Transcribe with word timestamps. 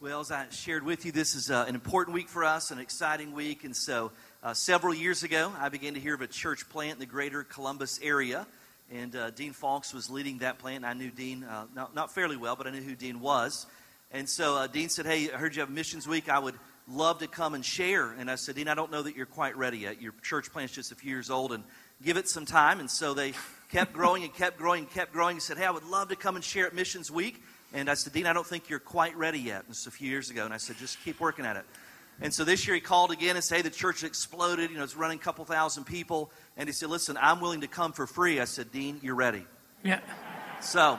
Well, 0.00 0.20
as 0.20 0.30
I 0.30 0.46
shared 0.50 0.84
with 0.84 1.04
you, 1.04 1.10
this 1.10 1.34
is 1.34 1.50
uh, 1.50 1.64
an 1.66 1.74
important 1.74 2.14
week 2.14 2.28
for 2.28 2.44
us, 2.44 2.70
an 2.70 2.78
exciting 2.78 3.32
week. 3.32 3.64
And 3.64 3.74
so, 3.74 4.12
uh, 4.44 4.54
several 4.54 4.94
years 4.94 5.24
ago, 5.24 5.52
I 5.58 5.70
began 5.70 5.94
to 5.94 6.00
hear 6.00 6.14
of 6.14 6.20
a 6.20 6.28
church 6.28 6.68
plant 6.68 6.92
in 6.92 6.98
the 7.00 7.06
greater 7.06 7.42
Columbus 7.42 7.98
area. 8.00 8.46
And 8.92 9.16
uh, 9.16 9.30
Dean 9.30 9.52
Fulks 9.52 9.92
was 9.92 10.08
leading 10.08 10.38
that 10.38 10.60
plant. 10.60 10.84
I 10.84 10.92
knew 10.92 11.10
Dean, 11.10 11.42
uh, 11.42 11.66
not, 11.74 11.96
not, 11.96 12.14
fairly 12.14 12.36
well, 12.36 12.54
but 12.54 12.68
I 12.68 12.70
knew 12.70 12.80
who 12.80 12.94
Dean 12.94 13.18
was. 13.18 13.66
And 14.12 14.28
so, 14.28 14.54
uh, 14.54 14.68
Dean 14.68 14.88
said, 14.88 15.04
Hey, 15.04 15.32
I 15.32 15.36
heard 15.36 15.56
you 15.56 15.62
have 15.62 15.70
Missions 15.70 16.06
Week. 16.06 16.28
I 16.28 16.38
would 16.38 16.54
love 16.86 17.18
to 17.18 17.26
come 17.26 17.54
and 17.54 17.64
share. 17.64 18.12
And 18.12 18.30
I 18.30 18.36
said, 18.36 18.54
Dean, 18.54 18.68
I 18.68 18.76
don't 18.76 18.92
know 18.92 19.02
that 19.02 19.16
you're 19.16 19.26
quite 19.26 19.56
ready 19.56 19.78
yet. 19.78 20.00
Your 20.00 20.14
church 20.22 20.52
plant's 20.52 20.74
just 20.74 20.92
a 20.92 20.94
few 20.94 21.10
years 21.10 21.28
old, 21.28 21.50
and 21.52 21.64
give 22.04 22.16
it 22.16 22.28
some 22.28 22.46
time. 22.46 22.78
And 22.78 22.88
so, 22.88 23.14
they 23.14 23.32
kept 23.72 23.94
growing 23.94 24.22
and 24.22 24.32
kept 24.32 24.58
growing 24.58 24.84
and 24.84 24.92
kept 24.92 25.12
growing. 25.12 25.34
He 25.34 25.40
said, 25.40 25.58
Hey, 25.58 25.64
I 25.64 25.72
would 25.72 25.86
love 25.86 26.10
to 26.10 26.16
come 26.16 26.36
and 26.36 26.44
share 26.44 26.68
at 26.68 26.72
Missions 26.72 27.10
Week. 27.10 27.42
And 27.72 27.90
I 27.90 27.94
said, 27.94 28.12
Dean, 28.12 28.26
I 28.26 28.32
don't 28.32 28.46
think 28.46 28.70
you're 28.70 28.78
quite 28.78 29.16
ready 29.16 29.38
yet. 29.38 29.68
This 29.68 29.84
was 29.84 29.94
a 29.94 29.96
few 29.96 30.08
years 30.08 30.30
ago. 30.30 30.44
And 30.44 30.54
I 30.54 30.56
said, 30.56 30.76
just 30.76 31.02
keep 31.04 31.20
working 31.20 31.44
at 31.44 31.56
it. 31.56 31.64
And 32.20 32.34
so 32.34 32.42
this 32.42 32.66
year 32.66 32.74
he 32.74 32.80
called 32.80 33.12
again 33.12 33.36
and 33.36 33.44
said, 33.44 33.56
hey, 33.56 33.62
the 33.62 33.70
church 33.70 34.02
exploded. 34.02 34.70
You 34.70 34.78
know, 34.78 34.84
it's 34.84 34.96
running 34.96 35.18
a 35.18 35.22
couple 35.22 35.44
thousand 35.44 35.84
people. 35.84 36.30
And 36.56 36.68
he 36.68 36.72
said, 36.72 36.88
listen, 36.88 37.16
I'm 37.20 37.40
willing 37.40 37.60
to 37.60 37.68
come 37.68 37.92
for 37.92 38.06
free. 38.06 38.40
I 38.40 38.44
said, 38.44 38.72
Dean, 38.72 38.98
you're 39.02 39.14
ready. 39.14 39.44
Yeah. 39.84 40.00
So, 40.60 40.98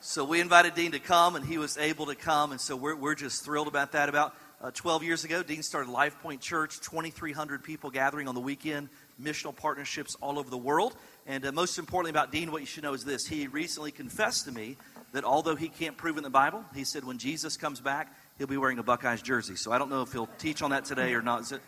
so 0.00 0.24
we 0.24 0.40
invited 0.40 0.74
Dean 0.74 0.92
to 0.92 0.98
come, 0.98 1.36
and 1.36 1.44
he 1.46 1.56
was 1.56 1.78
able 1.78 2.06
to 2.06 2.14
come. 2.14 2.52
And 2.52 2.60
so 2.60 2.76
we're, 2.76 2.94
we're 2.94 3.14
just 3.14 3.42
thrilled 3.42 3.68
about 3.68 3.92
that. 3.92 4.10
About 4.10 4.34
uh, 4.60 4.70
12 4.70 5.02
years 5.02 5.24
ago, 5.24 5.42
Dean 5.42 5.62
started 5.62 5.90
Life 5.90 6.20
Point 6.20 6.42
Church, 6.42 6.78
2,300 6.80 7.64
people 7.64 7.88
gathering 7.88 8.28
on 8.28 8.34
the 8.34 8.40
weekend, 8.40 8.90
missional 9.22 9.56
partnerships 9.56 10.14
all 10.20 10.38
over 10.38 10.50
the 10.50 10.58
world. 10.58 10.94
And 11.26 11.46
uh, 11.46 11.52
most 11.52 11.78
importantly 11.78 12.10
about 12.10 12.32
Dean, 12.32 12.52
what 12.52 12.60
you 12.60 12.66
should 12.66 12.82
know 12.82 12.92
is 12.92 13.04
this. 13.04 13.26
He 13.26 13.46
recently 13.46 13.92
confessed 13.92 14.44
to 14.44 14.52
me 14.52 14.76
that 15.14 15.24
although 15.24 15.54
he 15.54 15.68
can't 15.68 15.96
prove 15.96 16.16
in 16.16 16.24
the 16.24 16.30
Bible, 16.30 16.64
he 16.74 16.82
said 16.82 17.04
when 17.04 17.18
Jesus 17.18 17.56
comes 17.56 17.80
back, 17.80 18.12
he'll 18.36 18.48
be 18.48 18.56
wearing 18.56 18.80
a 18.80 18.82
Buckeyes 18.82 19.22
jersey. 19.22 19.54
So 19.54 19.70
I 19.70 19.78
don't 19.78 19.88
know 19.88 20.02
if 20.02 20.12
he'll 20.12 20.28
teach 20.38 20.60
on 20.60 20.70
that 20.70 20.84
today 20.84 21.14
or 21.14 21.22
not. 21.22 21.42
Is 21.42 21.52
it? 21.52 21.62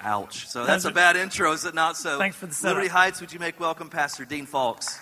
Ouch. 0.00 0.48
So 0.48 0.66
that's 0.66 0.86
a 0.86 0.90
bad 0.90 1.14
intro, 1.14 1.52
is 1.52 1.64
it 1.64 1.74
not? 1.74 1.96
So 1.96 2.18
Thanks 2.18 2.36
for 2.36 2.46
the 2.46 2.54
setup. 2.54 2.74
Liberty 2.74 2.88
Heights, 2.88 3.20
would 3.20 3.32
you 3.32 3.38
make 3.38 3.60
welcome 3.60 3.90
Pastor 3.90 4.24
Dean 4.24 4.46
Fulks? 4.46 4.98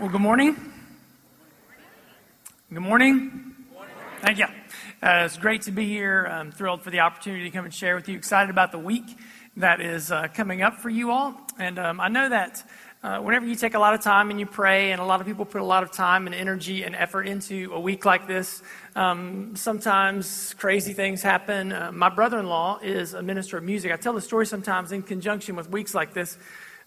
Well, 0.00 0.10
good 0.10 0.20
morning. 0.20 0.56
Good 2.72 2.80
morning. 2.80 3.54
Thank 4.20 4.38
you. 4.38 4.46
Uh, 5.00 5.22
it's 5.26 5.36
great 5.36 5.62
to 5.62 5.70
be 5.70 5.86
here. 5.86 6.24
I'm 6.24 6.50
thrilled 6.50 6.82
for 6.82 6.90
the 6.90 7.00
opportunity 7.00 7.44
to 7.44 7.50
come 7.50 7.64
and 7.64 7.72
share 7.72 7.94
with 7.94 8.08
you. 8.08 8.16
Excited 8.16 8.50
about 8.50 8.72
the 8.72 8.78
week 8.78 9.04
that 9.56 9.80
is 9.80 10.10
uh, 10.10 10.26
coming 10.34 10.62
up 10.62 10.80
for 10.80 10.90
you 10.90 11.10
all. 11.10 11.34
And 11.58 11.78
um, 11.78 12.00
I 12.00 12.08
know 12.08 12.28
that 12.28 12.62
uh, 13.02 13.18
whenever 13.20 13.46
you 13.46 13.54
take 13.54 13.74
a 13.74 13.78
lot 13.78 13.94
of 13.94 14.00
time 14.00 14.30
and 14.30 14.40
you 14.40 14.46
pray, 14.46 14.90
and 14.90 15.00
a 15.00 15.04
lot 15.04 15.20
of 15.20 15.26
people 15.26 15.44
put 15.44 15.60
a 15.60 15.64
lot 15.64 15.82
of 15.82 15.92
time 15.92 16.26
and 16.26 16.34
energy 16.34 16.82
and 16.82 16.96
effort 16.96 17.28
into 17.28 17.70
a 17.74 17.80
week 17.80 18.04
like 18.04 18.26
this, 18.26 18.62
um, 18.96 19.54
sometimes 19.54 20.54
crazy 20.54 20.92
things 20.92 21.22
happen. 21.22 21.72
Uh, 21.72 21.92
my 21.92 22.08
brother 22.08 22.38
in 22.38 22.46
law 22.46 22.78
is 22.82 23.14
a 23.14 23.22
minister 23.22 23.58
of 23.58 23.64
music. 23.64 23.92
I 23.92 23.96
tell 23.96 24.14
the 24.14 24.20
story 24.20 24.46
sometimes 24.46 24.92
in 24.92 25.02
conjunction 25.02 25.56
with 25.56 25.70
weeks 25.70 25.94
like 25.94 26.14
this. 26.14 26.38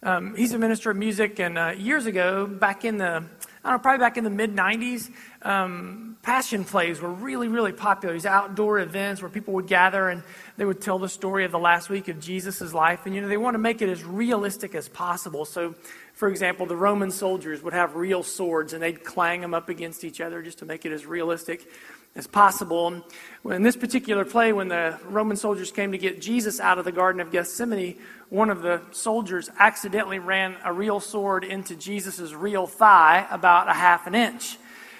Um, 0.01 0.35
he's 0.35 0.53
a 0.53 0.57
minister 0.57 0.91
of 0.91 0.97
music, 0.97 1.39
and 1.39 1.57
uh, 1.57 1.73
years 1.77 2.05
ago, 2.05 2.47
back 2.47 2.85
in 2.85 2.97
the 2.97 3.23
I 3.63 3.71
don't 3.71 3.79
know, 3.79 3.81
probably 3.81 3.99
back 3.99 4.17
in 4.17 4.23
the 4.23 4.29
mid 4.29 4.55
90s, 4.55 5.11
um, 5.41 6.17
passion 6.21 6.63
plays 6.63 7.01
were 7.01 7.11
really, 7.11 7.49
really 7.49 7.73
popular. 7.73 8.13
These 8.13 8.25
outdoor 8.25 8.79
events 8.79 9.21
where 9.21 9.29
people 9.29 9.53
would 9.55 9.67
gather 9.67 10.07
and 10.07 10.23
they 10.55 10.63
would 10.63 10.79
tell 10.79 10.97
the 10.97 11.09
story 11.09 11.43
of 11.43 11.51
the 11.51 11.59
last 11.59 11.89
week 11.89 12.07
of 12.07 12.21
Jesus' 12.21 12.73
life. 12.73 13.05
And, 13.05 13.13
you 13.13 13.21
know, 13.21 13.27
they 13.27 13.37
want 13.37 13.55
to 13.55 13.59
make 13.59 13.81
it 13.81 13.89
as 13.89 14.03
realistic 14.03 14.75
as 14.75 14.87
possible. 14.87 15.43
So, 15.43 15.75
for 16.13 16.29
example, 16.29 16.67
the 16.67 16.77
Roman 16.77 17.11
soldiers 17.11 17.61
would 17.61 17.73
have 17.73 17.95
real 17.95 18.23
swords 18.23 18.71
and 18.71 18.81
they'd 18.81 19.03
clang 19.03 19.41
them 19.41 19.53
up 19.53 19.67
against 19.67 20.05
each 20.05 20.21
other 20.21 20.41
just 20.41 20.59
to 20.59 20.65
make 20.65 20.85
it 20.85 20.93
as 20.93 21.05
realistic 21.05 21.67
as 22.15 22.27
possible. 22.27 23.01
In 23.45 23.63
this 23.63 23.75
particular 23.75 24.25
play, 24.25 24.51
when 24.51 24.67
the 24.67 24.97
Roman 25.05 25.37
soldiers 25.37 25.71
came 25.71 25.91
to 25.91 25.97
get 25.97 26.21
Jesus 26.21 26.59
out 26.59 26.77
of 26.77 26.85
the 26.85 26.91
Garden 26.91 27.21
of 27.21 27.31
Gethsemane, 27.31 27.97
one 28.29 28.49
of 28.49 28.61
the 28.61 28.81
soldiers 28.91 29.49
accidentally 29.57 30.19
ran 30.19 30.55
a 30.63 30.73
real 30.73 30.99
sword 30.99 31.43
into 31.43 31.75
Jesus' 31.75 32.33
real 32.33 32.67
thigh 32.67 33.27
about 33.31 33.69
a 33.69 33.73
half 33.73 34.07
an 34.07 34.15
inch. 34.15 34.57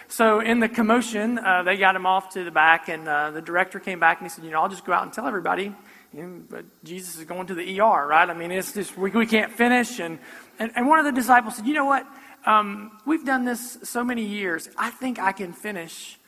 So, 0.08 0.40
in 0.40 0.60
the 0.60 0.68
commotion, 0.68 1.38
uh, 1.38 1.62
they 1.62 1.78
got 1.78 1.96
him 1.96 2.08
off 2.08 2.34
to 2.34 2.44
the 2.44 2.50
back, 2.50 2.90
and 2.90 3.08
uh, 3.08 3.30
the 3.30 3.42
director 3.44 3.80
came 3.80 4.00
back 4.00 4.20
and 4.20 4.26
he 4.26 4.30
said, 4.30 4.44
You 4.44 4.50
know, 4.50 4.62
I'll 4.62 4.70
just 4.70 4.84
go 4.84 4.92
out 4.92 5.04
and 5.04 5.14
tell 5.14 5.28
everybody. 5.28 5.76
But 6.12 6.66
Jesus 6.84 7.16
is 7.18 7.26
going 7.26 7.46
to 7.48 7.54
the 7.54 7.80
ER, 7.80 8.08
right? 8.08 8.28
I 8.28 8.34
mean, 8.34 8.52
it's 8.52 8.74
just, 8.74 8.98
we, 8.98 9.12
we 9.12 9.28
can't 9.28 9.52
finish. 9.52 10.00
And, 10.00 10.18
and, 10.58 10.72
and 10.76 10.88
one 10.88 10.98
of 10.98 11.06
the 11.06 11.12
disciples 11.12 11.58
said, 11.58 11.68
You 11.68 11.76
know 11.76 11.86
what? 11.86 12.08
Um, 12.46 12.98
we've 13.06 13.24
done 13.24 13.46
this 13.46 13.78
so 13.84 14.04
many 14.04 14.26
years. 14.26 14.68
I 14.78 14.90
think 14.90 15.20
I 15.20 15.32
can 15.32 15.54
finish 15.54 16.19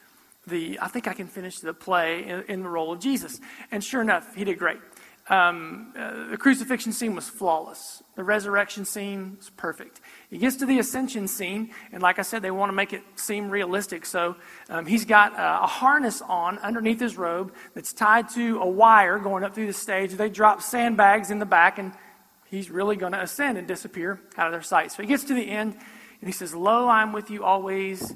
the, 0.48 0.80
I 0.82 0.88
think 0.88 1.08
I 1.08 1.14
can 1.14 1.28
finish 1.28 1.60
the 1.60 1.74
play 1.74 2.26
in, 2.26 2.44
in 2.48 2.64
the 2.64 2.70
role 2.70 2.92
of 2.92 3.00
Jesus. 3.00 3.40
And 3.72 3.84
sure 3.84 4.02
enough, 4.02 4.36
he 4.36 4.44
did 4.44 4.58
great. 4.58 4.80
Um, 5.30 5.94
uh, 5.98 6.32
the 6.32 6.38
crucifixion 6.38 6.92
scene 6.92 7.16
was 7.16 7.30
flawless. 7.30 8.04
The 8.16 8.24
resurrection 8.24 8.86
scene 8.86 9.38
was 9.38 9.50
perfect. 9.52 10.02
He 10.30 10.38
gets 10.38 10.58
to 10.58 10.66
the 10.66 10.80
ascension 10.80 11.28
scene, 11.28 11.72
and 11.92 12.02
like 12.02 12.20
I 12.20 12.24
said, 12.24 12.42
they 12.42 12.52
want 12.52 12.70
to 12.70 12.74
make 12.74 12.92
it 12.92 13.04
seem 13.16 13.50
realistic. 13.50 14.06
So 14.06 14.36
um, 14.70 14.86
he's 14.86 15.06
got 15.06 15.34
a, 15.34 15.64
a, 15.64 15.68
harness 15.68 16.22
on 16.22 16.58
underneath 16.60 17.00
his 17.00 17.18
robe 17.18 17.54
that's 17.76 17.94
tied 17.94 18.30
to 18.30 18.60
a 18.60 18.68
wire 18.68 19.20
going 19.20 19.44
up 19.44 19.54
through 19.54 19.68
the 19.68 19.74
stage. 19.74 20.12
They 20.12 20.30
drop 20.30 20.62
sandbags 20.62 21.30
in 21.30 21.40
the 21.40 21.46
back, 21.46 21.78
and 21.78 21.94
he's 22.50 22.70
really 22.70 22.96
going 22.96 23.14
to 23.14 23.22
ascend 23.22 23.58
and 23.58 23.68
disappear 23.68 24.20
out 24.38 24.48
of 24.48 24.52
their 24.52 24.64
sight. 24.64 24.92
So 24.92 25.04
he 25.04 25.08
gets 25.08 25.24
to 25.26 25.34
the 25.34 25.48
end, 25.48 25.76
and 25.76 26.28
he 26.28 26.34
says, 26.34 26.54
Lo, 26.54 26.90
I'm 26.90 27.14
with 27.14 27.30
you 27.30 27.44
always, 27.44 28.14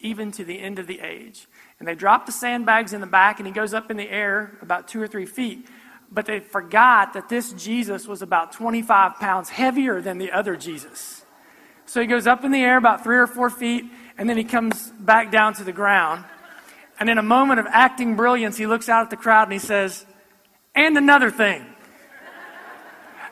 even 0.00 0.32
to 0.32 0.44
the 0.44 0.58
end 0.58 0.78
of 0.78 0.86
the 0.86 1.00
age. 1.00 1.46
And 1.78 1.86
they 1.86 1.94
drop 1.94 2.26
the 2.26 2.32
sandbags 2.32 2.92
in 2.92 3.00
the 3.00 3.06
back, 3.06 3.38
and 3.38 3.46
he 3.46 3.52
goes 3.52 3.74
up 3.74 3.90
in 3.90 3.96
the 3.96 4.08
air 4.08 4.56
about 4.62 4.88
two 4.88 5.00
or 5.00 5.06
three 5.06 5.26
feet. 5.26 5.68
But 6.10 6.26
they 6.26 6.40
forgot 6.40 7.12
that 7.14 7.28
this 7.28 7.52
Jesus 7.52 8.06
was 8.06 8.22
about 8.22 8.52
25 8.52 9.16
pounds 9.16 9.50
heavier 9.50 10.00
than 10.00 10.18
the 10.18 10.32
other 10.32 10.56
Jesus. 10.56 11.24
So 11.84 12.00
he 12.00 12.06
goes 12.06 12.26
up 12.26 12.44
in 12.44 12.52
the 12.52 12.60
air 12.60 12.76
about 12.76 13.04
three 13.04 13.18
or 13.18 13.26
four 13.26 13.50
feet, 13.50 13.84
and 14.16 14.28
then 14.28 14.36
he 14.36 14.44
comes 14.44 14.90
back 14.98 15.30
down 15.30 15.54
to 15.54 15.64
the 15.64 15.72
ground. 15.72 16.24
And 16.98 17.10
in 17.10 17.18
a 17.18 17.22
moment 17.22 17.60
of 17.60 17.66
acting 17.68 18.16
brilliance, 18.16 18.56
he 18.56 18.66
looks 18.66 18.88
out 18.88 19.02
at 19.02 19.10
the 19.10 19.16
crowd 19.16 19.44
and 19.44 19.52
he 19.52 19.58
says, 19.58 20.06
And 20.74 20.96
another 20.96 21.30
thing. 21.30 21.66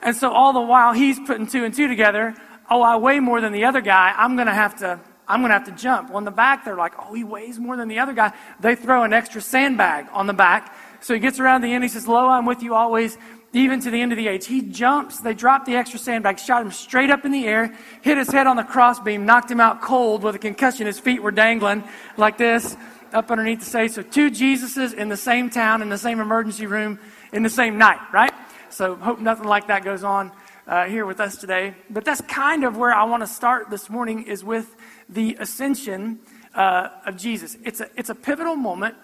And 0.03 0.15
so 0.15 0.31
all 0.31 0.53
the 0.53 0.61
while 0.61 0.93
he's 0.93 1.19
putting 1.19 1.47
two 1.47 1.65
and 1.65 1.75
two 1.75 1.89
together, 1.89 2.35
oh, 2.71 2.83
I 2.83 2.97
weigh 2.97 3.21
more 3.21 3.41
than 3.41 3.53
the 3.53 3.65
other 3.65 3.81
guy. 3.81 4.13
I'm 4.15 4.37
going 4.37 4.49
to 4.49 4.55
have 4.55 4.77
to 4.77 5.01
I'm 5.27 5.41
going 5.41 5.51
to 5.51 5.55
have 5.55 5.65
to 5.67 5.73
jump. 5.73 6.11
Well, 6.11 6.19
in 6.19 6.25
the 6.25 6.31
back, 6.31 6.65
they're 6.65 6.77
like, 6.77 6.95
oh, 6.99 7.15
he 7.15 7.25
weighs 7.25 7.59
more 7.59 7.77
than 7.77 7.89
the 7.89 7.99
other 7.99 8.13
guy. 8.13 8.33
They 8.61 8.75
throw 8.75 9.05
an 9.05 9.13
extra 9.13 9.41
sandbag 9.41 10.07
on 10.13 10.27
the 10.27 10.33
back. 10.33 10.75
So 11.01 11.15
he 11.15 11.21
gets 11.21 11.41
around 11.41 11.63
the 11.63 11.73
end. 11.73 11.85
He 11.85 11.89
says, 11.89 12.07
Lo, 12.07 12.29
I'm 12.29 12.47
with 12.47 12.63
you 12.63 12.75
always, 12.75 13.17
even 13.53 13.81
to 13.81 13.91
the 13.91 14.01
end 14.01 14.13
of 14.13 14.19
the 14.19 14.29
age. 14.29 14.47
He 14.47 14.61
jumps. 14.63 15.21
They 15.21 15.35
drop 15.35 15.65
the 15.65 15.77
extra 15.77 15.99
sandbag, 15.99 16.39
shot 16.39 16.63
him 16.63 16.71
straight 16.71 17.11
up 17.11 17.25
in 17.25 17.33
the 17.33 17.47
air, 17.47 17.75
hit 18.03 18.19
his 18.19 18.31
head 18.31 18.47
on 18.47 18.57
the 18.57 18.65
crossbeam, 18.65 19.25
knocked 19.25 19.51
him 19.51 19.61
out 19.61 19.81
cold 19.81 20.23
with 20.23 20.35
a 20.35 20.39
concussion. 20.39 20.87
His 20.87 21.01
feet 21.01 21.23
were 21.23 21.31
dangling 21.31 21.85
like 22.17 22.39
this 22.39 22.77
up 23.13 23.31
underneath 23.31 23.61
the 23.61 23.67
stage. 23.67 23.93
So 23.93 24.03
two 24.03 24.31
Jesuses 24.31 24.93
in 24.93 25.09
the 25.09 25.17
same 25.17 25.49
town, 25.49 25.83
in 25.83 25.89
the 25.89 25.99
same 25.99 26.21
emergency 26.21 26.67
room, 26.67 26.99
in 27.33 27.43
the 27.43 27.51
same 27.51 27.79
night, 27.79 28.01
right? 28.13 28.33
So 28.71 28.97
hope 28.97 29.21
nothing 29.21 29.47
like 29.47 29.69
that 29.69 29.85
goes 29.85 30.03
on 30.03 30.33
uh, 30.67 30.87
here 30.87 31.07
with 31.07 31.21
us 31.21 31.37
today. 31.37 31.75
But 31.89 32.05
that's 32.05 32.21
kind 32.23 32.65
of 32.65 32.77
where 32.77 32.93
I 32.93 33.05
want 33.05 33.23
to 33.23 33.27
start 33.27 33.71
this 33.71 33.89
morning 33.89 34.25
is 34.25 34.43
with 34.43 34.75
the 35.09 35.37
ascension 35.41 36.21
uh, 36.55 36.89
of 37.07 37.17
Jesus. 37.17 37.57
It's 37.65 37.81
a, 37.81 37.89
it's 37.97 38.11
a 38.11 38.15
pivotal 38.15 38.57
moment 38.57 38.97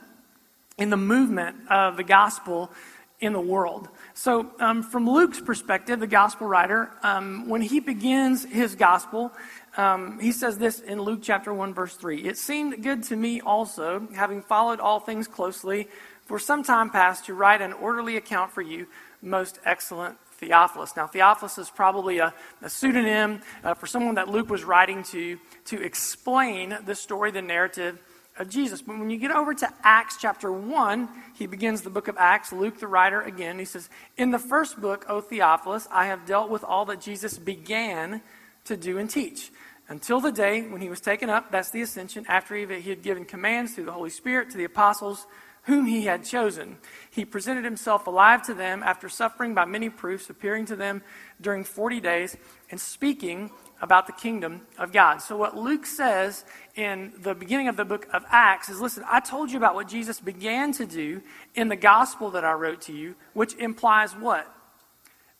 in 0.79 0.91
the 0.91 0.97
movement 0.97 1.57
of 1.69 1.97
the 1.97 2.05
gospel 2.05 2.71
in 3.21 3.33
the 3.35 3.41
world. 3.41 3.89
So, 4.15 4.51
um, 4.61 4.83
from 4.83 5.09
Luke's 5.09 5.41
perspective, 5.41 6.01
the 6.01 6.07
gospel 6.07 6.47
writer, 6.47 6.91
um, 7.03 7.49
when 7.49 7.61
he 7.61 7.81
begins 7.81 8.45
his 8.45 8.75
gospel, 8.75 9.31
um, 9.77 10.19
he 10.19 10.33
says 10.33 10.59
this 10.59 10.81
in 10.81 11.01
Luke 11.03 11.21
chapter 11.23 11.53
1, 11.53 11.75
verse 11.75 11.95
3 11.95 12.25
It 12.25 12.39
seemed 12.39 12.83
good 12.83 13.03
to 13.05 13.17
me 13.17 13.41
also, 13.41 14.09
having 14.15 14.43
followed 14.43 14.81
all 14.81 15.01
things 15.01 15.29
closely, 15.29 15.89
for 16.25 16.39
some 16.39 16.63
time 16.63 16.91
past, 16.91 17.27
to 17.27 17.35
write 17.35 17.61
an 17.61 17.73
orderly 17.75 18.17
account 18.17 18.53
for 18.53 18.63
you, 18.63 18.87
most 19.21 19.59
excellent 19.65 20.17
Theophilus. 20.41 20.97
Now, 20.97 21.07
Theophilus 21.07 21.59
is 21.59 21.71
probably 21.71 22.19
a, 22.19 22.33
a 22.63 22.71
pseudonym 22.71 23.43
uh, 23.63 23.75
for 23.75 23.87
someone 23.87 24.15
that 24.15 24.29
Luke 24.29 24.49
was 24.49 24.65
writing 24.65 25.03
to 25.05 25.39
to 25.67 25.81
explain 25.81 26.77
the 26.85 26.95
story, 26.95 27.31
the 27.31 27.43
narrative 27.43 27.99
of 28.39 28.49
Jesus. 28.49 28.81
But 28.81 28.99
when 28.99 29.11
you 29.11 29.19
get 29.19 29.31
over 29.31 29.53
to 29.53 29.69
Acts 29.83 30.17
chapter 30.19 30.51
1, 30.51 31.09
he 31.35 31.47
begins 31.47 31.83
the 31.83 31.91
book 31.91 32.09
of 32.09 32.17
Acts, 32.19 32.53
Luke 32.53 32.81
the 32.81 32.89
writer 32.89 33.21
again. 33.21 33.59
He 33.59 33.65
says, 33.67 33.91
In 34.17 34.31
the 34.31 34.39
first 34.39 34.81
book, 34.81 35.05
O 35.09 35.21
Theophilus, 35.21 35.87
I 35.93 36.07
have 36.07 36.25
dealt 36.25 36.51
with 36.51 36.65
all 36.65 36.87
that 36.87 37.01
Jesus 37.01 37.39
began 37.39 38.23
to 38.65 38.77
do 38.77 38.99
and 38.99 39.11
teach. 39.11 39.53
Until 39.89 40.21
the 40.21 40.33
day 40.33 40.63
when 40.63 40.81
he 40.81 40.89
was 40.89 41.01
taken 41.01 41.29
up, 41.29 41.51
that's 41.51 41.71
the 41.71 41.83
ascension, 41.83 42.25
after 42.29 42.55
he 42.55 42.89
had 42.89 43.03
given 43.03 43.25
commands 43.25 43.75
through 43.75 43.87
the 43.87 43.93
Holy 43.93 44.11
Spirit 44.11 44.51
to 44.51 44.57
the 44.57 44.65
apostles 44.65 45.27
whom 45.65 45.87
he 45.87 46.05
had 46.05 46.25
chosen. 46.25 46.79
He 47.11 47.25
presented 47.25 47.65
himself 47.65 48.07
alive 48.07 48.43
to 48.47 48.55
them 48.55 48.83
after 48.83 49.09
suffering 49.09 49.55
by 49.55 49.65
many 49.65 49.91
proofs, 49.91 50.31
appearing 50.31 50.67
to 50.67 50.77
them 50.77 51.03
during 51.41 51.65
40 51.65 52.01
days, 52.01 52.37
and 52.71 52.81
speaking 52.81 53.51
about 53.83 54.07
the 54.07 54.13
kingdom 54.13 54.67
of 54.79 54.93
God. 54.93 55.19
So, 55.19 55.37
what 55.37 55.57
Luke 55.57 55.87
says 55.87 56.45
in 56.75 57.13
the 57.19 57.35
beginning 57.35 57.69
of 57.69 57.77
the 57.77 57.85
book 57.85 58.07
of 58.13 58.25
Acts 58.29 58.69
is 58.69 58.81
listen, 58.81 59.05
I 59.09 59.21
told 59.21 59.51
you 59.51 59.57
about 59.57 59.75
what 59.75 59.89
Jesus 59.89 60.21
began 60.21 60.73
to 60.73 60.87
do 60.87 61.23
in 61.55 61.69
the 61.69 61.77
gospel 61.77 62.31
that 62.33 62.45
I 62.45 62.53
wrote 62.53 62.83
to 62.83 62.93
you, 62.93 63.15
which 63.33 63.55
implies 63.55 64.13
what? 64.13 64.53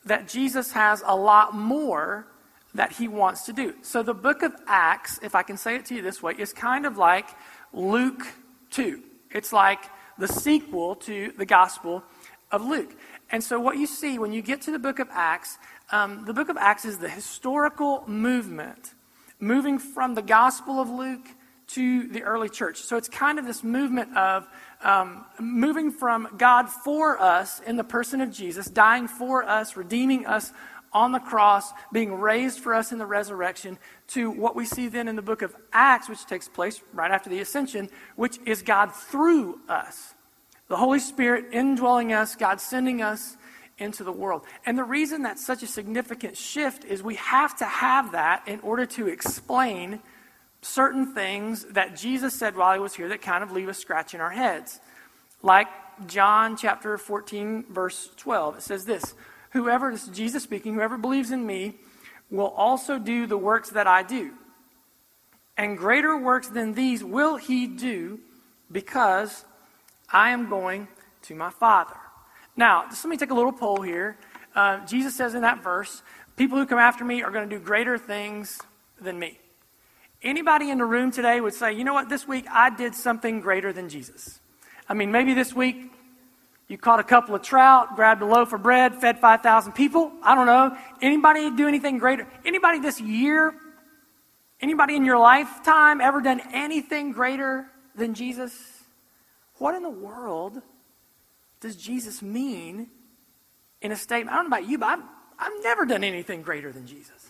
That 0.05 0.27
Jesus 0.27 0.71
has 0.71 1.03
a 1.05 1.15
lot 1.15 1.53
more 1.53 2.27
that 2.73 2.93
he 2.93 3.07
wants 3.07 3.43
to 3.43 3.53
do. 3.53 3.75
So, 3.81 4.01
the 4.01 4.13
book 4.13 4.41
of 4.41 4.55
Acts, 4.65 5.19
if 5.21 5.35
I 5.35 5.43
can 5.43 5.57
say 5.57 5.75
it 5.75 5.85
to 5.85 5.95
you 5.95 6.01
this 6.01 6.23
way, 6.23 6.33
is 6.37 6.53
kind 6.53 6.85
of 6.85 6.97
like 6.97 7.29
Luke 7.73 8.25
2. 8.71 9.03
It's 9.31 9.53
like 9.53 9.85
the 10.21 10.27
sequel 10.27 10.95
to 10.95 11.33
the 11.37 11.45
gospel 11.45 12.03
of 12.51 12.63
Luke. 12.63 12.95
And 13.31 13.43
so, 13.43 13.59
what 13.59 13.77
you 13.77 13.87
see 13.87 14.19
when 14.19 14.31
you 14.31 14.41
get 14.41 14.61
to 14.63 14.71
the 14.71 14.79
book 14.79 14.99
of 14.99 15.09
Acts, 15.11 15.57
um, 15.91 16.25
the 16.25 16.33
book 16.33 16.47
of 16.47 16.57
Acts 16.57 16.85
is 16.85 16.99
the 16.99 17.09
historical 17.09 18.03
movement, 18.07 18.93
moving 19.39 19.79
from 19.79 20.15
the 20.15 20.21
Gospel 20.21 20.79
of 20.79 20.89
Luke 20.89 21.27
to 21.67 22.07
the 22.07 22.21
early 22.23 22.49
church. 22.49 22.81
So 22.81 22.97
it's 22.97 23.07
kind 23.07 23.39
of 23.39 23.45
this 23.45 23.63
movement 23.63 24.15
of 24.17 24.47
um, 24.83 25.25
moving 25.39 25.89
from 25.91 26.27
God 26.37 26.69
for 26.69 27.17
us 27.19 27.61
in 27.61 27.77
the 27.77 27.83
person 27.83 28.19
of 28.19 28.29
Jesus, 28.29 28.67
dying 28.67 29.07
for 29.07 29.43
us, 29.43 29.77
redeeming 29.77 30.25
us 30.25 30.51
on 30.93 31.11
the 31.11 31.19
cross, 31.19 31.71
being 31.91 32.13
raised 32.13 32.59
for 32.59 32.73
us 32.73 32.91
in 32.91 32.97
the 32.97 33.05
resurrection, 33.05 33.77
to 34.07 34.29
what 34.29 34.55
we 34.55 34.65
see 34.65 34.87
then 34.87 35.07
in 35.07 35.15
the 35.15 35.21
book 35.21 35.41
of 35.41 35.55
Acts, 35.71 36.09
which 36.09 36.25
takes 36.25 36.47
place 36.49 36.81
right 36.93 37.11
after 37.11 37.29
the 37.29 37.39
ascension, 37.39 37.89
which 38.15 38.39
is 38.45 38.61
God 38.61 38.93
through 38.93 39.59
us. 39.69 40.13
The 40.67 40.77
Holy 40.77 40.99
Spirit 40.99 41.45
indwelling 41.51 42.13
us, 42.13 42.35
God 42.35 42.61
sending 42.61 43.01
us 43.01 43.37
into 43.77 44.03
the 44.03 44.11
world. 44.11 44.43
And 44.65 44.77
the 44.77 44.83
reason 44.83 45.23
that's 45.23 45.45
such 45.45 45.63
a 45.63 45.67
significant 45.67 46.37
shift 46.37 46.85
is 46.85 47.01
we 47.01 47.15
have 47.15 47.57
to 47.57 47.65
have 47.65 48.11
that 48.11 48.47
in 48.47 48.59
order 48.61 48.85
to 48.85 49.07
explain 49.07 50.01
certain 50.61 51.13
things 51.13 51.65
that 51.71 51.95
Jesus 51.95 52.37
said 52.37 52.55
while 52.55 52.73
he 52.73 52.79
was 52.79 52.93
here 52.93 53.09
that 53.09 53.21
kind 53.21 53.43
of 53.43 53.51
leave 53.51 53.67
us 53.67 53.79
scratching 53.79 54.21
our 54.21 54.29
heads. 54.29 54.79
Like 55.41 55.67
John 56.07 56.55
chapter 56.55 56.97
14, 56.97 57.65
verse 57.69 58.09
12. 58.17 58.57
It 58.57 58.61
says 58.61 58.85
this 58.85 59.15
Whoever, 59.51 59.91
this 59.91 60.07
is 60.07 60.15
Jesus 60.15 60.43
speaking, 60.43 60.73
whoever 60.73 60.97
believes 60.97 61.31
in 61.31 61.45
me 61.45 61.75
will 62.29 62.47
also 62.47 62.97
do 62.97 63.27
the 63.27 63.37
works 63.37 63.69
that 63.71 63.87
I 63.87 64.03
do. 64.03 64.31
And 65.57 65.77
greater 65.77 66.17
works 66.17 66.47
than 66.47 66.73
these 66.73 67.03
will 67.03 67.37
he 67.37 67.67
do 67.67 68.19
because 68.71 69.45
I 70.11 70.31
am 70.31 70.49
going 70.49 70.87
to 71.23 71.35
my 71.35 71.49
Father. 71.49 71.97
Now, 72.55 72.85
just 72.89 73.03
let 73.03 73.09
me 73.09 73.17
take 73.17 73.31
a 73.31 73.33
little 73.33 73.51
poll 73.51 73.81
here. 73.81 74.17
Uh, 74.55 74.85
Jesus 74.85 75.15
says 75.15 75.35
in 75.35 75.41
that 75.41 75.63
verse, 75.63 76.01
people 76.35 76.57
who 76.57 76.65
come 76.65 76.79
after 76.79 77.03
me 77.03 77.21
are 77.21 77.31
going 77.31 77.47
to 77.49 77.57
do 77.57 77.63
greater 77.63 77.97
things 77.97 78.59
than 78.99 79.19
me. 79.19 79.39
Anybody 80.23 80.69
in 80.69 80.77
the 80.77 80.85
room 80.85 81.11
today 81.11 81.41
would 81.41 81.53
say, 81.53 81.73
you 81.73 81.83
know 81.83 81.93
what, 81.93 82.07
this 82.07 82.27
week 82.27 82.45
I 82.49 82.69
did 82.69 82.95
something 82.95 83.41
greater 83.41 83.73
than 83.73 83.89
Jesus. 83.89 84.39
I 84.87 84.93
mean, 84.93 85.11
maybe 85.11 85.33
this 85.33 85.53
week 85.53 85.91
you 86.71 86.77
caught 86.77 87.01
a 87.01 87.03
couple 87.03 87.35
of 87.35 87.41
trout, 87.41 87.95
grabbed 87.97 88.21
a 88.21 88.25
loaf 88.25 88.53
of 88.53 88.63
bread, 88.63 88.95
fed 88.95 89.19
5,000 89.19 89.73
people. 89.73 90.11
I 90.23 90.35
don't 90.35 90.45
know. 90.45 90.75
Anybody 91.01 91.51
do 91.51 91.67
anything 91.67 91.97
greater? 91.97 92.25
Anybody 92.45 92.79
this 92.79 93.01
year? 93.01 93.53
Anybody 94.61 94.95
in 94.95 95.03
your 95.03 95.17
lifetime 95.17 95.99
ever 95.99 96.21
done 96.21 96.41
anything 96.53 97.11
greater 97.11 97.65
than 97.95 98.13
Jesus? 98.13 98.53
What 99.57 99.75
in 99.75 99.83
the 99.83 99.89
world 99.89 100.61
does 101.59 101.75
Jesus 101.75 102.21
mean 102.21 102.87
in 103.81 103.91
a 103.91 103.95
statement? 103.97 104.33
I 104.33 104.37
don't 104.37 104.49
know 104.49 104.55
about 104.55 104.69
you, 104.69 104.77
but 104.77 104.87
I've, 104.87 105.03
I've 105.37 105.63
never 105.63 105.85
done 105.85 106.03
anything 106.03 106.41
greater 106.41 106.71
than 106.71 106.87
Jesus. 106.87 107.27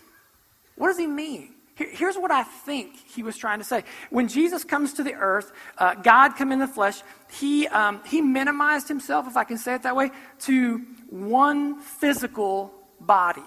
What 0.75 0.87
does 0.87 0.99
he 0.99 1.07
mean? 1.07 1.55
Here's 1.89 2.17
what 2.17 2.31
I 2.31 2.43
think 2.43 2.95
he 2.95 3.23
was 3.23 3.37
trying 3.37 3.59
to 3.59 3.65
say. 3.65 3.83
When 4.09 4.27
Jesus 4.27 4.63
comes 4.63 4.93
to 4.93 5.03
the 5.03 5.13
earth, 5.13 5.51
uh, 5.77 5.95
God 5.95 6.35
come 6.35 6.51
in 6.51 6.59
the 6.59 6.67
flesh, 6.67 7.01
he, 7.31 7.67
um, 7.67 8.01
he 8.05 8.21
minimized 8.21 8.87
himself, 8.87 9.27
if 9.27 9.37
I 9.37 9.43
can 9.43 9.57
say 9.57 9.75
it 9.75 9.83
that 9.83 9.95
way, 9.95 10.11
to 10.41 10.77
one 11.09 11.79
physical 11.79 12.73
body. 12.99 13.43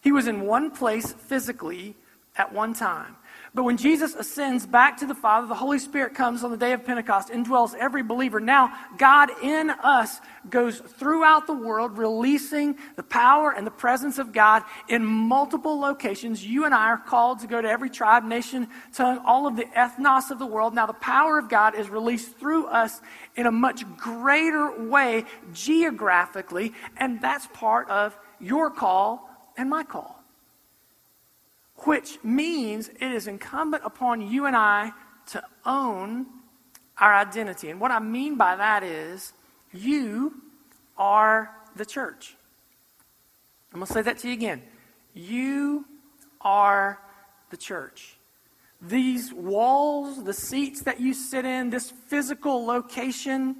He 0.00 0.12
was 0.12 0.26
in 0.26 0.46
one 0.46 0.70
place 0.70 1.12
physically 1.12 1.96
at 2.36 2.52
one 2.52 2.74
time. 2.74 3.16
But 3.54 3.64
when 3.64 3.76
Jesus 3.76 4.14
ascends 4.14 4.66
back 4.66 4.96
to 4.98 5.06
the 5.06 5.14
Father, 5.14 5.46
the 5.46 5.54
Holy 5.54 5.78
Spirit 5.78 6.14
comes 6.14 6.42
on 6.42 6.50
the 6.50 6.56
day 6.56 6.72
of 6.72 6.86
Pentecost, 6.86 7.28
indwells 7.28 7.74
every 7.74 8.02
believer. 8.02 8.40
Now, 8.40 8.72
God 8.96 9.28
in 9.42 9.68
us 9.68 10.20
goes 10.48 10.78
throughout 10.78 11.46
the 11.46 11.52
world, 11.52 11.98
releasing 11.98 12.78
the 12.96 13.02
power 13.02 13.52
and 13.52 13.66
the 13.66 13.70
presence 13.70 14.18
of 14.18 14.32
God 14.32 14.62
in 14.88 15.04
multiple 15.04 15.78
locations. 15.78 16.42
You 16.42 16.64
and 16.64 16.74
I 16.74 16.86
are 16.86 16.96
called 16.96 17.40
to 17.40 17.46
go 17.46 17.60
to 17.60 17.68
every 17.68 17.90
tribe, 17.90 18.24
nation, 18.24 18.68
tongue, 18.94 19.20
all 19.26 19.46
of 19.46 19.56
the 19.56 19.66
ethnos 19.76 20.30
of 20.30 20.38
the 20.38 20.46
world. 20.46 20.74
Now, 20.74 20.86
the 20.86 20.94
power 20.94 21.38
of 21.38 21.50
God 21.50 21.74
is 21.74 21.90
released 21.90 22.38
through 22.38 22.68
us 22.68 23.02
in 23.36 23.44
a 23.44 23.52
much 23.52 23.84
greater 23.98 24.88
way 24.88 25.26
geographically, 25.52 26.72
and 26.96 27.20
that's 27.20 27.46
part 27.48 27.90
of 27.90 28.16
your 28.40 28.70
call 28.70 29.28
and 29.58 29.68
my 29.68 29.84
call 29.84 30.21
which 31.86 32.18
means 32.22 32.88
it 32.88 33.12
is 33.12 33.26
incumbent 33.26 33.82
upon 33.84 34.20
you 34.20 34.46
and 34.46 34.56
I 34.56 34.92
to 35.26 35.42
own 35.64 36.26
our 36.98 37.14
identity. 37.14 37.70
And 37.70 37.80
what 37.80 37.90
I 37.90 37.98
mean 37.98 38.36
by 38.36 38.56
that 38.56 38.82
is 38.82 39.32
you 39.72 40.34
are 40.96 41.50
the 41.76 41.86
church. 41.86 42.36
I'm 43.72 43.80
going 43.80 43.86
to 43.86 43.92
say 43.92 44.02
that 44.02 44.18
to 44.18 44.28
you 44.28 44.34
again. 44.34 44.62
You 45.14 45.86
are 46.40 47.00
the 47.50 47.56
church. 47.56 48.16
These 48.80 49.32
walls, 49.32 50.24
the 50.24 50.34
seats 50.34 50.82
that 50.82 51.00
you 51.00 51.14
sit 51.14 51.44
in, 51.44 51.70
this 51.70 51.90
physical 51.90 52.66
location, 52.66 53.56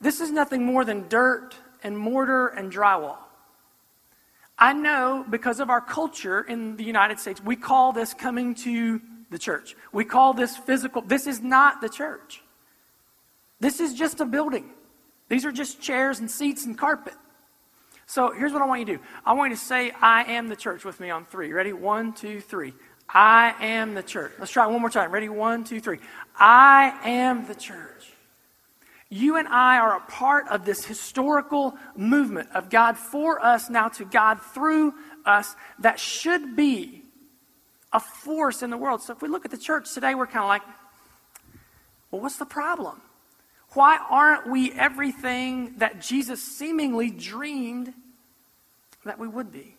this 0.00 0.20
is 0.20 0.30
nothing 0.30 0.64
more 0.64 0.84
than 0.84 1.08
dirt 1.08 1.54
and 1.82 1.96
mortar 1.96 2.48
and 2.48 2.72
drywall. 2.72 3.18
I 4.58 4.72
know 4.72 5.24
because 5.28 5.60
of 5.60 5.70
our 5.70 5.80
culture 5.80 6.42
in 6.42 6.76
the 6.76 6.84
United 6.84 7.18
States, 7.18 7.42
we 7.42 7.56
call 7.56 7.92
this 7.92 8.14
coming 8.14 8.54
to 8.56 9.00
the 9.30 9.38
church. 9.38 9.76
We 9.92 10.04
call 10.04 10.32
this 10.32 10.56
physical. 10.56 11.02
This 11.02 11.26
is 11.26 11.40
not 11.40 11.80
the 11.80 11.88
church. 11.88 12.42
This 13.60 13.80
is 13.80 13.94
just 13.94 14.20
a 14.20 14.24
building. 14.24 14.70
These 15.28 15.44
are 15.44 15.52
just 15.52 15.80
chairs 15.80 16.20
and 16.20 16.30
seats 16.30 16.66
and 16.66 16.78
carpet. 16.78 17.14
So 18.06 18.30
here's 18.32 18.52
what 18.52 18.62
I 18.62 18.66
want 18.66 18.80
you 18.80 18.86
to 18.86 18.96
do 18.96 19.02
I 19.24 19.32
want 19.32 19.50
you 19.50 19.56
to 19.56 19.62
say, 19.62 19.90
I 20.00 20.24
am 20.24 20.48
the 20.48 20.56
church 20.56 20.84
with 20.84 21.00
me 21.00 21.10
on 21.10 21.24
three. 21.24 21.52
Ready? 21.52 21.72
One, 21.72 22.12
two, 22.12 22.40
three. 22.40 22.74
I 23.08 23.54
am 23.60 23.94
the 23.94 24.02
church. 24.02 24.32
Let's 24.38 24.50
try 24.50 24.66
it 24.66 24.70
one 24.70 24.80
more 24.80 24.90
time. 24.90 25.10
Ready? 25.10 25.28
One, 25.28 25.64
two, 25.64 25.80
three. 25.80 25.98
I 26.36 26.98
am 27.04 27.46
the 27.46 27.54
church. 27.54 28.12
You 29.10 29.36
and 29.36 29.46
I 29.46 29.78
are 29.78 29.96
a 29.96 30.00
part 30.00 30.48
of 30.48 30.64
this 30.64 30.84
historical 30.84 31.76
movement 31.94 32.48
of 32.52 32.70
God 32.70 32.96
for 32.96 33.44
us, 33.44 33.70
now 33.70 33.88
to 33.88 34.04
God 34.04 34.40
through 34.40 34.94
us, 35.24 35.54
that 35.78 36.00
should 36.00 36.56
be 36.56 37.02
a 37.92 38.00
force 38.00 38.62
in 38.62 38.70
the 38.70 38.76
world. 38.76 39.02
So 39.02 39.12
if 39.12 39.22
we 39.22 39.28
look 39.28 39.44
at 39.44 39.50
the 39.50 39.58
church 39.58 39.92
today, 39.94 40.14
we're 40.14 40.26
kind 40.26 40.42
of 40.42 40.48
like, 40.48 40.62
well, 42.10 42.22
what's 42.22 42.36
the 42.36 42.46
problem? 42.46 43.00
Why 43.74 43.98
aren't 44.08 44.48
we 44.48 44.72
everything 44.72 45.78
that 45.78 46.00
Jesus 46.00 46.42
seemingly 46.42 47.10
dreamed 47.10 47.92
that 49.04 49.18
we 49.18 49.28
would 49.28 49.52
be? 49.52 49.76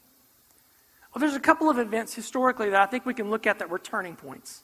Well, 1.13 1.22
there's 1.22 1.36
a 1.36 1.39
couple 1.39 1.70
of 1.70 1.79
events 1.79 2.13
historically 2.13 2.70
that 2.72 2.82
I 2.82 2.86
think 2.88 3.05
we 3.05 3.13
can 3.13 3.29
look 3.29 3.48
at 3.48 3.60
that 3.60 3.70
were 3.70 3.79
turning 3.79 4.17
points. 4.17 4.63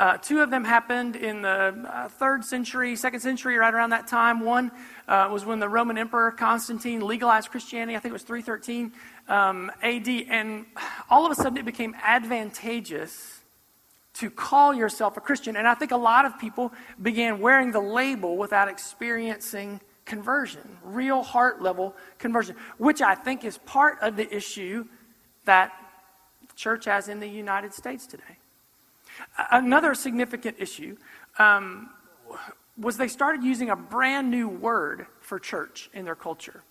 Uh, 0.00 0.16
two 0.16 0.40
of 0.40 0.50
them 0.50 0.64
happened 0.64 1.14
in 1.14 1.42
the 1.42 1.48
uh, 1.86 2.08
third 2.08 2.42
century, 2.42 2.96
second 2.96 3.20
century, 3.20 3.58
right 3.58 3.74
around 3.74 3.90
that 3.90 4.06
time. 4.06 4.40
One 4.40 4.72
uh, 5.06 5.28
was 5.30 5.44
when 5.44 5.58
the 5.58 5.68
Roman 5.68 5.98
Emperor 5.98 6.30
Constantine 6.30 7.02
legalized 7.02 7.50
Christianity. 7.50 7.94
I 7.94 8.00
think 8.00 8.12
it 8.12 8.14
was 8.14 8.22
313 8.22 8.92
um, 9.28 9.70
AD. 9.82 10.08
And 10.08 10.64
all 11.10 11.26
of 11.26 11.32
a 11.32 11.34
sudden 11.34 11.58
it 11.58 11.66
became 11.66 11.94
advantageous 12.02 13.40
to 14.14 14.30
call 14.30 14.72
yourself 14.72 15.18
a 15.18 15.20
Christian. 15.20 15.54
And 15.54 15.68
I 15.68 15.74
think 15.74 15.90
a 15.90 15.98
lot 15.98 16.24
of 16.24 16.38
people 16.38 16.72
began 17.02 17.38
wearing 17.38 17.70
the 17.70 17.80
label 17.80 18.38
without 18.38 18.68
experiencing 18.68 19.82
conversion, 20.06 20.78
real 20.82 21.22
heart 21.22 21.60
level 21.60 21.94
conversion, 22.18 22.56
which 22.78 23.02
I 23.02 23.14
think 23.14 23.44
is 23.44 23.58
part 23.58 23.98
of 24.00 24.16
the 24.16 24.34
issue 24.34 24.86
that 25.44 25.72
the 26.48 26.54
church 26.54 26.86
has 26.86 27.08
in 27.08 27.20
the 27.20 27.28
United 27.28 27.74
States 27.74 28.06
today. 28.06 28.39
Another 29.50 29.94
significant 29.94 30.56
issue 30.58 30.96
um, 31.38 31.90
was 32.76 32.96
they 32.96 33.08
started 33.08 33.42
using 33.42 33.70
a 33.70 33.76
brand 33.76 34.30
new 34.30 34.48
word 34.48 35.06
for 35.20 35.38
church 35.38 35.90
in 35.92 36.04
their 36.04 36.14
culture. 36.14 36.62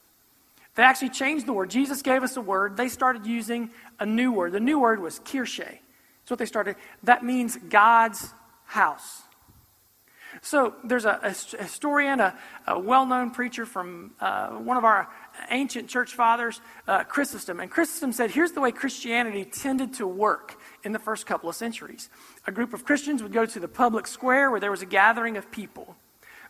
They 0.75 0.83
actually 0.83 1.09
changed 1.09 1.45
the 1.45 1.53
word. 1.53 1.69
Jesus 1.69 2.01
gave 2.01 2.23
us 2.23 2.37
a 2.37 2.41
word. 2.41 2.77
They 2.77 2.87
started 2.87 3.25
using 3.25 3.71
a 3.99 4.05
new 4.05 4.31
word. 4.31 4.53
The 4.53 4.59
new 4.59 4.79
word 4.79 5.01
was 5.01 5.19
kirche. 5.19 5.57
That's 5.57 6.29
what 6.29 6.39
they 6.39 6.45
started. 6.45 6.75
That 7.03 7.23
means 7.23 7.57
God's 7.57 8.33
house. 8.65 9.23
So 10.41 10.75
there's 10.83 11.05
a, 11.05 11.19
a 11.23 11.29
historian, 11.61 12.19
a, 12.19 12.37
a 12.67 12.79
well 12.79 13.05
known 13.05 13.31
preacher 13.31 13.65
from 13.65 14.11
uh, 14.19 14.49
one 14.49 14.77
of 14.77 14.83
our 14.83 15.09
ancient 15.49 15.89
church 15.89 16.13
fathers, 16.13 16.61
uh, 16.87 17.03
Chrysostom. 17.03 17.59
And 17.59 17.69
Chrysostom 17.69 18.11
said 18.11 18.31
here's 18.31 18.51
the 18.51 18.61
way 18.61 18.71
Christianity 18.71 19.45
tended 19.45 19.93
to 19.95 20.07
work 20.07 20.59
in 20.83 20.91
the 20.91 20.99
first 20.99 21.25
couple 21.25 21.49
of 21.49 21.55
centuries. 21.55 22.09
A 22.47 22.51
group 22.51 22.73
of 22.73 22.85
Christians 22.85 23.23
would 23.23 23.33
go 23.33 23.45
to 23.45 23.59
the 23.59 23.67
public 23.67 24.07
square 24.07 24.51
where 24.51 24.59
there 24.59 24.71
was 24.71 24.81
a 24.81 24.87
gathering 24.87 25.37
of 25.37 25.51
people. 25.51 25.95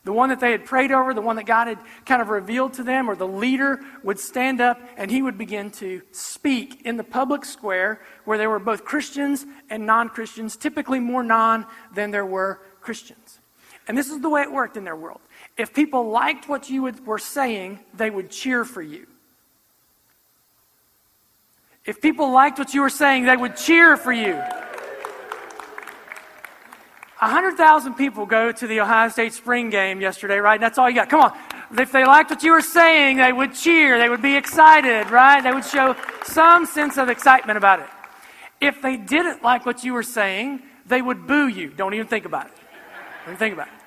The 0.05 0.13
one 0.13 0.29
that 0.29 0.39
they 0.39 0.51
had 0.51 0.65
prayed 0.65 0.91
over, 0.91 1.13
the 1.13 1.21
one 1.21 1.35
that 1.35 1.45
God 1.45 1.67
had 1.67 1.79
kind 2.05 2.21
of 2.21 2.29
revealed 2.29 2.73
to 2.73 2.83
them, 2.83 3.09
or 3.09 3.15
the 3.15 3.27
leader 3.27 3.81
would 4.03 4.17
stand 4.17 4.61
up 4.61 4.79
and 4.95 5.11
he 5.11 5.21
would 5.21 5.37
begin 5.37 5.71
to 5.71 6.01
speak 6.11 6.81
in 6.85 6.95
the 6.95 7.03
public 7.03 7.43
square 7.43 8.01
where 8.23 8.37
there 8.37 8.49
were 8.49 8.59
both 8.59 8.85
Christians 8.85 9.45
and 9.69 9.85
non 9.85 10.09
Christians, 10.09 10.55
typically 10.55 10.99
more 10.99 11.23
non 11.23 11.65
than 11.93 12.11
there 12.11 12.25
were 12.25 12.61
Christians. 12.79 13.28
And 13.89 13.97
this 13.97 14.11
is 14.11 14.21
the 14.21 14.29
way 14.29 14.43
it 14.43 14.51
worked 14.51 14.77
in 14.77 14.83
their 14.83 14.95
world. 14.95 15.19
If 15.57 15.73
people 15.73 16.11
liked 16.11 16.47
what 16.47 16.69
you 16.69 16.83
would, 16.83 17.07
were 17.07 17.17
saying, 17.17 17.79
they 17.95 18.11
would 18.11 18.29
cheer 18.29 18.63
for 18.63 18.83
you. 18.83 19.07
If 21.85 21.99
people 21.99 22.31
liked 22.31 22.59
what 22.59 22.75
you 22.75 22.81
were 22.81 22.91
saying, 22.91 23.25
they 23.25 23.35
would 23.35 23.57
cheer 23.57 23.97
for 23.97 24.13
you. 24.13 24.35
100,000 27.17 27.95
people 27.95 28.27
go 28.27 28.51
to 28.51 28.67
the 28.67 28.79
Ohio 28.79 29.09
State 29.09 29.33
spring 29.33 29.71
game 29.71 30.01
yesterday, 30.01 30.37
right? 30.37 30.61
That's 30.61 30.77
all 30.77 30.87
you 30.87 30.95
got. 30.95 31.09
Come 31.09 31.21
on. 31.21 31.35
If 31.75 31.91
they 31.91 32.05
liked 32.05 32.29
what 32.29 32.43
you 32.43 32.51
were 32.51 32.61
saying, 32.61 33.17
they 33.17 33.33
would 33.33 33.55
cheer. 33.55 33.97
They 33.97 34.07
would 34.07 34.21
be 34.21 34.35
excited, 34.35 35.09
right? 35.09 35.41
They 35.41 35.51
would 35.51 35.65
show 35.65 35.95
some 36.25 36.67
sense 36.67 36.99
of 36.99 37.09
excitement 37.09 37.57
about 37.57 37.79
it. 37.79 37.87
If 38.61 38.83
they 38.83 38.97
didn't 38.97 39.41
like 39.41 39.65
what 39.65 39.83
you 39.83 39.93
were 39.93 40.03
saying, 40.03 40.61
they 40.85 41.01
would 41.01 41.25
boo 41.25 41.47
you. 41.47 41.71
Don't 41.71 41.95
even 41.95 42.05
think 42.05 42.25
about 42.25 42.45
it. 42.45 42.53
Don't 43.25 43.33
even 43.33 43.37
think 43.37 43.53
about 43.55 43.67
it. 43.67 43.78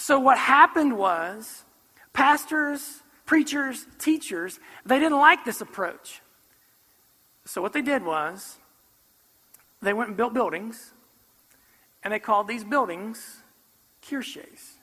So, 0.00 0.20
what 0.20 0.38
happened 0.38 0.96
was 0.96 1.64
pastors, 2.12 3.02
preachers, 3.26 3.84
teachers, 3.98 4.60
they 4.86 5.00
didn't 5.00 5.18
like 5.18 5.44
this 5.44 5.60
approach. 5.60 6.22
So, 7.44 7.60
what 7.60 7.72
they 7.72 7.82
did 7.82 8.04
was 8.04 8.58
they 9.82 9.92
went 9.92 10.10
and 10.10 10.16
built 10.16 10.34
buildings, 10.34 10.92
and 12.04 12.12
they 12.12 12.20
called 12.20 12.46
these 12.46 12.62
buildings 12.62 13.42
kirches, 14.00 14.74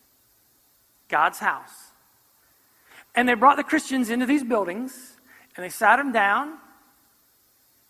God's 1.07 1.39
house. 1.39 1.93
And 3.15 3.29
they 3.29 3.35
brought 3.35 3.55
the 3.55 3.63
Christians 3.63 4.09
into 4.09 4.25
these 4.25 4.43
buildings, 4.43 5.15
and 5.55 5.63
they 5.63 5.69
sat 5.69 5.95
them 5.95 6.11
down, 6.11 6.57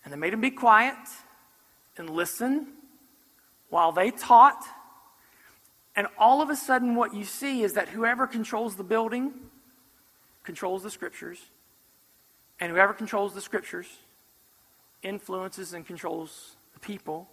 and 0.03 0.13
they 0.13 0.17
made 0.17 0.32
them 0.32 0.41
be 0.41 0.51
quiet 0.51 0.96
and 1.98 2.08
listen 2.08 2.67
while 3.70 3.91
they 3.91 4.12
taught 4.12 4.63
and 5.96 6.08
all 6.18 6.42
of 6.42 6.50
a 6.50 6.56
sudden, 6.56 6.96
what 6.96 7.14
you 7.14 7.24
see 7.24 7.64
is 7.64 7.74
that 7.74 7.90
whoever 7.90 8.28
controls 8.28 8.75
the 8.75 8.84
building 8.84 9.34
controls 10.44 10.84
the 10.84 10.92
scriptures, 10.92 11.40
and 12.60 12.72
whoever 12.72 12.94
controls 12.94 13.34
the 13.34 13.42
scriptures 13.42 13.88
influences 15.02 15.74
and 15.74 15.86
controls 15.86 16.56
the 16.74 16.80
people. 16.80 17.28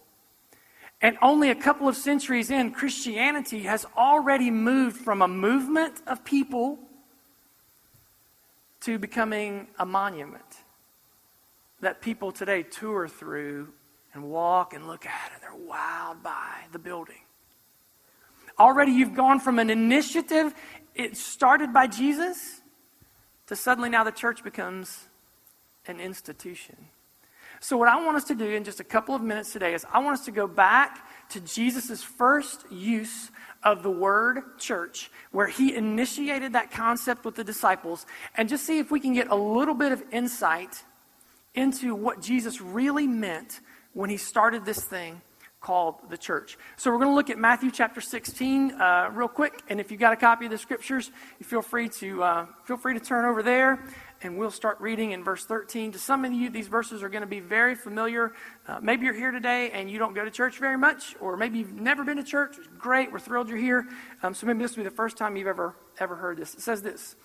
And 1.01 1.17
only 1.21 1.49
a 1.49 1.55
couple 1.55 1.87
of 1.87 1.97
centuries 1.97 2.49
in, 2.49 2.71
Christianity 2.71 3.63
has 3.63 3.85
already 3.97 4.49
moved 4.49 4.97
from 4.97 5.21
a 5.21 5.27
movement 5.27 6.01
of 6.07 6.23
people 6.23 6.79
to 8.81 8.97
becoming 8.97 9.67
a 9.79 9.85
monument 9.85 10.43
that 11.81 12.01
people 12.01 12.31
today 12.31 12.63
tour 12.63 13.07
through 13.07 13.73
and 14.13 14.23
walk 14.23 14.73
and 14.73 14.87
look 14.87 15.05
at, 15.05 15.31
and 15.33 15.41
they're 15.41 15.67
wowed 15.67 16.23
by 16.23 16.61
the 16.71 16.79
building. 16.79 17.22
Already 18.59 18.91
you've 18.91 19.15
gone 19.15 19.39
from 19.39 19.59
an 19.59 19.69
initiative, 19.69 20.53
it 20.95 21.17
started 21.17 21.73
by 21.73 21.87
Jesus, 21.87 22.61
to 23.47 23.55
suddenly 23.55 23.89
now 23.89 24.03
the 24.03 24.11
church 24.11 24.43
becomes 24.43 25.07
an 25.87 25.99
institution. 25.99 26.75
So, 27.59 27.77
what 27.77 27.87
I 27.87 28.03
want 28.03 28.17
us 28.17 28.25
to 28.25 28.35
do 28.35 28.45
in 28.45 28.65
just 28.65 28.81
a 28.81 28.83
couple 28.83 29.15
of 29.15 29.21
minutes 29.21 29.53
today 29.53 29.73
is 29.73 29.85
I 29.91 29.99
want 29.99 30.19
us 30.19 30.25
to 30.25 30.31
go 30.31 30.47
back 30.47 31.07
to 31.29 31.39
Jesus' 31.39 32.03
first 32.03 32.69
use 32.69 33.31
of 33.63 33.83
the 33.83 33.89
word 33.89 34.59
church, 34.59 35.09
where 35.31 35.47
he 35.47 35.73
initiated 35.73 36.53
that 36.53 36.71
concept 36.71 37.23
with 37.23 37.35
the 37.35 37.43
disciples, 37.43 38.05
and 38.35 38.49
just 38.49 38.65
see 38.65 38.79
if 38.79 38.91
we 38.91 38.99
can 38.99 39.13
get 39.13 39.29
a 39.29 39.35
little 39.35 39.75
bit 39.75 39.93
of 39.93 40.03
insight 40.11 40.83
into 41.55 41.95
what 41.95 42.21
Jesus 42.21 42.59
really 42.59 43.07
meant 43.07 43.61
when 43.93 44.09
he 44.09 44.17
started 44.17 44.65
this 44.65 44.83
thing 44.83 45.21
called 45.63 45.95
the 46.09 46.17
church. 46.17 46.57
So 46.77 46.91
we're 46.91 46.97
going 46.97 47.09
to 47.09 47.15
look 47.15 47.31
at 47.31 47.39
Matthew 47.39 47.71
chapter 47.71 48.01
16 48.01 48.73
uh, 48.73 49.09
real 49.13 49.27
quick, 49.27 49.63
and 49.69 49.79
if 49.79 49.89
you've 49.89 49.99
got 49.99 50.13
a 50.13 50.17
copy 50.17 50.45
of 50.45 50.51
the 50.51 50.57
scriptures, 50.59 51.09
you 51.39 51.45
feel 51.45 51.63
free 51.63 51.89
to 51.89 52.21
uh, 52.21 52.45
feel 52.65 52.77
free 52.77 52.93
to 52.93 52.99
turn 52.99 53.25
over 53.25 53.41
there, 53.41 53.83
and 54.21 54.37
we'll 54.37 54.51
start 54.51 54.79
reading 54.79 55.11
in 55.11 55.23
verse 55.23 55.45
13. 55.45 55.93
To 55.93 55.99
some 55.99 56.25
of 56.25 56.33
you, 56.33 56.49
these 56.49 56.67
verses 56.67 57.01
are 57.01 57.09
going 57.09 57.21
to 57.21 57.27
be 57.27 57.39
very 57.39 57.73
familiar. 57.73 58.33
Uh, 58.67 58.79
maybe 58.81 59.05
you're 59.05 59.13
here 59.13 59.31
today 59.31 59.71
and 59.71 59.89
you 59.89 59.97
don't 59.97 60.13
go 60.13 60.23
to 60.23 60.31
church 60.31 60.59
very 60.59 60.77
much, 60.77 61.15
or 61.19 61.35
maybe 61.37 61.59
you've 61.59 61.73
never 61.73 62.03
been 62.03 62.17
to 62.17 62.23
church. 62.23 62.55
Great, 62.77 63.11
we're 63.11 63.19
thrilled 63.19 63.49
you're 63.49 63.57
here. 63.57 63.87
Um, 64.21 64.33
so 64.33 64.45
maybe 64.45 64.59
this 64.59 64.75
will 64.75 64.83
be 64.83 64.89
the 64.89 64.95
first 64.95 65.17
time 65.17 65.35
you've 65.35 65.47
ever 65.47 65.75
ever 65.99 66.15
heard 66.15 66.37
this. 66.37 66.53
It 66.53 66.61
says 66.61 66.81
this. 66.81 67.15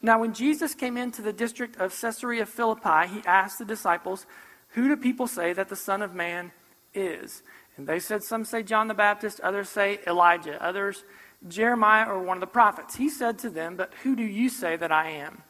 Now, 0.00 0.18
when 0.18 0.34
Jesus 0.34 0.74
came 0.74 0.96
into 0.96 1.22
the 1.22 1.32
district 1.32 1.76
of 1.76 1.96
Caesarea 1.98 2.44
Philippi, 2.44 3.06
he 3.08 3.22
asked 3.24 3.58
the 3.58 3.64
disciples, 3.64 4.26
Who 4.70 4.88
do 4.88 4.96
people 4.96 5.28
say 5.28 5.52
that 5.52 5.68
the 5.68 5.76
Son 5.76 6.02
of 6.02 6.12
Man 6.14 6.50
is? 6.92 7.42
And 7.82 7.88
they 7.88 7.98
said, 7.98 8.22
Some 8.22 8.44
say 8.44 8.62
John 8.62 8.86
the 8.86 8.94
Baptist, 8.94 9.40
others 9.40 9.68
say 9.68 9.98
Elijah, 10.06 10.62
others 10.64 11.02
Jeremiah 11.48 12.08
or 12.08 12.22
one 12.22 12.36
of 12.36 12.40
the 12.40 12.46
prophets. 12.46 12.94
He 12.94 13.08
said 13.08 13.40
to 13.40 13.50
them, 13.50 13.74
But 13.74 13.92
who 14.04 14.14
do 14.14 14.22
you 14.22 14.48
say 14.48 14.76
that 14.76 14.92
I 14.92 15.10
am? 15.10 15.42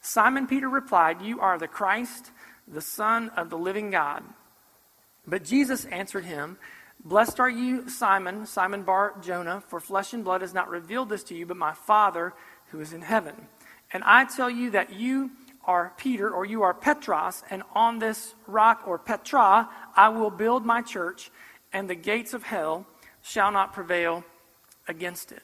Simon 0.00 0.46
Peter 0.46 0.68
replied, 0.68 1.20
You 1.20 1.40
are 1.40 1.58
the 1.58 1.66
Christ, 1.66 2.30
the 2.68 2.80
Son 2.80 3.30
of 3.30 3.50
the 3.50 3.58
living 3.58 3.90
God. 3.90 4.22
But 5.26 5.42
Jesus 5.42 5.84
answered 5.86 6.26
him, 6.26 6.58
Blessed 7.04 7.40
are 7.40 7.50
you, 7.50 7.88
Simon, 7.88 8.46
Simon 8.46 8.84
Bar 8.84 9.14
Jonah, 9.20 9.60
for 9.66 9.80
flesh 9.80 10.12
and 10.12 10.22
blood 10.22 10.42
has 10.42 10.54
not 10.54 10.70
revealed 10.70 11.08
this 11.08 11.24
to 11.24 11.34
you, 11.34 11.44
but 11.44 11.56
my 11.56 11.72
Father 11.72 12.34
who 12.70 12.78
is 12.78 12.92
in 12.92 13.02
heaven. 13.02 13.34
And 13.92 14.04
I 14.04 14.26
tell 14.26 14.48
you 14.48 14.70
that 14.70 14.92
you 14.92 15.32
are 15.64 15.92
Peter, 15.96 16.30
or 16.30 16.44
you 16.44 16.62
are 16.62 16.72
Petros, 16.72 17.42
and 17.50 17.64
on 17.74 17.98
this 17.98 18.36
rock, 18.46 18.84
or 18.86 18.96
Petra, 18.96 19.68
I 19.96 20.10
will 20.10 20.30
build 20.30 20.64
my 20.64 20.82
church 20.82 21.32
and 21.72 21.88
the 21.88 21.94
gates 21.94 22.34
of 22.34 22.42
hell 22.42 22.86
shall 23.22 23.52
not 23.52 23.72
prevail 23.72 24.24
against 24.88 25.32
it. 25.32 25.42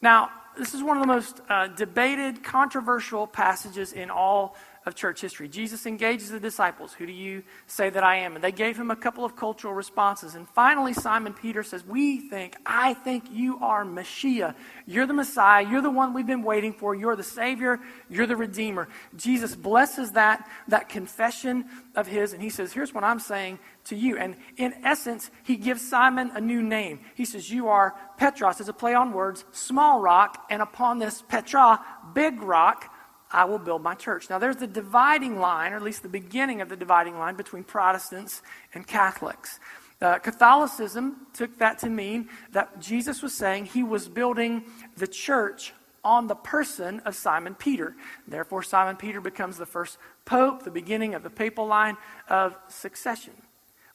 Now, 0.00 0.30
this 0.56 0.74
is 0.74 0.82
one 0.82 0.96
of 0.96 1.02
the 1.02 1.12
most 1.12 1.40
uh, 1.48 1.68
debated, 1.68 2.44
controversial 2.44 3.26
passages 3.26 3.92
in 3.92 4.10
all 4.10 4.56
of 4.86 4.94
church 4.94 5.20
history. 5.20 5.48
Jesus 5.48 5.86
engages 5.86 6.30
the 6.30 6.40
disciples. 6.40 6.92
Who 6.92 7.06
do 7.06 7.12
you 7.12 7.42
say 7.66 7.88
that 7.88 8.04
I 8.04 8.16
am? 8.16 8.34
And 8.34 8.44
they 8.44 8.52
gave 8.52 8.76
him 8.76 8.90
a 8.90 8.96
couple 8.96 9.24
of 9.24 9.34
cultural 9.34 9.72
responses. 9.72 10.34
And 10.34 10.46
finally, 10.48 10.92
Simon 10.92 11.32
Peter 11.32 11.62
says, 11.62 11.84
We 11.84 12.28
think, 12.28 12.56
I 12.66 12.92
think 12.92 13.30
you 13.30 13.58
are 13.60 13.84
Messiah. 13.84 14.54
You're 14.86 15.06
the 15.06 15.14
Messiah. 15.14 15.66
You're 15.66 15.80
the 15.80 15.90
one 15.90 16.12
we've 16.12 16.26
been 16.26 16.42
waiting 16.42 16.74
for. 16.74 16.94
You're 16.94 17.16
the 17.16 17.22
Savior. 17.22 17.80
You're 18.10 18.26
the 18.26 18.36
Redeemer. 18.36 18.88
Jesus 19.16 19.56
blesses 19.56 20.12
that, 20.12 20.48
that 20.68 20.90
confession 20.90 21.64
of 21.96 22.06
his. 22.06 22.34
And 22.34 22.42
he 22.42 22.50
says, 22.50 22.72
Here's 22.72 22.92
what 22.92 23.04
I'm 23.04 23.20
saying 23.20 23.58
to 23.84 23.96
you. 23.96 24.18
And 24.18 24.36
in 24.56 24.74
essence, 24.84 25.30
he 25.44 25.56
gives 25.56 25.86
Simon 25.86 26.30
a 26.34 26.40
new 26.40 26.62
name. 26.62 27.00
He 27.14 27.24
says, 27.24 27.50
You 27.50 27.68
are 27.68 27.94
Petros, 28.18 28.60
as 28.60 28.68
a 28.68 28.74
play 28.74 28.94
on 28.94 29.12
words, 29.12 29.44
small 29.52 30.00
rock. 30.00 30.44
And 30.50 30.60
upon 30.60 30.98
this 30.98 31.22
Petra, 31.22 31.80
big 32.12 32.42
rock, 32.42 32.93
I 33.34 33.44
will 33.44 33.58
build 33.58 33.82
my 33.82 33.94
church. 33.94 34.30
Now, 34.30 34.38
there's 34.38 34.56
the 34.56 34.66
dividing 34.66 35.40
line, 35.40 35.72
or 35.72 35.76
at 35.76 35.82
least 35.82 36.02
the 36.02 36.08
beginning 36.08 36.60
of 36.60 36.68
the 36.68 36.76
dividing 36.76 37.18
line 37.18 37.34
between 37.34 37.64
Protestants 37.64 38.42
and 38.74 38.86
Catholics. 38.86 39.58
Uh, 40.00 40.18
Catholicism 40.18 41.26
took 41.32 41.58
that 41.58 41.78
to 41.80 41.88
mean 41.88 42.28
that 42.52 42.80
Jesus 42.80 43.22
was 43.22 43.34
saying 43.34 43.66
he 43.66 43.82
was 43.82 44.08
building 44.08 44.64
the 44.96 45.06
church 45.06 45.72
on 46.04 46.26
the 46.28 46.34
person 46.34 47.00
of 47.00 47.16
Simon 47.16 47.54
Peter. 47.54 47.96
Therefore, 48.28 48.62
Simon 48.62 48.96
Peter 48.96 49.20
becomes 49.20 49.56
the 49.56 49.66
first 49.66 49.98
pope, 50.24 50.62
the 50.62 50.70
beginning 50.70 51.14
of 51.14 51.22
the 51.22 51.30
papal 51.30 51.66
line 51.66 51.96
of 52.28 52.56
succession. 52.68 53.32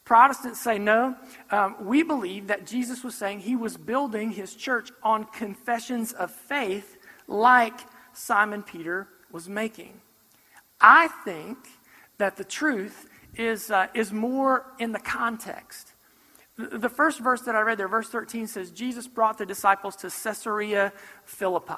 Protestants 0.04 0.60
say 0.60 0.78
no. 0.78 1.16
Um, 1.50 1.76
we 1.80 2.02
believe 2.02 2.48
that 2.48 2.66
Jesus 2.66 3.04
was 3.04 3.14
saying 3.14 3.40
he 3.40 3.56
was 3.56 3.76
building 3.76 4.32
his 4.32 4.54
church 4.54 4.90
on 5.02 5.24
confessions 5.24 6.12
of 6.12 6.30
faith 6.30 6.98
like 7.28 7.78
Simon 8.12 8.62
Peter 8.62 9.08
was 9.32 9.48
making. 9.48 10.00
I 10.80 11.08
think 11.24 11.58
that 12.18 12.36
the 12.36 12.44
truth 12.44 13.08
is, 13.36 13.70
uh, 13.70 13.88
is 13.94 14.12
more 14.12 14.66
in 14.78 14.92
the 14.92 14.98
context. 14.98 15.92
The 16.56 16.90
first 16.90 17.20
verse 17.20 17.40
that 17.42 17.54
I 17.54 17.60
read 17.60 17.78
there, 17.78 17.88
verse 17.88 18.08
13, 18.10 18.46
says 18.46 18.70
Jesus 18.70 19.06
brought 19.06 19.38
the 19.38 19.46
disciples 19.46 19.96
to 19.96 20.10
Caesarea 20.10 20.92
Philippi. 21.24 21.72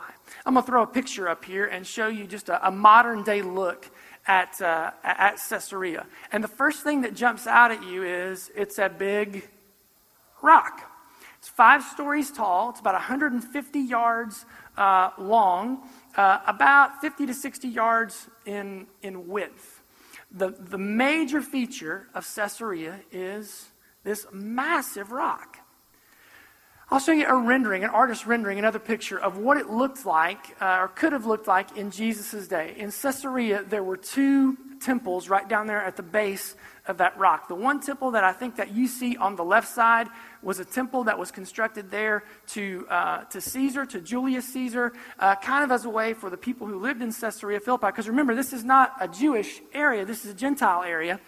I'm 0.44 0.54
going 0.54 0.64
to 0.64 0.66
throw 0.66 0.82
a 0.82 0.86
picture 0.86 1.28
up 1.28 1.44
here 1.44 1.66
and 1.66 1.86
show 1.86 2.08
you 2.08 2.26
just 2.26 2.48
a, 2.48 2.66
a 2.66 2.70
modern 2.70 3.22
day 3.22 3.42
look 3.42 3.88
at, 4.26 4.60
uh, 4.60 4.90
at 5.04 5.38
Caesarea. 5.48 6.06
And 6.32 6.42
the 6.42 6.48
first 6.48 6.82
thing 6.82 7.02
that 7.02 7.14
jumps 7.14 7.46
out 7.46 7.70
at 7.70 7.84
you 7.84 8.02
is 8.02 8.50
it's 8.56 8.78
a 8.78 8.88
big 8.88 9.48
rock. 10.42 10.91
It's 11.42 11.48
five 11.48 11.82
stories 11.82 12.30
tall, 12.30 12.70
it's 12.70 12.78
about 12.78 12.94
150 12.94 13.80
yards 13.80 14.46
uh, 14.76 15.10
long, 15.18 15.82
uh, 16.16 16.38
about 16.46 17.00
50 17.00 17.26
to 17.26 17.34
60 17.34 17.66
yards 17.66 18.28
in, 18.46 18.86
in 19.02 19.26
width. 19.26 19.82
The, 20.30 20.50
the 20.50 20.78
major 20.78 21.42
feature 21.42 22.06
of 22.14 22.32
Caesarea 22.32 23.00
is 23.10 23.70
this 24.04 24.24
massive 24.30 25.10
rock. 25.10 25.58
I'll 26.92 27.00
show 27.00 27.10
you 27.10 27.26
a 27.26 27.34
rendering, 27.34 27.82
an 27.82 27.90
artist 27.90 28.24
rendering, 28.24 28.60
another 28.60 28.78
picture 28.78 29.18
of 29.18 29.38
what 29.38 29.56
it 29.56 29.68
looked 29.68 30.06
like, 30.06 30.54
uh, 30.60 30.76
or 30.82 30.88
could 30.88 31.12
have 31.12 31.26
looked 31.26 31.48
like 31.48 31.76
in 31.76 31.90
Jesus' 31.90 32.46
day. 32.46 32.74
In 32.76 32.92
Caesarea, 32.92 33.64
there 33.64 33.82
were 33.82 33.96
two 33.96 34.56
temples 34.82 35.28
right 35.28 35.48
down 35.48 35.66
there 35.66 35.82
at 35.82 35.96
the 35.96 36.02
base 36.02 36.54
of 36.86 36.98
that 36.98 37.16
rock. 37.18 37.48
The 37.48 37.54
one 37.54 37.80
temple 37.80 38.10
that 38.12 38.24
I 38.24 38.32
think 38.32 38.56
that 38.56 38.74
you 38.74 38.86
see 38.86 39.16
on 39.16 39.36
the 39.36 39.44
left 39.44 39.68
side 39.68 40.08
was 40.42 40.58
a 40.58 40.64
temple 40.64 41.04
that 41.04 41.18
was 41.18 41.30
constructed 41.30 41.90
there 41.90 42.24
to, 42.48 42.86
uh, 42.90 43.24
to 43.24 43.40
Caesar, 43.40 43.86
to 43.86 44.00
Julius 44.00 44.52
Caesar, 44.52 44.92
uh, 45.18 45.36
kind 45.36 45.64
of 45.64 45.70
as 45.70 45.84
a 45.84 45.90
way 45.90 46.14
for 46.14 46.30
the 46.30 46.36
people 46.36 46.66
who 46.66 46.78
lived 46.78 47.02
in 47.02 47.12
Caesarea 47.12 47.60
Philippi. 47.60 47.86
Because 47.86 48.08
remember, 48.08 48.34
this 48.34 48.52
is 48.52 48.64
not 48.64 48.94
a 49.00 49.08
Jewish 49.08 49.60
area, 49.72 50.04
this 50.04 50.24
is 50.24 50.32
a 50.32 50.34
Gentile 50.34 50.82
area. 50.82 51.20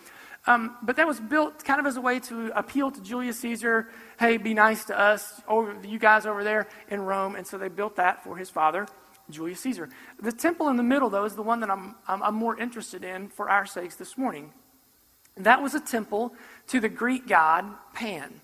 Um, 0.47 0.77
but 0.83 0.97
that 0.97 1.07
was 1.07 1.21
built 1.21 1.65
kind 1.65 1.81
of 1.81 1.87
as 1.87 1.97
a 1.97 2.03
way 2.03 2.21
to 2.21 2.53
appeal 2.55 2.91
to 2.91 3.01
Julius 3.01 3.39
Caesar. 3.41 3.89
Hey, 4.19 4.37
be 4.37 4.53
nice 4.53 4.85
to 4.87 4.99
us, 4.99 5.41
over 5.49 5.75
you 5.87 5.99
guys 5.99 6.27
over 6.27 6.45
there 6.45 6.69
in 6.89 7.01
Rome. 7.01 7.35
And 7.35 7.47
so 7.47 7.57
they 7.57 7.69
built 7.69 7.97
that 7.97 8.23
for 8.23 8.37
his 8.37 8.51
father, 8.51 8.87
Julius 9.31 9.61
Caesar. 9.61 9.89
The 10.21 10.33
temple 10.33 10.69
in 10.69 10.77
the 10.77 10.83
middle, 10.83 11.09
though, 11.09 11.25
is 11.25 11.35
the 11.35 11.43
one 11.43 11.61
that 11.61 11.71
I'm, 11.71 11.95
I'm, 12.07 12.23
I'm 12.23 12.35
more 12.35 12.59
interested 12.59 13.05
in 13.05 13.29
for 13.29 13.49
our 13.49 13.65
sakes 13.65 13.97
this 13.97 14.19
morning. 14.19 14.53
That 15.37 15.63
was 15.63 15.75
a 15.75 15.81
temple 15.81 16.35
to 16.69 16.79
the 16.79 16.91
Greek 16.91 17.27
god 17.27 17.65
Pan. 17.95 18.41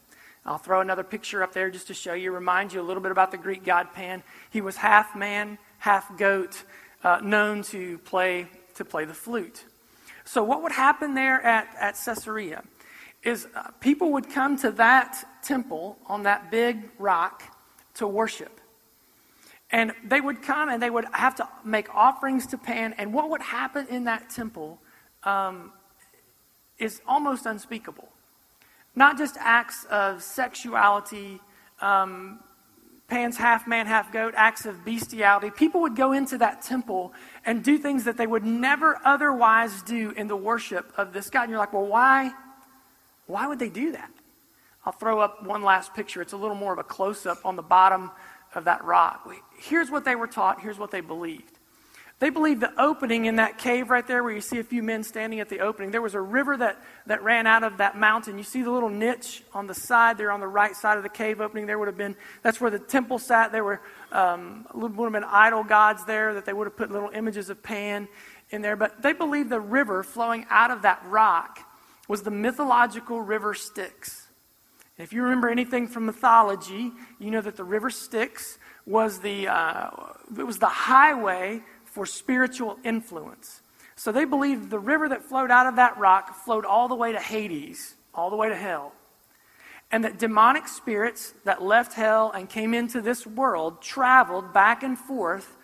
I'll 0.51 0.59
throw 0.59 0.81
another 0.81 1.05
picture 1.05 1.45
up 1.45 1.53
there 1.53 1.71
just 1.71 1.87
to 1.87 1.95
show 1.95 2.13
you, 2.13 2.33
remind 2.33 2.73
you 2.73 2.81
a 2.81 2.83
little 2.83 3.01
bit 3.01 3.13
about 3.13 3.31
the 3.31 3.39
Greek 3.39 3.65
god 3.65 3.95
Pan. 3.95 4.21
He 4.51 4.61
was 4.61 4.75
half 4.75 5.15
man, 5.15 5.59
half 5.79 6.19
goat, 6.19 6.65
uh, 7.05 7.21
known 7.23 7.63
to 7.63 7.99
play 7.99 8.49
to 8.75 8.85
play 8.85 9.05
the 9.05 9.15
flute. 9.15 9.65
So 10.25 10.43
what 10.43 10.65
would 10.65 10.73
happen 10.73 11.15
there 11.15 11.41
at, 11.41 11.73
at 11.79 11.97
Caesarea 12.05 12.65
is 13.23 13.47
uh, 13.55 13.71
people 13.79 14.11
would 14.11 14.29
come 14.29 14.57
to 14.57 14.73
that 14.73 15.25
temple 15.45 15.97
on 16.07 16.25
that 16.25 16.51
big 16.51 16.91
rock 16.99 17.45
to 17.95 18.09
worship. 18.09 18.61
And 19.71 19.93
they 20.05 20.21
would 20.21 20.43
come 20.43 20.69
and 20.69 20.83
they 20.83 20.91
would 20.91 21.07
have 21.13 21.37
to 21.37 21.49
make 21.65 21.95
offerings 21.95 22.49
to 22.49 22.59
Pan. 22.59 22.97
And 22.99 23.15
what 23.15 23.31
would 23.31 23.43
happen 23.43 23.87
in 23.89 24.03
that 24.05 24.31
temple 24.31 24.81
um, 25.23 25.71
is 26.77 27.01
almost 27.07 27.47
unspeakable. 27.47 28.09
Not 28.95 29.19
just 29.19 29.37
acts 29.39 29.85
of 29.91 30.23
sexuality, 30.23 31.41
um, 31.81 32.41
Pan's 33.11 33.37
half 33.37 33.67
man, 33.67 33.87
half 33.87 34.13
goat, 34.13 34.35
acts 34.37 34.67
of 34.67 34.85
bestiality. 34.85 35.51
People 35.51 35.81
would 35.83 35.97
go 35.97 36.13
into 36.13 36.39
that 36.39 36.63
temple 36.63 37.13
and 37.45 37.63
do 37.63 37.77
things 37.77 38.05
that 38.05 38.17
they 38.17 38.27
would 38.27 38.45
never 38.45 38.99
otherwise 39.05 39.83
do 39.83 40.13
in 40.13 40.29
the 40.29 40.37
worship 40.37 40.93
of 40.97 41.13
this 41.13 41.29
God. 41.29 41.43
And 41.43 41.51
you're 41.51 41.59
like, 41.59 41.73
well, 41.73 41.87
why? 41.87 42.33
Why 43.27 43.47
would 43.49 43.59
they 43.59 43.69
do 43.69 43.93
that? 43.93 44.11
I'll 44.85 44.93
throw 44.93 45.21
up 45.21 45.45
one 45.45 45.63
last 45.63 45.93
picture. 45.93 46.23
It's 46.23 46.33
a 46.33 46.37
little 46.37 46.57
more 46.57 46.73
of 46.73 46.79
a 46.79 46.85
close 46.85 47.27
up 47.27 47.45
on 47.45 47.57
the 47.57 47.63
bottom 47.63 48.11
of 48.55 48.65
that 48.65 48.85
rock. 48.85 49.29
Here's 49.59 49.91
what 49.91 50.05
they 50.05 50.15
were 50.15 50.27
taught, 50.27 50.61
here's 50.61 50.79
what 50.79 50.91
they 50.91 51.01
believed. 51.01 51.60
They 52.21 52.29
believed 52.29 52.61
the 52.61 52.79
opening 52.79 53.25
in 53.25 53.37
that 53.37 53.57
cave 53.57 53.89
right 53.89 54.07
there, 54.07 54.23
where 54.23 54.33
you 54.33 54.43
see 54.43 54.59
a 54.59 54.63
few 54.63 54.83
men 54.83 55.05
standing 55.05 55.41
at 55.41 55.49
the 55.49 55.61
opening, 55.61 55.91
there 55.91 56.03
was 56.03 56.15
a 56.15 56.21
river 56.21 56.55
that, 56.55 56.79
that 57.07 57.23
ran 57.23 57.47
out 57.47 57.65
of 57.65 57.79
that 57.79 57.97
mountain. 57.97 58.37
You 58.37 58.45
see 58.45 58.63
the 58.63 58.71
little 58.71 58.91
niche 58.91 59.43
on 59.55 59.67
the 59.67 59.75
side 59.75 60.19
there 60.19 60.31
on 60.31 60.39
the 60.39 60.47
right 60.47 60.77
side 60.77 60.99
of 60.99 61.03
the 61.03 61.09
cave 61.09 61.41
opening. 61.41 61.65
There 61.65 61.79
would 61.79 61.89
have 61.89 61.97
been, 61.97 62.15
that's 62.43 62.61
where 62.61 62.71
the 62.71 62.79
temple 62.79 63.19
sat. 63.19 63.53
There 63.53 63.65
were, 63.65 63.81
um, 64.13 64.67
would 64.75 64.93
have 64.93 65.13
been 65.13 65.25
idol 65.25 65.65
gods 65.65 66.05
there 66.05 66.35
that 66.35 66.45
they 66.45 66.53
would 66.53 66.67
have 66.67 66.77
put 66.77 66.93
little 66.93 67.09
images 67.09 67.49
of 67.49 67.63
Pan 67.63 68.07
in 68.51 68.61
there. 68.61 68.77
But 68.77 69.01
they 69.01 69.15
believed 69.15 69.49
the 69.49 69.59
river 69.59 70.03
flowing 70.03 70.45
out 70.51 70.71
of 70.71 70.83
that 70.83 71.03
rock 71.07 71.61
was 72.07 72.21
the 72.23 72.31
mythological 72.31 73.23
river 73.23 73.55
Styx. 73.55 74.29
If 74.99 75.15
you 75.15 75.23
remember 75.23 75.49
anything 75.49 75.89
from 75.89 76.05
mythology, 76.05 76.93
you 77.19 77.31
know 77.31 77.41
that 77.41 77.57
the 77.57 77.65
river 77.65 77.89
Styx 77.89 78.59
was 78.85 79.21
the, 79.21 79.49
uh, 79.49 79.89
it 80.37 80.43
was 80.43 80.59
the 80.59 80.67
highway 80.67 81.63
for 81.91 82.07
spiritual 82.07 82.79
influence. 82.85 83.61
So 83.97 84.13
they 84.13 84.25
believed 84.25 84.71
the 84.71 84.79
river 84.79 85.09
that 85.11 85.25
flowed 85.25 85.51
out 85.51 85.67
of 85.67 85.77
that 85.77 85.99
rock 85.99 86.35
flowed 86.45 86.65
all 86.65 86.89
the 86.89 86.95
way 86.95 87.13
to 87.13 87.21
Hades, 87.21 87.95
all 88.15 88.31
the 88.31 88.37
way 88.37 88.49
to 88.49 88.57
hell. 88.57 88.93
And 89.93 90.05
that 90.05 90.19
demonic 90.19 90.69
spirits 90.69 91.35
that 91.45 91.63
left 91.63 91.95
hell 91.95 92.31
and 92.31 92.49
came 92.49 92.73
into 92.75 93.01
this 93.01 93.27
world 93.27 93.83
traveled 93.83 94.53
back 94.53 94.83
and 94.83 94.97
forth 94.97 95.57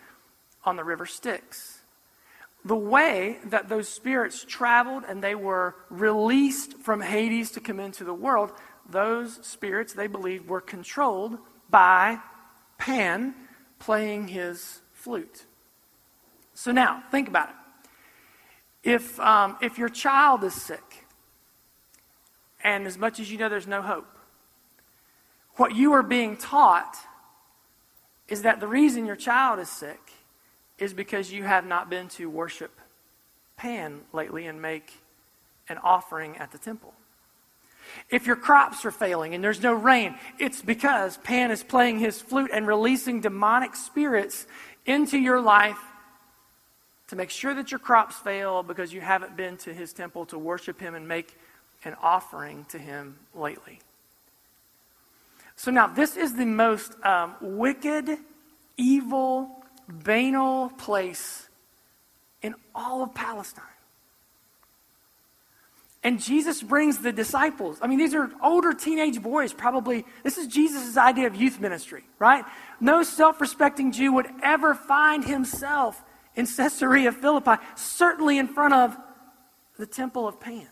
on 0.65 0.77
the 0.77 0.85
river 0.85 1.07
Styx. 1.07 1.81
The 2.65 2.77
way 2.77 3.39
that 3.45 3.69
those 3.69 3.89
spirits 3.89 4.45
traveled 4.45 5.05
and 5.09 5.23
they 5.23 5.37
were 5.37 5.77
released 5.89 6.79
from 6.79 7.01
Hades 7.01 7.53
to 7.53 7.61
come 7.61 7.79
into 7.79 8.03
the 8.03 8.12
world, 8.12 8.51
those 8.89 9.39
spirits, 9.47 9.93
they 9.93 10.09
believed, 10.09 10.49
were 10.49 10.61
controlled 10.61 11.39
by 11.71 12.19
Pan 12.79 13.35
playing 13.79 14.29
his 14.29 14.83
flute. 14.93 15.47
So 16.57 16.73
now, 16.73 17.03
think 17.11 17.29
about 17.29 17.51
it. 17.51 17.55
If, 18.83 19.21
um, 19.21 19.59
if 19.61 19.77
your 19.77 19.90
child 19.90 20.42
is 20.42 20.55
sick, 20.55 21.05
and 22.64 22.87
as 22.87 22.97
much 22.97 23.21
as 23.21 23.31
you 23.31 23.37
know 23.37 23.51
there's 23.51 23.66
no 23.66 23.83
hope, 23.83 24.09
what 25.57 25.75
you 25.75 25.92
are 25.92 26.03
being 26.03 26.38
taught 26.38 26.97
is 28.27 28.42
that 28.42 28.59
the 28.61 28.66
reason 28.66 29.05
your 29.05 29.16
child 29.16 29.61
is 29.61 29.69
sick 29.69 30.01
is 30.79 30.95
because 30.95 31.31
you 31.31 31.45
have 31.45 31.66
not 31.66 31.90
been 31.90 32.09
to 32.09 32.31
worship 32.31 32.81
Pan 33.59 34.01
lately 34.14 34.47
and 34.47 34.61
make 34.61 35.01
an 35.69 35.77
offering 35.79 36.38
at 36.38 36.53
the 36.53 36.59
temple. 36.59 36.95
If 38.09 38.27
your 38.27 38.37
crops 38.37 38.85
are 38.87 38.90
failing 38.90 39.35
and 39.35 39.45
there's 39.45 39.62
no 39.62 39.75
rain, 39.75 40.16
it's 40.38 40.62
because 40.62 41.19
Pan 41.19 41.51
is 41.51 41.62
playing 41.62 41.99
his 41.99 42.21
flute 42.21 42.51
and 42.53 42.66
releasing 42.66 43.21
demonic 43.21 43.77
spirits 43.77 44.47
into 44.87 45.19
your 45.19 45.40
life 45.40 45.79
to 47.09 47.16
make 47.16 47.31
sure 47.31 47.55
that 47.55 47.71
your 47.71 47.79
crops 47.79 48.16
fail 48.16 48.62
because 48.62 48.92
you 48.92 49.01
haven't 49.01 49.37
been 49.37 49.57
to 49.59 49.73
his 49.73 49.92
temple 49.92 50.27
to 50.27 50.38
worship 50.38 50.81
him 50.81 50.95
and 50.95 51.07
make 51.07 51.37
an 51.85 51.95
offering 52.03 52.66
to 52.71 52.79
him 52.79 53.16
lately. 53.35 53.81
So 55.57 55.71
now, 55.71 55.87
this 55.87 56.16
is 56.16 56.35
the 56.35 56.45
most 56.45 56.92
um, 57.05 57.35
wicked, 57.40 58.19
evil, 58.77 59.64
banal 59.88 60.69
place 60.71 61.49
in 62.42 62.55
all 62.75 63.03
of 63.03 63.14
Palestine. 63.14 63.64
And 66.03 66.21
Jesus 66.21 66.62
brings 66.62 66.99
the 66.99 67.11
disciples. 67.11 67.79
I 67.83 67.88
mean, 67.88 67.99
these 67.99 68.14
are 68.14 68.31
older 68.40 68.73
teenage 68.73 69.21
boys, 69.21 69.53
probably. 69.53 70.05
This 70.23 70.38
is 70.38 70.47
Jesus' 70.47 70.97
idea 70.97 71.27
of 71.27 71.35
youth 71.35 71.59
ministry, 71.59 72.05
right? 72.21 72.45
No 72.81 73.03
self 73.03 73.40
respecting 73.40 73.90
Jew 73.90 74.12
would 74.12 74.29
ever 74.42 74.75
find 74.75 75.25
himself 75.25 76.01
in 76.37 76.46
Caesarea 76.46 77.11
Philippi, 77.11 77.62
certainly 77.75 78.38
in 78.38 78.46
front 78.46 78.75
of 78.75 78.96
the 79.79 79.87
temple 79.87 80.29
of 80.29 80.38
Pan. 80.38 80.68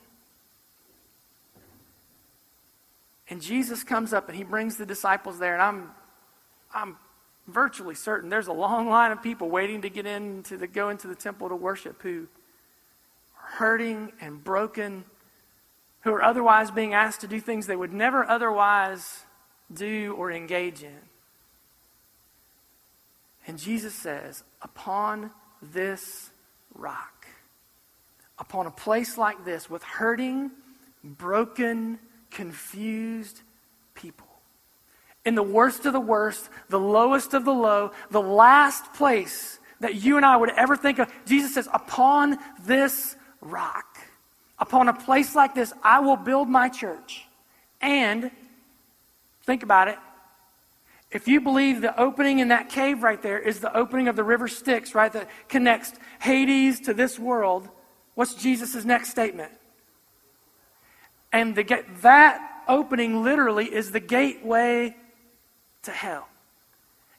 And 3.29 3.41
Jesus 3.41 3.83
comes 3.83 4.13
up 4.13 4.29
and 4.29 4.37
he 4.37 4.45
brings 4.45 4.77
the 4.77 4.87
disciples 4.87 5.39
there, 5.39 5.55
and 5.55 5.63
I'm, 5.63 5.91
I'm 6.73 6.97
virtually 7.49 7.95
certain 7.95 8.29
there's 8.29 8.47
a 8.47 8.53
long 8.53 8.89
line 8.89 9.13
of 9.13 9.23
people 9.23 9.49
waiting 9.49 9.83
to 9.83 9.91
get 9.91 10.07
into 10.07 10.57
the 10.57 10.67
go 10.67 10.89
into 10.91 11.09
the 11.09 11.15
temple 11.15 11.49
to 11.49 11.57
worship 11.57 12.01
who 12.03 12.27
are 13.37 13.59
hurting 13.59 14.13
and 14.21 14.43
broken, 14.45 15.05
who 16.03 16.13
are 16.13 16.23
otherwise 16.23 16.71
being 16.71 16.93
asked 16.93 17.23
to 17.23 17.27
do 17.27 17.41
things 17.41 17.67
they 17.67 17.77
would 17.77 17.93
never 17.93 18.25
otherwise 18.25 19.25
do 19.73 20.15
or 20.19 20.31
engage 20.31 20.83
in. 20.83 21.01
And 23.47 23.59
Jesus 23.59 23.95
says, 23.95 24.43
Upon 24.63 25.31
this 25.73 26.31
rock. 26.75 27.27
Upon 28.39 28.67
a 28.67 28.71
place 28.71 29.17
like 29.17 29.45
this 29.45 29.71
with 29.71 29.83
hurting, 29.83 30.51
broken, 31.03 31.99
confused 32.31 33.41
people. 33.95 34.27
In 35.25 35.35
the 35.35 35.43
worst 35.43 35.87
of 35.87 35.93
the 35.93 36.01
worst, 36.01 36.51
the 36.69 36.81
lowest 36.81 37.33
of 37.33 37.45
the 37.45 37.53
low, 37.53 37.93
the 38.11 38.21
last 38.21 38.93
place 38.95 39.59
that 39.81 39.95
you 39.95 40.17
and 40.17 40.27
I 40.27 40.37
would 40.37 40.51
ever 40.51 40.77
think 40.77 40.99
of, 40.99 41.11
Jesus 41.25 41.55
says, 41.55 41.69
Upon 41.73 42.39
this 42.63 43.17
rock, 43.41 43.99
upon 44.59 44.89
a 44.89 44.93
place 44.93 45.35
like 45.35 45.55
this, 45.55 45.73
I 45.83 46.01
will 46.01 46.17
build 46.17 46.49
my 46.49 46.69
church. 46.69 47.27
And, 47.81 48.31
think 49.45 49.63
about 49.63 49.89
it, 49.89 49.99
if 51.15 51.29
you 51.29 51.41
believe 51.41 51.81
the 51.81 51.99
opening 51.99 52.41
in 52.41 52.49
that 52.49 52.69
cave 52.69 53.05
right 53.05 53.23
there 53.23 53.39
is 53.39 53.61
the 53.61 53.75
opening 53.75 54.09
of 54.09 54.17
the 54.17 54.25
river 54.25 54.49
Styx, 54.49 54.97
right, 54.97 55.13
that 55.13 55.31
connects 55.49 55.93
Hades 56.21 56.81
to 56.81 56.93
this 56.93 57.21
world, 57.21 57.69
what's 58.17 58.35
Jesus' 58.35 58.85
next 58.85 59.11
statement? 59.11 59.53
And 61.33 61.55
the, 61.55 61.85
that 62.03 62.65
opening 62.67 63.23
literally 63.23 63.73
is 63.73 63.93
the 63.93 64.01
gateway 64.01 64.97
to 65.85 65.93
hell. 65.93 66.29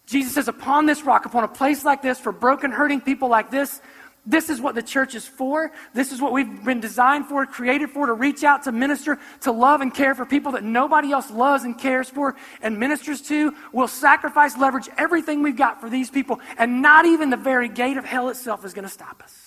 Jesus 0.05 0.33
says, 0.33 0.49
upon 0.49 0.85
this 0.85 1.03
rock, 1.03 1.25
upon 1.25 1.45
a 1.45 1.47
place 1.47 1.85
like 1.85 2.01
this, 2.01 2.19
for 2.19 2.33
broken, 2.33 2.71
hurting 2.71 2.99
people 2.99 3.29
like 3.29 3.49
this, 3.49 3.81
this 4.25 4.49
is 4.49 4.59
what 4.59 4.73
the 4.73 4.81
church 4.81 5.13
is 5.13 5.27
for. 5.27 5.71
This 5.93 6.11
is 6.11 6.19
what 6.19 6.31
we've 6.31 6.63
been 6.63 6.79
designed 6.79 7.27
for, 7.27 7.45
created 7.45 7.91
for, 7.91 8.07
to 8.07 8.13
reach 8.13 8.43
out, 8.43 8.63
to 8.63 8.71
minister, 8.71 9.19
to 9.41 9.51
love 9.51 9.81
and 9.81 9.93
care 9.93 10.15
for 10.15 10.25
people 10.25 10.53
that 10.53 10.63
nobody 10.63 11.11
else 11.11 11.29
loves 11.29 11.63
and 11.63 11.77
cares 11.77 12.09
for 12.09 12.35
and 12.61 12.79
ministers 12.79 13.21
to. 13.23 13.53
We'll 13.71 13.87
sacrifice, 13.87 14.57
leverage 14.57 14.89
everything 14.97 15.43
we've 15.43 15.57
got 15.57 15.79
for 15.79 15.89
these 15.89 16.09
people, 16.09 16.39
and 16.57 16.81
not 16.81 17.05
even 17.05 17.29
the 17.29 17.37
very 17.37 17.69
gate 17.69 17.97
of 17.97 18.05
hell 18.05 18.29
itself 18.29 18.65
is 18.65 18.73
going 18.73 18.87
to 18.87 18.91
stop 18.91 19.21
us. 19.23 19.41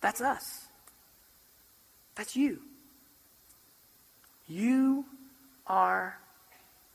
That's 0.00 0.20
us. 0.20 0.66
That's 2.16 2.34
you. 2.34 2.58
You 4.48 5.06
are 5.66 6.18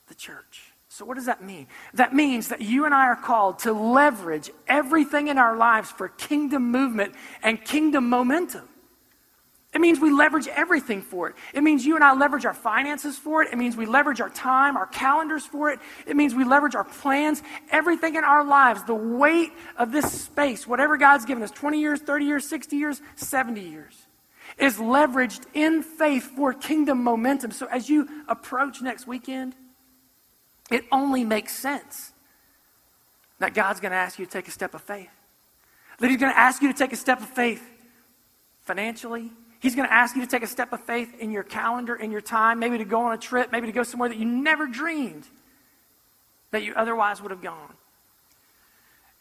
the 0.09 0.15
church. 0.15 0.66
So, 0.97 1.05
what 1.05 1.13
does 1.13 1.27
that 1.27 1.43
mean? 1.43 1.67
That 1.93 2.15
means 2.15 2.47
that 2.47 2.59
you 2.59 2.85
and 2.85 2.91
I 2.91 3.05
are 3.05 3.15
called 3.15 3.59
to 3.59 3.71
leverage 3.71 4.49
everything 4.67 5.27
in 5.27 5.37
our 5.37 5.55
lives 5.55 5.91
for 5.91 6.09
kingdom 6.09 6.71
movement 6.71 7.13
and 7.43 7.63
kingdom 7.63 8.09
momentum. 8.09 8.67
It 9.75 9.79
means 9.79 9.99
we 9.99 10.09
leverage 10.09 10.47
everything 10.47 11.03
for 11.03 11.29
it. 11.29 11.35
It 11.53 11.61
means 11.61 11.85
you 11.85 11.93
and 11.93 12.03
I 12.03 12.15
leverage 12.15 12.45
our 12.45 12.53
finances 12.55 13.15
for 13.15 13.43
it. 13.43 13.53
It 13.53 13.59
means 13.59 13.77
we 13.77 13.85
leverage 13.85 14.19
our 14.21 14.31
time, 14.31 14.75
our 14.75 14.87
calendars 14.87 15.45
for 15.45 15.69
it. 15.69 15.77
It 16.07 16.15
means 16.15 16.33
we 16.33 16.43
leverage 16.43 16.73
our 16.73 16.83
plans, 16.83 17.43
everything 17.69 18.15
in 18.15 18.23
our 18.23 18.43
lives, 18.43 18.81
the 18.85 18.95
weight 18.95 19.51
of 19.77 19.91
this 19.91 20.11
space, 20.11 20.65
whatever 20.65 20.97
God's 20.97 21.25
given 21.25 21.43
us 21.43 21.51
20 21.51 21.79
years, 21.79 21.99
30 21.99 22.25
years, 22.25 22.49
60 22.49 22.75
years, 22.75 23.03
70 23.17 23.61
years 23.61 24.07
is 24.57 24.77
leveraged 24.77 25.43
in 25.53 25.83
faith 25.83 26.23
for 26.35 26.53
kingdom 26.53 27.03
momentum. 27.03 27.51
So 27.51 27.67
as 27.67 27.87
you 27.87 28.09
approach 28.27 28.81
next 28.81 29.05
weekend, 29.05 29.53
it 30.69 30.85
only 30.91 31.23
makes 31.23 31.57
sense 31.57 32.13
that 33.39 33.53
God's 33.53 33.79
going 33.79 33.91
to 33.91 33.97
ask 33.97 34.19
you 34.19 34.25
to 34.25 34.31
take 34.31 34.47
a 34.47 34.51
step 34.51 34.73
of 34.73 34.81
faith. 34.81 35.09
That 35.99 36.09
He's 36.09 36.19
going 36.19 36.31
to 36.31 36.39
ask 36.39 36.61
you 36.61 36.71
to 36.71 36.77
take 36.77 36.93
a 36.93 36.97
step 36.97 37.21
of 37.21 37.29
faith 37.29 37.63
financially. 38.63 39.31
He's 39.59 39.75
going 39.75 39.87
to 39.87 39.93
ask 39.93 40.15
you 40.15 40.21
to 40.21 40.27
take 40.27 40.43
a 40.43 40.47
step 40.47 40.73
of 40.73 40.81
faith 40.81 41.19
in 41.19 41.31
your 41.31 41.43
calendar, 41.43 41.95
in 41.95 42.11
your 42.11 42.21
time, 42.21 42.59
maybe 42.59 42.77
to 42.77 42.85
go 42.85 43.01
on 43.01 43.13
a 43.13 43.17
trip, 43.17 43.51
maybe 43.51 43.67
to 43.67 43.73
go 43.73 43.83
somewhere 43.83 44.09
that 44.09 44.17
you 44.17 44.25
never 44.25 44.67
dreamed 44.67 45.27
that 46.51 46.63
you 46.63 46.73
otherwise 46.75 47.21
would 47.21 47.31
have 47.31 47.41
gone. 47.41 47.73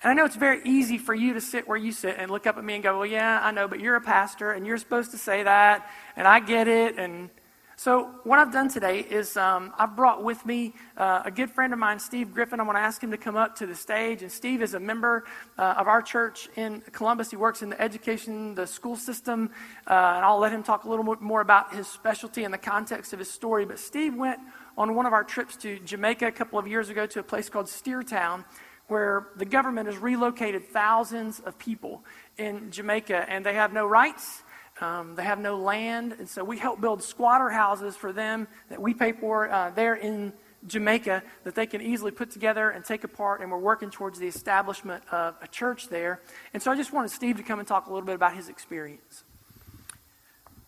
And 0.03 0.11
I 0.11 0.15
know 0.15 0.27
it's 0.27 0.37
very 0.37 0.61
easy 0.65 0.99
for 0.99 1.15
you 1.15 1.35
to 1.35 1.41
sit 1.41 1.67
where 1.67 1.79
you 1.79 1.91
sit 1.91 2.17
and 2.19 2.31
look 2.31 2.47
up 2.47 2.59
at 2.59 2.65
me 2.65 2.75
and 2.75 2.83
go, 2.83 2.99
Well, 2.99 3.07
yeah, 3.07 3.41
I 3.43 3.51
know, 3.51 3.67
but 3.67 3.81
you're 3.81 3.97
a 3.97 4.01
pastor 4.01 4.53
and 4.53 4.67
you're 4.67 4.77
supposed 4.79 5.11
to 5.13 5.19
say 5.19 5.43
that, 5.43 5.91
and 6.17 6.29
I 6.29 6.41
get 6.41 6.69
it, 6.69 6.99
and 6.99 7.31
so, 7.79 8.09
what 8.25 8.39
I've 8.39 8.55
done 8.55 8.71
today 8.71 9.01
is 9.01 9.37
um, 9.37 9.71
I've 9.79 9.95
brought 9.95 10.25
with 10.25 10.47
me 10.47 10.73
uh, 10.97 11.21
a 11.27 11.31
good 11.31 11.51
friend 11.51 11.75
of 11.75 11.79
mine, 11.79 11.99
Steve 11.99 12.33
Griffin. 12.33 12.59
I 12.59 12.63
want 12.63 12.79
to 12.79 12.81
ask 12.81 13.03
him 13.03 13.11
to 13.11 13.19
come 13.19 13.37
up 13.37 13.57
to 13.57 13.67
the 13.67 13.75
stage. 13.75 14.23
And 14.23 14.33
Steve 14.33 14.63
is 14.63 14.73
a 14.73 14.81
member 14.81 15.25
uh, 15.59 15.75
of 15.77 15.87
our 15.87 16.01
church 16.01 16.49
in 16.57 16.81
Columbus. 16.93 17.29
He 17.29 17.37
works 17.37 17.61
in 17.61 17.69
the 17.69 17.79
education, 17.79 18.55
the 18.55 18.67
school 18.67 18.97
system. 18.97 19.51
Uh, 19.87 19.93
and 19.93 20.25
I'll 20.25 20.39
let 20.39 20.53
him 20.53 20.63
talk 20.63 20.85
a 20.85 20.89
little 20.89 21.05
more 21.21 21.43
about 21.43 21.75
his 21.75 21.87
specialty 21.87 22.45
and 22.45 22.55
the 22.55 22.59
context 22.59 23.13
of 23.13 23.19
his 23.19 23.31
story. 23.31 23.67
But 23.67 23.79
Steve 23.79 24.15
went 24.15 24.41
on 24.79 24.95
one 24.95 25.05
of 25.05 25.13
our 25.13 25.23
trips 25.23 25.55
to 25.59 25.79
Jamaica 25.81 26.29
a 26.29 26.33
couple 26.33 26.59
of 26.59 26.67
years 26.67 26.89
ago 26.89 27.05
to 27.05 27.21
a 27.21 27.23
place 27.23 27.51
called 27.51 27.67
Steertown, 27.67 28.47
where 28.89 29.29
the 29.37 29.45
government 29.45 29.87
has 29.87 29.99
relocated 29.99 30.67
thousands 30.69 31.41
of 31.41 31.59
people 31.59 32.03
in 32.39 32.71
Jamaica, 32.71 33.27
and 33.29 33.45
they 33.45 33.55
have 33.55 33.75
no 33.75 33.87
rights 33.87 34.43
um, 34.81 35.15
they 35.15 35.25
have 35.25 35.39
no 35.39 35.57
land, 35.57 36.13
and 36.19 36.29
so 36.29 36.45
we 36.45 36.59
help 36.59 36.81
build 36.81 37.03
squatter 37.03 37.49
houses 37.49 37.97
for 37.97 38.13
them 38.13 38.47
that 38.69 38.81
we 38.81 38.93
pay 38.93 39.13
for 39.13 39.51
uh, 39.51 39.71
there 39.71 39.95
in 39.95 40.33
Jamaica 40.67 41.23
that 41.45 41.55
they 41.55 41.67
can 41.67 41.81
easily 41.81 42.11
put 42.11 42.31
together 42.31 42.71
and 42.71 42.85
take 42.85 43.05
apart, 43.05 43.41
and 43.41 43.51
we're 43.51 43.59
working 43.59 43.91
towards 43.91 44.19
the 44.19 44.27
establishment 44.27 45.03
of 45.11 45.35
a 45.41 45.49
church 45.49 45.89
there. 45.89 46.21
And 46.53 46.63
so 46.63 46.71
I 46.71 46.77
just 46.77 46.93
wanted 46.93 47.11
Steve 47.11 47.37
to 47.37 47.43
come 47.43 47.59
and 47.59 47.67
talk 47.67 47.87
a 47.87 47.91
little 47.91 48.05
bit 48.05 48.15
about 48.15 48.35
his 48.35 48.49
experience. 48.49 49.25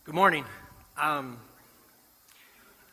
Good 0.05 0.15
morning. 0.15 0.45
Um, 0.97 1.39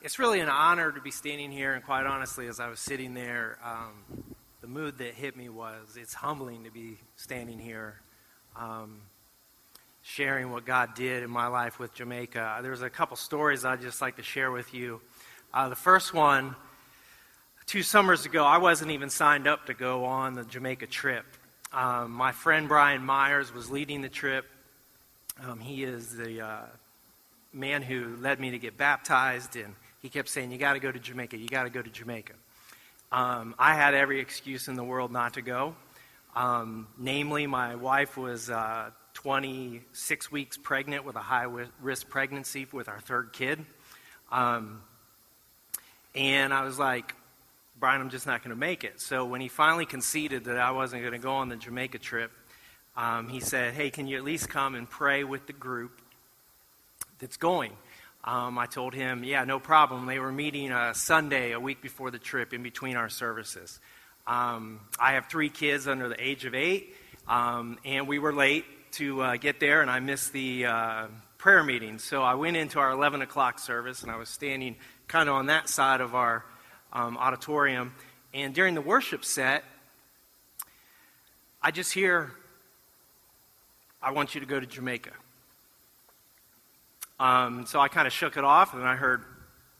it's 0.01 0.19
really 0.19 0.39
an 0.39 0.49
honor 0.49 0.91
to 0.91 1.01
be 1.01 1.11
standing 1.11 1.51
here, 1.51 1.73
and 1.73 1.83
quite 1.83 2.05
honestly, 2.05 2.47
as 2.47 2.59
I 2.59 2.67
was 2.67 2.79
sitting 2.79 3.13
there, 3.13 3.57
um, 3.63 4.35
the 4.61 4.67
mood 4.67 4.97
that 4.97 5.13
hit 5.13 5.37
me 5.37 5.47
was 5.47 5.95
it's 5.95 6.13
humbling 6.13 6.65
to 6.65 6.71
be 6.71 6.97
standing 7.15 7.59
here. 7.59 8.01
Um, 8.55 9.01
sharing 10.07 10.51
what 10.51 10.63
God 10.65 10.93
did 10.93 11.23
in 11.23 11.31
my 11.31 11.47
life 11.47 11.79
with 11.79 11.91
Jamaica. 11.95 12.59
There's 12.61 12.83
a 12.83 12.91
couple 12.91 13.17
stories 13.17 13.65
I'd 13.65 13.81
just 13.81 14.03
like 14.03 14.17
to 14.17 14.23
share 14.23 14.51
with 14.51 14.71
you. 14.71 15.01
Uh, 15.51 15.67
the 15.67 15.75
first 15.75 16.13
one, 16.13 16.55
two 17.65 17.81
summers 17.81 18.23
ago, 18.23 18.45
I 18.45 18.59
wasn't 18.59 18.91
even 18.91 19.09
signed 19.09 19.47
up 19.47 19.65
to 19.65 19.73
go 19.73 20.05
on 20.05 20.35
the 20.35 20.43
Jamaica 20.43 20.85
trip. 20.85 21.25
Um, 21.73 22.11
my 22.11 22.31
friend 22.31 22.67
Brian 22.67 23.03
Myers 23.03 23.51
was 23.51 23.71
leading 23.71 24.01
the 24.01 24.09
trip. 24.09 24.45
Um, 25.43 25.59
he 25.59 25.83
is 25.83 26.15
the 26.15 26.39
uh, 26.39 26.65
man 27.51 27.81
who 27.81 28.15
led 28.17 28.39
me 28.39 28.51
to 28.51 28.59
get 28.59 28.77
baptized, 28.77 29.55
and 29.55 29.73
he 30.03 30.09
kept 30.09 30.29
saying, 30.29 30.51
You 30.51 30.59
got 30.59 30.73
to 30.73 30.79
go 30.79 30.91
to 30.91 30.99
Jamaica, 30.99 31.35
you 31.35 31.47
got 31.47 31.63
to 31.63 31.71
go 31.71 31.81
to 31.81 31.89
Jamaica. 31.89 32.33
Um, 33.11 33.55
I 33.57 33.73
had 33.73 33.95
every 33.95 34.19
excuse 34.19 34.67
in 34.67 34.75
the 34.75 34.83
world 34.83 35.11
not 35.11 35.33
to 35.33 35.41
go. 35.41 35.75
Um, 36.35 36.87
namely, 36.95 37.47
my 37.47 37.73
wife 37.73 38.17
was 38.17 38.51
uh, 38.51 38.91
26 39.25 40.31
weeks 40.31 40.55
pregnant 40.55 41.03
with 41.03 41.15
a 41.15 41.19
high 41.19 41.47
risk 41.81 42.07
pregnancy 42.09 42.67
with 42.71 42.87
our 42.87 42.99
third 42.99 43.33
kid. 43.33 43.59
Um, 44.31 44.83
and 46.13 46.53
I 46.53 46.63
was 46.63 46.77
like, 46.77 47.15
Brian, 47.79 48.01
I'm 48.01 48.11
just 48.11 48.27
not 48.27 48.43
going 48.43 48.51
to 48.51 48.55
make 48.55 48.83
it. 48.83 49.01
So 49.01 49.25
when 49.25 49.41
he 49.41 49.47
finally 49.47 49.87
conceded 49.87 50.43
that 50.43 50.59
I 50.59 50.69
wasn't 50.69 51.01
going 51.01 51.13
to 51.13 51.17
go 51.17 51.31
on 51.31 51.49
the 51.49 51.55
Jamaica 51.55 51.97
trip, 51.97 52.31
um, 52.95 53.27
he 53.27 53.39
said, 53.39 53.73
Hey, 53.73 53.89
can 53.89 54.05
you 54.05 54.15
at 54.15 54.23
least 54.23 54.47
come 54.47 54.75
and 54.75 54.87
pray 54.87 55.23
with 55.23 55.47
the 55.47 55.53
group 55.53 56.03
that's 57.17 57.37
going? 57.37 57.71
Um, 58.25 58.59
I 58.59 58.67
told 58.67 58.93
him, 58.93 59.23
Yeah, 59.23 59.43
no 59.43 59.59
problem. 59.59 60.05
They 60.05 60.19
were 60.19 60.31
meeting 60.31 60.71
a 60.71 60.93
Sunday, 60.93 61.53
a 61.53 61.59
week 61.59 61.81
before 61.81 62.11
the 62.11 62.19
trip, 62.19 62.53
in 62.53 62.61
between 62.61 62.95
our 62.95 63.09
services. 63.09 63.79
Um, 64.27 64.81
I 64.99 65.13
have 65.13 65.29
three 65.29 65.49
kids 65.49 65.87
under 65.87 66.09
the 66.09 66.23
age 66.23 66.45
of 66.45 66.53
eight, 66.53 66.95
um, 67.27 67.79
and 67.83 68.07
we 68.07 68.19
were 68.19 68.31
late 68.31 68.65
to 68.95 69.21
uh, 69.21 69.35
get 69.35 69.59
there, 69.59 69.81
and 69.81 69.91
I 69.91 69.99
missed 69.99 70.31
the 70.31 70.65
uh, 70.65 71.07
prayer 71.37 71.63
meeting. 71.63 71.99
So 71.99 72.23
I 72.23 72.35
went 72.35 72.55
into 72.55 72.79
our 72.79 72.91
11 72.91 73.21
o'clock 73.21 73.59
service, 73.59 74.03
and 74.03 74.11
I 74.11 74.15
was 74.15 74.29
standing 74.29 74.77
kind 75.09 75.27
of 75.27 75.35
on 75.35 75.47
that 75.47 75.67
side 75.67 75.99
of 75.99 76.15
our 76.15 76.45
um, 76.93 77.17
auditorium. 77.17 77.93
And 78.33 78.55
during 78.55 78.73
the 78.73 78.81
worship 78.81 79.25
set, 79.25 79.65
I 81.61 81.71
just 81.71 81.91
hear, 81.91 82.31
I 84.01 84.11
want 84.11 84.33
you 84.33 84.39
to 84.39 84.47
go 84.47 84.61
to 84.61 84.65
Jamaica. 84.65 85.11
Um, 87.19 87.65
so 87.65 87.81
I 87.81 87.89
kind 87.89 88.07
of 88.07 88.13
shook 88.13 88.37
it 88.37 88.45
off, 88.45 88.73
and 88.73 88.83
I 88.83 88.95
heard, 88.95 89.25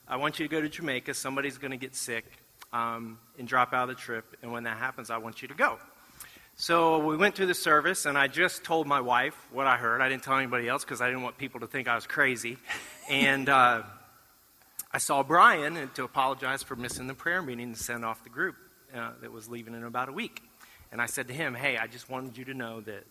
I 0.09 0.17
want 0.17 0.39
you 0.39 0.47
to 0.47 0.51
go 0.51 0.59
to 0.59 0.67
Jamaica. 0.67 1.13
Somebody's 1.13 1.57
going 1.57 1.71
to 1.71 1.77
get 1.77 1.95
sick 1.95 2.25
um, 2.73 3.17
and 3.39 3.47
drop 3.47 3.71
out 3.71 3.89
of 3.89 3.95
the 3.95 4.01
trip. 4.01 4.25
And 4.41 4.51
when 4.51 4.63
that 4.63 4.77
happens, 4.77 5.09
I 5.09 5.19
want 5.19 5.41
you 5.41 5.47
to 5.47 5.53
go. 5.53 5.79
So 6.57 6.99
we 6.99 7.17
went 7.17 7.35
through 7.35 7.47
the 7.47 7.53
service, 7.53 8.05
and 8.05 8.17
I 8.17 8.27
just 8.27 8.63
told 8.63 8.87
my 8.87 9.01
wife 9.01 9.35
what 9.51 9.67
I 9.67 9.75
heard. 9.75 9.99
I 9.99 10.07
didn't 10.07 10.23
tell 10.23 10.37
anybody 10.37 10.69
else 10.69 10.85
because 10.85 11.01
I 11.01 11.07
didn't 11.07 11.23
want 11.23 11.37
people 11.37 11.59
to 11.59 11.67
think 11.67 11.89
I 11.89 11.95
was 11.95 12.07
crazy. 12.07 12.57
And 13.07 13.49
uh, 13.49 13.83
I 14.91 14.97
saw 14.97 15.21
Brian 15.21 15.77
and 15.77 15.93
to 15.93 16.03
apologize 16.05 16.63
for 16.63 16.75
missing 16.75 17.05
the 17.05 17.13
prayer 17.13 17.43
meeting 17.43 17.71
to 17.71 17.79
send 17.79 18.03
off 18.03 18.23
the 18.23 18.31
group 18.31 18.55
uh, 18.95 19.11
that 19.21 19.31
was 19.31 19.47
leaving 19.47 19.75
in 19.75 19.83
about 19.83 20.09
a 20.09 20.11
week. 20.11 20.41
And 20.91 20.99
I 20.99 21.05
said 21.05 21.27
to 21.27 21.33
him, 21.35 21.53
Hey, 21.53 21.77
I 21.77 21.85
just 21.85 22.09
wanted 22.09 22.35
you 22.35 22.45
to 22.45 22.55
know 22.55 22.81
that 22.81 23.03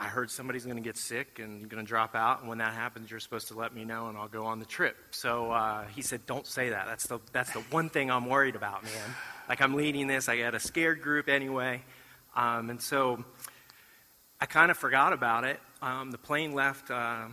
I 0.00 0.06
heard 0.06 0.30
somebody's 0.30 0.64
going 0.64 0.78
to 0.78 0.82
get 0.82 0.96
sick 0.96 1.38
and 1.38 1.68
going 1.68 1.84
to 1.84 1.86
drop 1.86 2.14
out, 2.14 2.40
and 2.40 2.48
when 2.48 2.58
that 2.58 2.72
happens, 2.72 3.10
you're 3.10 3.20
supposed 3.20 3.48
to 3.48 3.54
let 3.54 3.74
me 3.74 3.84
know, 3.84 4.08
and 4.08 4.16
I'll 4.16 4.28
go 4.28 4.46
on 4.46 4.58
the 4.58 4.64
trip. 4.64 4.96
So 5.10 5.52
uh, 5.52 5.84
he 5.94 6.00
said, 6.00 6.24
"Don't 6.24 6.46
say 6.46 6.70
that. 6.70 6.86
That's 6.86 7.06
the 7.06 7.18
that's 7.32 7.52
the 7.52 7.60
one 7.70 7.90
thing 7.90 8.10
I'm 8.10 8.26
worried 8.26 8.56
about, 8.56 8.82
man." 8.82 9.14
like 9.50 9.60
I'm 9.60 9.74
leading 9.74 10.06
this. 10.06 10.28
I 10.28 10.38
got 10.38 10.54
a 10.54 10.60
scared 10.60 11.02
group 11.02 11.28
anyway. 11.28 11.82
Um, 12.36 12.70
and 12.70 12.80
so 12.80 13.24
I 14.40 14.46
kind 14.46 14.70
of 14.70 14.76
forgot 14.76 15.12
about 15.12 15.42
it. 15.42 15.58
Um, 15.82 16.12
the 16.12 16.18
plane 16.18 16.52
left 16.52 16.88
uh, 16.88 17.24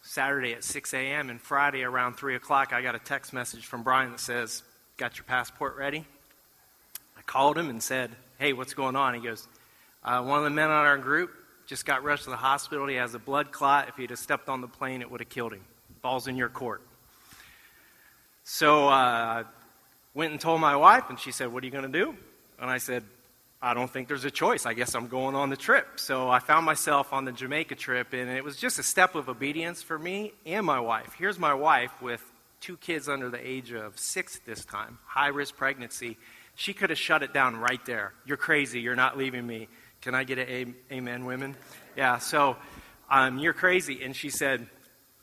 Saturday 0.00 0.52
at 0.52 0.62
6 0.62 0.94
a.m., 0.94 1.28
and 1.28 1.40
Friday 1.40 1.82
around 1.82 2.14
3 2.14 2.36
o'clock, 2.36 2.72
I 2.72 2.82
got 2.82 2.94
a 2.94 3.00
text 3.00 3.32
message 3.32 3.66
from 3.66 3.82
Brian 3.82 4.12
that 4.12 4.20
says, 4.20 4.62
Got 4.96 5.16
your 5.18 5.24
passport 5.24 5.76
ready? 5.76 6.06
I 7.18 7.22
called 7.22 7.58
him 7.58 7.68
and 7.68 7.82
said, 7.82 8.12
Hey, 8.38 8.52
what's 8.52 8.72
going 8.72 8.94
on? 8.94 9.14
He 9.14 9.20
goes, 9.20 9.48
uh, 10.04 10.22
One 10.22 10.38
of 10.38 10.44
the 10.44 10.50
men 10.50 10.70
on 10.70 10.86
our 10.86 10.98
group 10.98 11.32
just 11.66 11.84
got 11.84 12.04
rushed 12.04 12.24
to 12.24 12.30
the 12.30 12.36
hospital. 12.36 12.86
He 12.86 12.96
has 12.96 13.14
a 13.14 13.18
blood 13.18 13.52
clot. 13.52 13.88
If 13.88 13.96
he'd 13.96 14.10
have 14.10 14.18
stepped 14.18 14.48
on 14.48 14.60
the 14.60 14.68
plane, 14.68 15.02
it 15.02 15.10
would 15.10 15.20
have 15.20 15.28
killed 15.28 15.52
him. 15.52 15.64
Ball's 16.00 16.28
in 16.28 16.36
your 16.36 16.48
court. 16.48 16.82
So 18.44 18.88
uh, 18.88 19.44
went 20.14 20.30
and 20.30 20.40
told 20.40 20.60
my 20.60 20.76
wife, 20.76 21.04
and 21.08 21.18
she 21.18 21.32
said, 21.32 21.52
What 21.52 21.62
are 21.62 21.66
you 21.66 21.72
going 21.72 21.90
to 21.90 21.98
do? 21.98 22.14
And 22.60 22.70
I 22.70 22.78
said, 22.78 23.02
I 23.60 23.74
don't 23.74 23.90
think 23.90 24.06
there's 24.06 24.24
a 24.24 24.30
choice. 24.30 24.66
I 24.66 24.74
guess 24.74 24.94
I'm 24.94 25.08
going 25.08 25.34
on 25.34 25.50
the 25.50 25.56
trip. 25.56 25.86
So 25.96 26.30
I 26.30 26.38
found 26.38 26.64
myself 26.64 27.12
on 27.12 27.24
the 27.24 27.32
Jamaica 27.32 27.74
trip, 27.74 28.12
and 28.12 28.30
it 28.30 28.44
was 28.44 28.56
just 28.56 28.78
a 28.78 28.82
step 28.82 29.14
of 29.14 29.28
obedience 29.28 29.82
for 29.82 29.98
me 29.98 30.32
and 30.44 30.64
my 30.64 30.78
wife. 30.78 31.14
Here's 31.18 31.38
my 31.38 31.54
wife 31.54 31.90
with 32.00 32.22
two 32.60 32.76
kids 32.76 33.08
under 33.08 33.28
the 33.28 33.44
age 33.44 33.72
of 33.72 33.98
six 33.98 34.38
this 34.46 34.64
time, 34.64 34.98
high 35.06 35.28
risk 35.28 35.56
pregnancy. 35.56 36.16
She 36.54 36.72
could 36.72 36.90
have 36.90 36.98
shut 36.98 37.22
it 37.22 37.34
down 37.34 37.56
right 37.56 37.84
there. 37.84 38.12
You're 38.24 38.36
crazy. 38.36 38.80
You're 38.80 38.96
not 38.96 39.18
leaving 39.18 39.46
me. 39.46 39.68
Can 40.06 40.14
I 40.14 40.22
get 40.22 40.38
an 40.38 40.76
amen, 40.92 41.24
women? 41.24 41.56
Yeah, 41.96 42.18
so 42.18 42.56
um, 43.10 43.38
you're 43.38 43.52
crazy. 43.52 44.04
And 44.04 44.14
she 44.14 44.30
said, 44.30 44.64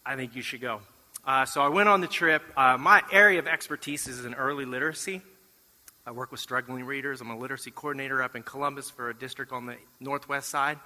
I 0.06 0.18
think 0.18 0.36
you 0.36 0.42
should 0.42 0.60
go. 0.60 0.82
Uh, 1.26 1.46
so 1.46 1.62
I 1.62 1.70
went 1.70 1.88
on 1.88 2.02
the 2.02 2.08
trip. 2.08 2.44
Uh, 2.58 2.78
my 2.78 3.02
area 3.10 3.40
of 3.40 3.48
expertise 3.48 4.10
is 4.10 4.26
in 4.26 4.34
early 4.34 4.66
literacy. 4.66 5.22
I 6.06 6.12
work 6.12 6.32
with 6.32 6.42
struggling 6.42 6.84
readers. 6.84 7.22
I'm 7.22 7.30
a 7.30 7.38
literacy 7.38 7.72
coordinator 7.72 8.22
up 8.22 8.36
in 8.36 8.44
Columbus 8.44 8.90
for 8.90 9.10
a 9.10 9.14
district 9.14 9.54
on 9.54 9.68
the 9.68 9.78
northwest 10.02 10.50
side. 10.50 10.80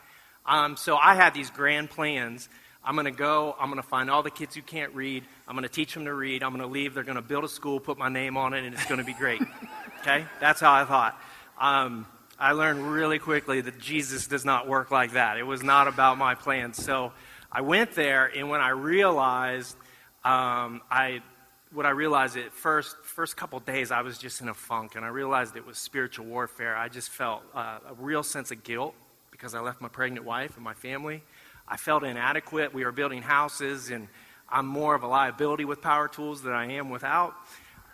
Um, 0.45 0.77
so 0.77 0.95
I 0.95 1.15
had 1.15 1.33
these 1.33 1.49
grand 1.49 1.89
plans. 1.89 2.49
I'm 2.83 2.93
going 2.93 3.05
to 3.05 3.11
go. 3.11 3.55
I'm 3.59 3.71
going 3.71 3.81
to 3.81 3.89
find 3.89 4.11
all 4.11 4.21
the 4.21 4.29
kids 4.29 4.53
who 4.53 4.61
can't 4.61 4.93
read. 4.93 5.23
I'm 5.47 5.55
going 5.55 5.67
to 5.67 5.73
teach 5.73 5.95
them 5.95 6.05
to 6.05 6.13
read. 6.13 6.43
I'm 6.43 6.51
going 6.51 6.61
to 6.61 6.71
leave. 6.71 6.93
They're 6.93 7.03
going 7.03 7.15
to 7.15 7.23
build 7.23 7.45
a 7.45 7.49
school, 7.49 7.79
put 7.79 7.97
my 7.97 8.09
name 8.09 8.37
on 8.37 8.53
it, 8.53 8.63
and 8.63 8.75
it's 8.75 8.85
going 8.85 8.99
to 8.99 9.03
be 9.03 9.15
great. 9.15 9.41
okay? 10.01 10.23
That's 10.39 10.61
how 10.61 10.71
I 10.71 10.85
thought. 10.85 11.19
Um, 11.59 12.05
I 12.39 12.51
learned 12.51 12.91
really 12.91 13.17
quickly 13.17 13.61
that 13.61 13.79
Jesus 13.79 14.27
does 14.27 14.45
not 14.45 14.67
work 14.67 14.91
like 14.91 15.13
that. 15.13 15.37
It 15.37 15.43
was 15.43 15.63
not 15.63 15.87
about 15.87 16.19
my 16.19 16.35
plans. 16.35 16.77
So 16.77 17.11
I 17.51 17.61
went 17.61 17.93
there, 17.93 18.27
and 18.27 18.47
when 18.47 18.61
I 18.61 18.69
realized, 18.69 19.75
um, 20.23 20.81
I 20.91 21.23
what 21.71 21.85
I 21.85 21.89
realized 21.89 22.37
at 22.37 22.53
first 22.53 22.95
first 23.03 23.35
couple 23.35 23.59
days, 23.59 23.89
I 23.89 24.01
was 24.01 24.19
just 24.19 24.41
in 24.41 24.49
a 24.49 24.53
funk, 24.53 24.95
and 24.95 25.03
I 25.03 25.07
realized 25.07 25.55
it 25.55 25.65
was 25.65 25.79
spiritual 25.79 26.27
warfare. 26.27 26.75
I 26.75 26.89
just 26.89 27.09
felt 27.09 27.41
uh, 27.55 27.79
a 27.89 27.93
real 27.97 28.21
sense 28.21 28.51
of 28.51 28.63
guilt 28.63 28.93
because 29.31 29.55
I 29.55 29.59
left 29.59 29.81
my 29.81 29.87
pregnant 29.87 30.23
wife 30.23 30.55
and 30.55 30.63
my 30.63 30.75
family. 30.75 31.23
I 31.67 31.77
felt 31.77 32.03
inadequate. 32.03 32.71
We 32.71 32.85
were 32.85 32.91
building 32.91 33.23
houses, 33.23 33.89
and 33.89 34.07
I'm 34.47 34.67
more 34.67 34.93
of 34.93 35.01
a 35.01 35.07
liability 35.07 35.65
with 35.65 35.81
power 35.81 36.07
tools 36.07 36.43
than 36.43 36.53
I 36.53 36.73
am 36.73 36.91
without. 36.91 37.33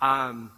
Um, 0.02 0.52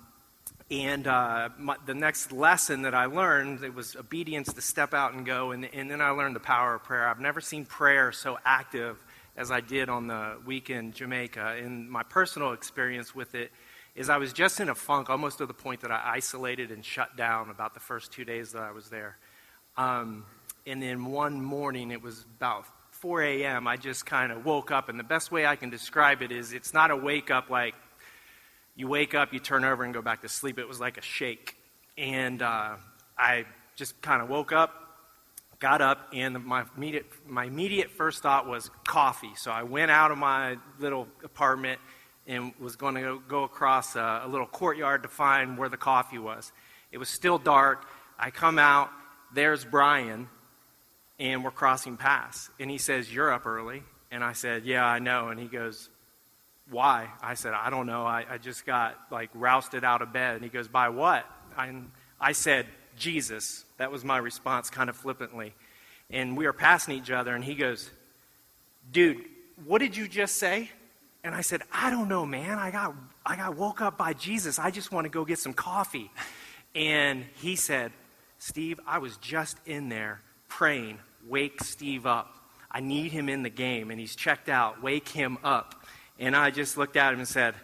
and 0.72 1.06
uh, 1.06 1.50
my, 1.60 1.76
the 1.86 1.94
next 1.94 2.32
lesson 2.32 2.84
that 2.84 2.96
I 2.96 3.06
learned 3.06 3.64
it 3.64 3.76
was 3.76 3.96
obedience 3.96 4.52
to 4.54 4.62
step 4.62 4.94
out 4.96 5.14
and 5.14 5.26
go, 5.26 5.52
and, 5.52 5.66
and 5.74 5.92
then 5.92 6.02
I 6.02 6.10
learned 6.10 6.36
the 6.36 6.40
power 6.40 6.76
of 6.76 6.84
prayer. 6.84 7.08
I've 7.08 7.20
never 7.20 7.40
seen 7.40 7.66
prayer 7.66 8.12
so 8.12 8.40
active 8.44 8.98
as 9.38 9.52
I 9.52 9.62
did 9.62 9.90
on 9.90 10.08
the 10.08 10.38
week 10.46 10.72
in 10.72 10.92
Jamaica. 10.92 11.58
And 11.62 11.90
my 11.90 12.02
personal 12.02 12.54
experience 12.54 13.14
with 13.14 13.36
it 13.36 13.52
is 13.96 14.10
I 14.10 14.18
was 14.18 14.34
just 14.34 14.60
in 14.60 14.70
a 14.70 14.76
funk, 14.76 15.10
almost 15.10 15.38
to 15.38 15.46
the 15.46 15.54
point 15.54 15.82
that 15.82 15.92
I 15.92 16.14
isolated 16.16 16.72
and 16.72 16.84
shut 16.84 17.16
down 17.16 17.52
about 17.52 17.76
the 17.76 17.80
first 17.80 18.12
two 18.12 18.26
days 18.26 18.54
that 18.54 18.64
I 18.64 18.72
was 18.72 18.90
there. 18.90 19.18
Um, 19.78 20.26
and 20.66 20.82
then 20.82 21.06
one 21.06 21.42
morning, 21.42 21.92
it 21.92 22.02
was 22.02 22.26
about 22.38 22.66
4 22.90 23.22
a.m., 23.22 23.68
I 23.68 23.78
just 23.78 24.06
kind 24.06 24.32
of 24.32 24.46
woke 24.46 24.72
up. 24.72 24.90
And 24.90 25.00
the 25.00 25.04
best 25.04 25.32
way 25.32 25.46
I 25.46 25.56
can 25.58 25.70
describe 25.70 26.24
it 26.24 26.32
is 26.32 26.54
it's 26.54 26.74
not 26.74 26.90
a 26.90 26.96
wake 26.96 27.30
up 27.30 27.52
like 27.52 27.76
you 28.76 28.88
wake 28.88 29.14
up, 29.14 29.34
you 29.34 29.40
turn 29.40 29.64
over, 29.64 29.84
and 29.84 29.94
go 29.94 30.02
back 30.02 30.22
to 30.22 30.30
sleep. 30.30 30.60
It 30.60 30.68
was 30.68 30.80
like 30.80 30.98
a 30.98 31.02
shake. 31.02 31.56
And 31.98 32.42
uh, 32.42 32.76
I 33.18 33.46
just 33.76 34.02
kind 34.02 34.22
of 34.22 34.30
woke 34.30 34.52
up, 34.52 34.74
got 35.60 35.82
up, 35.82 36.10
and 36.14 36.44
my 36.44 36.66
immediate, 36.76 37.06
my 37.28 37.46
immediate 37.46 37.92
first 37.92 38.22
thought 38.22 38.48
was 38.48 38.70
coffee. 38.86 39.34
So 39.36 39.52
I 39.52 39.64
went 39.64 39.92
out 39.92 40.12
of 40.12 40.18
my 40.18 40.58
little 40.80 41.08
apartment 41.24 41.80
and 42.28 42.54
was 42.60 42.76
going 42.76 42.96
to 42.96 43.22
go, 43.28 43.44
across 43.44 43.96
a, 43.96 44.22
a 44.26 44.28
little 44.28 44.48
courtyard 44.48 45.04
to 45.04 45.10
find 45.10 45.58
where 45.58 45.70
the 45.70 45.78
coffee 45.78 46.18
was. 46.18 46.52
It 46.92 46.98
was 46.98 47.10
still 47.10 47.38
dark. 47.38 47.88
I 48.18 48.32
come 48.32 48.58
out, 48.58 48.90
there's 49.34 49.64
Brian, 49.64 50.28
and 51.20 51.44
we're 51.44 51.52
crossing 51.52 51.98
paths. 51.98 52.50
And 52.60 52.70
he 52.70 52.78
says, 52.78 53.14
You're 53.14 53.32
up 53.32 53.46
early. 53.46 53.84
And 54.12 54.24
I 54.24 54.34
said, 54.34 54.66
Yeah, 54.66 54.86
I 54.86 55.00
know. 55.00 55.30
And 55.30 55.40
he 55.40 55.48
goes, 55.48 55.90
Why? 56.70 57.10
I 57.22 57.36
said, 57.36 57.54
I 57.54 57.70
don't 57.70 57.86
know. 57.86 58.06
I, 58.06 58.26
I 58.30 58.38
just 58.38 58.66
got 58.66 58.98
like 59.12 59.30
rousted 59.34 59.84
out 59.84 60.02
of 60.02 60.12
bed. 60.12 60.36
And 60.36 60.44
he 60.44 60.50
goes, 60.50 60.68
By 60.68 60.90
what? 60.90 61.26
I, 61.58 61.74
I 62.20 62.32
said, 62.32 62.66
Jesus. 62.98 63.66
That 63.78 63.92
was 63.92 64.04
my 64.04 64.18
response, 64.18 64.70
kind 64.70 64.90
of 64.90 64.96
flippantly. 64.96 65.54
And 66.10 66.38
we 66.38 66.46
were 66.46 66.54
passing 66.54 66.96
each 66.96 67.12
other, 67.12 67.36
and 67.36 67.44
he 67.44 67.56
goes, 67.56 67.90
Dude, 68.92 69.22
what 69.66 69.80
did 69.80 69.96
you 69.96 70.08
just 70.08 70.38
say? 70.38 70.70
And 71.24 71.34
I 71.34 71.42
said, 71.42 71.64
I 71.72 71.90
don't 71.90 72.08
know, 72.08 72.26
man. 72.26 72.60
I 72.60 72.70
got, 72.70 72.94
I 73.26 73.36
got 73.36 73.56
woke 73.56 73.82
up 73.82 73.98
by 73.98 74.14
Jesus. 74.14 74.60
I 74.60 74.70
just 74.70 74.92
want 74.92 75.06
to 75.06 75.10
go 75.10 75.26
get 75.26 75.40
some 75.40 75.54
coffee. 75.54 76.12
And 76.76 77.26
he 77.36 77.56
said, 77.56 77.92
Steve, 78.38 78.80
I 78.86 79.00
was 79.00 79.18
just 79.18 79.58
in 79.66 79.90
there 79.90 80.22
praying, 80.50 81.00
wake 81.28 81.64
Steve 81.64 82.06
up. 82.06 82.36
I 82.70 82.82
need 82.82 83.12
him 83.12 83.30
in 83.30 83.42
the 83.42 83.50
game, 83.50 83.90
and 83.90 84.00
he's 84.00 84.16
checked 84.16 84.50
out. 84.50 84.84
Wake 84.84 85.08
him 85.08 85.38
up. 85.44 85.85
And 86.20 86.36
I 86.36 86.52
just 86.52 86.78
looked 86.78 86.98
at 86.98 87.14
him 87.14 87.20
and 87.20 87.28
said, 87.28 87.56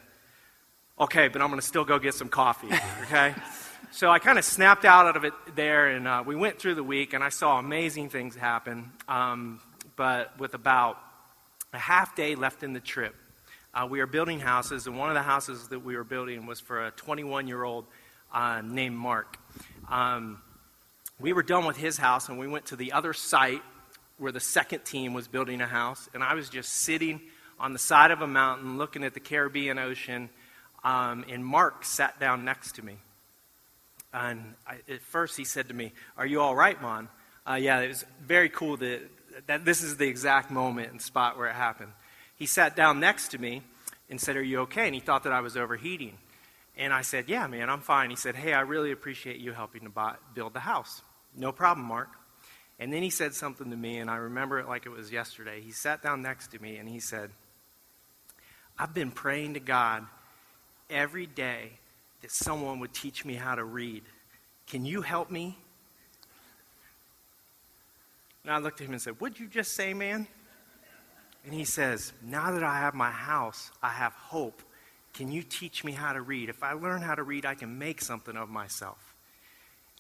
okay, 1.00 1.28
but 1.28 1.42
I'm 1.42 1.50
going 1.50 1.60
to 1.60 1.66
still 1.66 1.86
go 1.86 2.00
get 2.00 2.14
some 2.14 2.30
coffee, 2.30 2.70
okay? 3.04 3.34
so 3.92 4.10
I 4.10 4.20
kind 4.20 4.38
of 4.38 4.46
snapped 4.46 4.86
out 4.86 5.16
of 5.16 5.24
it 5.24 5.34
there, 5.56 5.88
and 5.88 6.08
uh, 6.08 6.24
we 6.26 6.36
went 6.36 6.60
through 6.60 6.76
the 6.76 6.84
week, 6.84 7.14
and 7.14 7.24
I 7.24 7.30
saw 7.30 7.58
amazing 7.60 8.10
things 8.10 8.36
happen. 8.36 8.92
Um, 9.08 9.62
but 9.96 10.38
with 10.40 10.54
about 10.54 10.98
a 11.74 11.78
half 11.78 12.16
day 12.16 12.36
left 12.36 12.64
in 12.64 12.74
the 12.74 12.80
trip, 12.80 13.16
uh, 13.74 13.88
we 13.90 14.00
were 14.00 14.08
building 14.08 14.40
houses, 14.40 14.88
and 14.88 14.98
one 14.98 15.10
of 15.10 15.16
the 15.16 15.22
houses 15.22 15.70
that 15.70 15.80
we 15.80 15.96
were 15.96 16.04
building 16.04 16.46
was 16.46 16.60
for 16.60 16.88
a 16.88 16.92
21 16.92 17.48
year 17.48 17.64
old 17.64 17.86
uh, 18.34 18.62
named 18.64 18.96
Mark. 18.96 19.38
Um, 19.90 20.42
we 21.20 21.34
were 21.34 21.44
done 21.44 21.66
with 21.66 21.78
his 21.78 21.98
house 21.98 22.30
and 22.30 22.40
we 22.40 22.48
went 22.48 22.66
to 22.68 22.76
the 22.76 22.94
other 22.94 23.14
site 23.14 23.62
where 24.18 24.32
the 24.32 24.40
second 24.40 24.86
team 24.86 25.14
was 25.14 25.28
building 25.28 25.62
a 25.62 25.68
house. 25.68 26.10
And 26.14 26.24
I 26.24 26.34
was 26.34 26.50
just 26.50 26.70
sitting 26.70 27.22
on 27.62 27.74
the 27.74 27.80
side 27.80 28.12
of 28.12 28.22
a 28.22 28.28
mountain 28.28 28.78
looking 28.78 29.04
at 29.04 29.14
the 29.14 29.20
Caribbean 29.20 29.78
Ocean. 29.78 30.30
Um, 30.84 31.24
and 31.30 31.46
Mark 31.46 31.86
sat 31.86 32.20
down 32.20 32.44
next 32.44 32.76
to 32.76 32.82
me. 32.84 32.98
And 34.14 34.56
I, 34.68 34.80
at 34.92 35.02
first 35.02 35.38
he 35.38 35.46
said 35.46 35.68
to 35.70 35.74
me, 35.74 35.94
Are 36.18 36.26
you 36.26 36.42
all 36.42 36.56
right, 36.56 36.82
Mon? 36.82 37.08
Uh, 37.48 37.56
yeah, 37.56 37.80
it 37.80 37.88
was 37.88 38.06
very 38.22 38.50
cool 38.50 38.78
that, 38.78 39.02
that 39.48 39.64
this 39.64 39.84
is 39.84 39.98
the 39.98 40.08
exact 40.08 40.52
moment 40.52 40.92
and 40.92 41.02
spot 41.02 41.38
where 41.38 41.48
it 41.48 41.56
happened. 41.56 41.92
He 42.36 42.46
sat 42.46 42.76
down 42.76 43.00
next 43.00 43.30
to 43.30 43.38
me 43.38 43.62
and 44.10 44.20
said, 44.20 44.36
Are 44.36 44.44
you 44.44 44.62
okay? 44.62 44.88
And 44.88 44.96
he 44.96 45.02
thought 45.02 45.24
that 45.24 45.34
I 45.34 45.42
was 45.42 45.56
overheating. 45.56 46.18
And 46.76 46.92
I 46.92 47.04
said, 47.04 47.30
Yeah, 47.30 47.48
man, 47.48 47.70
I'm 47.70 47.82
fine. 47.82 48.10
He 48.10 48.16
said, 48.16 48.36
Hey, 48.36 48.54
I 48.54 48.62
really 48.62 48.92
appreciate 48.92 49.38
you 49.38 49.54
helping 49.54 49.84
to 49.84 49.90
buy, 49.90 50.16
build 50.34 50.54
the 50.54 50.62
house. 50.62 51.04
No 51.38 51.52
problem, 51.52 51.88
Mark. 51.88 52.10
And 52.80 52.92
then 52.92 53.04
he 53.04 53.12
said 53.12 53.36
something 53.36 53.70
to 53.70 53.78
me, 53.78 54.00
and 54.00 54.10
I 54.10 54.16
remember 54.16 54.60
it 54.60 54.68
like 54.68 54.88
it 54.88 54.90
was 54.90 55.12
yesterday. 55.12 55.62
He 55.62 55.72
sat 55.72 56.02
down 56.02 56.24
next 56.24 56.48
to 56.52 56.60
me 56.60 56.78
and 56.78 56.90
he 56.90 57.00
said, 57.00 57.30
I've 58.82 58.96
been 58.96 59.12
praying 59.12 59.54
to 59.54 59.60
God 59.60 60.08
every 60.90 61.28
day 61.28 61.74
that 62.24 62.32
someone 62.32 62.80
would 62.80 62.92
teach 62.92 63.24
me 63.24 63.36
how 63.36 63.54
to 63.54 63.64
read. 63.64 64.02
Can 64.66 64.86
you 64.86 65.04
help 65.04 65.30
me? 65.30 65.56
And 68.44 68.52
I 68.52 68.58
looked 68.58 68.82
at 68.82 68.88
him 68.88 68.94
and 68.94 69.02
said, 69.02 69.20
What'd 69.20 69.40
you 69.40 69.46
just 69.46 69.76
say, 69.76 69.94
man? 69.94 70.26
And 71.46 71.54
he 71.54 71.64
says, 71.64 72.12
Now 72.24 72.54
that 72.54 72.64
I 72.64 72.80
have 72.80 72.96
my 72.96 73.12
house, 73.12 73.70
I 73.84 73.90
have 73.90 74.14
hope. 74.14 74.64
Can 75.14 75.32
you 75.32 75.44
teach 75.44 75.84
me 75.84 75.92
how 75.92 76.14
to 76.14 76.22
read? 76.22 76.50
If 76.50 76.64
I 76.64 76.74
learn 76.74 77.04
how 77.04 77.14
to 77.14 77.22
read, 77.22 77.46
I 77.46 77.54
can 77.54 77.78
make 77.78 78.02
something 78.02 78.36
of 78.36 78.50
myself. 78.50 79.14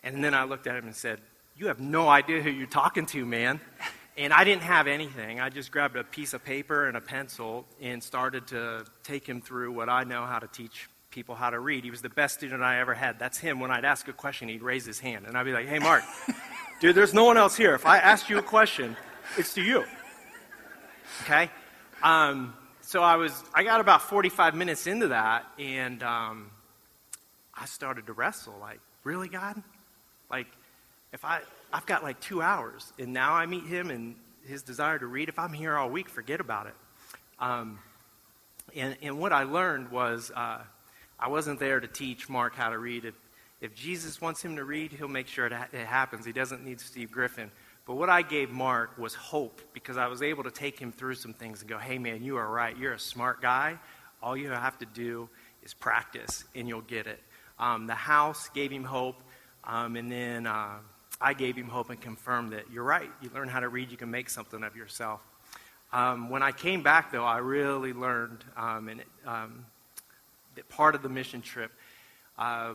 And 0.01 0.23
then 0.23 0.33
I 0.33 0.45
looked 0.45 0.65
at 0.65 0.75
him 0.75 0.85
and 0.85 0.95
said, 0.95 1.19
You 1.55 1.67
have 1.67 1.79
no 1.79 2.09
idea 2.09 2.41
who 2.41 2.49
you're 2.49 2.65
talking 2.65 3.05
to, 3.07 3.27
man. 3.27 3.59
And 4.17 4.33
I 4.33 4.43
didn't 4.43 4.63
have 4.63 4.87
anything. 4.87 5.39
I 5.39 5.49
just 5.49 5.71
grabbed 5.71 5.95
a 5.95 6.03
piece 6.03 6.33
of 6.33 6.43
paper 6.43 6.87
and 6.87 6.97
a 6.97 7.01
pencil 7.01 7.65
and 7.81 8.03
started 8.03 8.47
to 8.47 8.85
take 9.03 9.27
him 9.27 9.41
through 9.41 9.71
what 9.71 9.89
I 9.89 10.03
know 10.03 10.25
how 10.25 10.39
to 10.39 10.47
teach 10.47 10.89
people 11.11 11.35
how 11.35 11.49
to 11.49 11.59
read. 11.59 11.83
He 11.83 11.91
was 11.91 12.01
the 12.01 12.09
best 12.09 12.35
student 12.35 12.63
I 12.63 12.79
ever 12.79 12.93
had. 12.93 13.19
That's 13.19 13.37
him. 13.37 13.59
When 13.59 13.71
I'd 13.71 13.85
ask 13.85 14.07
a 14.07 14.13
question, 14.13 14.47
he'd 14.47 14.63
raise 14.63 14.85
his 14.85 14.99
hand. 14.99 15.25
And 15.27 15.37
I'd 15.37 15.43
be 15.43 15.53
like, 15.53 15.67
Hey, 15.67 15.79
Mark, 15.79 16.03
dude, 16.79 16.95
there's 16.95 17.13
no 17.13 17.25
one 17.25 17.37
else 17.37 17.55
here. 17.55 17.73
If 17.75 17.85
I 17.85 17.97
ask 17.99 18.29
you 18.29 18.37
a 18.37 18.43
question, 18.43 18.95
it's 19.37 19.53
to 19.53 19.61
you. 19.61 19.83
Okay? 21.23 21.49
Um, 22.01 22.53
so 22.81 23.03
I 23.03 23.15
was, 23.15 23.31
I 23.53 23.63
got 23.63 23.79
about 23.79 24.01
45 24.01 24.55
minutes 24.55 24.87
into 24.87 25.09
that, 25.09 25.45
and 25.59 26.01
um, 26.03 26.51
I 27.53 27.65
started 27.65 28.07
to 28.07 28.13
wrestle. 28.13 28.55
Like, 28.59 28.79
really, 29.03 29.29
God? 29.29 29.61
Like, 30.29 30.47
if 31.13 31.23
I, 31.23 31.41
I've 31.73 31.85
got 31.85 32.03
like 32.03 32.19
two 32.19 32.41
hours, 32.41 32.91
and 32.99 33.13
now 33.13 33.33
I 33.33 33.45
meet 33.45 33.65
him 33.65 33.89
and 33.89 34.15
his 34.45 34.63
desire 34.63 34.99
to 34.99 35.05
read. 35.05 35.29
If 35.29 35.39
I'm 35.39 35.53
here 35.53 35.77
all 35.77 35.89
week, 35.89 36.09
forget 36.09 36.39
about 36.39 36.67
it. 36.67 36.75
Um, 37.39 37.79
and, 38.75 38.95
and 39.01 39.19
what 39.19 39.33
I 39.33 39.43
learned 39.43 39.89
was 39.89 40.31
uh, 40.35 40.59
I 41.19 41.27
wasn't 41.29 41.59
there 41.59 41.79
to 41.79 41.87
teach 41.87 42.29
Mark 42.29 42.55
how 42.55 42.69
to 42.69 42.77
read. 42.77 43.05
If, 43.05 43.15
if 43.61 43.75
Jesus 43.75 44.19
wants 44.19 44.43
him 44.43 44.55
to 44.55 44.63
read, 44.63 44.91
he'll 44.91 45.07
make 45.07 45.27
sure 45.27 45.45
it, 45.45 45.53
ha- 45.53 45.67
it 45.71 45.85
happens. 45.85 46.25
He 46.25 46.31
doesn't 46.31 46.63
need 46.63 46.79
Steve 46.79 47.11
Griffin. 47.11 47.51
But 47.85 47.95
what 47.95 48.09
I 48.09 48.21
gave 48.21 48.51
Mark 48.51 48.97
was 48.97 49.15
hope 49.15 49.61
because 49.73 49.97
I 49.97 50.07
was 50.07 50.21
able 50.21 50.43
to 50.43 50.51
take 50.51 50.79
him 50.79 50.91
through 50.91 51.15
some 51.15 51.33
things 51.33 51.61
and 51.61 51.69
go, 51.69 51.77
hey, 51.77 51.97
man, 51.97 52.23
you 52.23 52.37
are 52.37 52.47
right. 52.47 52.77
You're 52.77 52.93
a 52.93 52.99
smart 52.99 53.41
guy. 53.41 53.79
All 54.21 54.37
you 54.37 54.49
have 54.49 54.77
to 54.79 54.85
do 54.85 55.29
is 55.63 55.73
practice, 55.73 56.43
and 56.55 56.67
you'll 56.67 56.81
get 56.81 57.07
it. 57.07 57.19
Um, 57.59 57.87
the 57.87 57.95
house 57.95 58.49
gave 58.49 58.71
him 58.71 58.83
hope. 58.83 59.21
Um, 59.63 59.95
and 59.95 60.11
then 60.11 60.47
uh, 60.47 60.77
I 61.21 61.33
gave 61.33 61.55
him 61.55 61.67
hope 61.67 61.91
and 61.91 62.01
confirmed 62.01 62.53
that 62.53 62.71
you're 62.71 62.83
right. 62.83 63.09
You 63.21 63.29
learn 63.33 63.47
how 63.47 63.59
to 63.59 63.69
read, 63.69 63.91
you 63.91 63.97
can 63.97 64.09
make 64.09 64.29
something 64.29 64.63
of 64.63 64.75
yourself. 64.75 65.21
Um, 65.93 66.29
when 66.29 66.41
I 66.41 66.51
came 66.51 66.81
back, 66.81 67.11
though, 67.11 67.25
I 67.25 67.37
really 67.37 67.93
learned, 67.93 68.43
um, 68.57 68.87
and 68.87 69.01
it, 69.01 69.07
um, 69.25 69.65
part 70.69 70.95
of 70.95 71.03
the 71.03 71.09
mission 71.09 71.41
trip, 71.41 71.71
uh, 72.37 72.73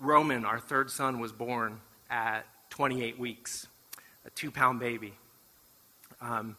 Roman, 0.00 0.44
our 0.44 0.58
third 0.58 0.90
son, 0.90 1.20
was 1.20 1.30
born 1.30 1.80
at 2.10 2.46
28 2.70 3.18
weeks, 3.18 3.68
a 4.26 4.30
two 4.30 4.50
pound 4.50 4.80
baby. 4.80 5.14
Um, 6.20 6.56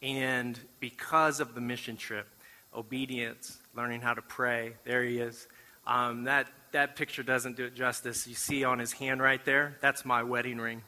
and 0.00 0.58
because 0.80 1.40
of 1.40 1.54
the 1.54 1.60
mission 1.60 1.96
trip, 1.96 2.26
obedience, 2.74 3.58
learning 3.74 4.00
how 4.00 4.14
to 4.14 4.22
pray, 4.22 4.74
there 4.84 5.04
he 5.04 5.18
is. 5.18 5.48
Um, 5.86 6.24
that, 6.24 6.48
that 6.72 6.96
picture 6.96 7.22
doesn't 7.22 7.56
do 7.56 7.64
it 7.64 7.74
justice. 7.74 8.26
You 8.26 8.34
see 8.34 8.64
on 8.64 8.78
his 8.78 8.92
hand 8.92 9.20
right 9.20 9.44
there, 9.44 9.76
that's 9.80 10.04
my 10.04 10.22
wedding 10.22 10.58
ring. 10.58 10.82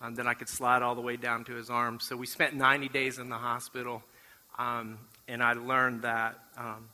Um, 0.00 0.14
then 0.14 0.26
I 0.26 0.34
could 0.34 0.48
slide 0.48 0.82
all 0.82 0.94
the 0.94 1.00
way 1.00 1.16
down 1.16 1.44
to 1.44 1.54
his 1.54 1.68
arm. 1.68 2.00
So 2.00 2.16
we 2.16 2.26
spent 2.26 2.54
90 2.54 2.88
days 2.88 3.18
in 3.18 3.28
the 3.28 3.36
hospital, 3.36 4.02
um, 4.58 4.98
and 5.28 5.42
I 5.42 5.52
learned 5.52 6.02
that 6.02 6.38
um, 6.56 6.88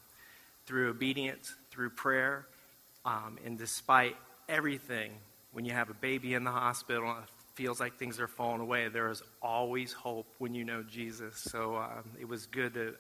through 0.67 0.91
obedience, 0.91 1.55
through 1.71 1.91
prayer, 1.91 2.47
um, 3.05 3.39
and 3.45 3.57
despite 3.57 4.17
everything, 4.49 5.13
when 5.53 5.65
you 5.65 5.73
have 5.73 5.89
a 5.89 5.95
baby 5.95 6.35
in 6.35 6.43
the 6.43 6.51
hospital, 6.51 7.09
it 7.11 7.29
feels 7.55 7.79
like 7.79 7.97
things 7.97 8.19
are 8.19 8.27
falling 8.27 8.61
away, 8.61 8.89
there 8.89 9.09
is 9.09 9.23
always 9.41 9.93
hope 9.93 10.27
when 10.39 10.55
you 10.55 10.65
know 10.65 10.83
Jesus. 10.83 11.37
So 11.39 11.77
um, 11.77 12.11
it 12.21 12.29
was 12.29 12.47
good 12.47 12.75
to, 12.75 12.95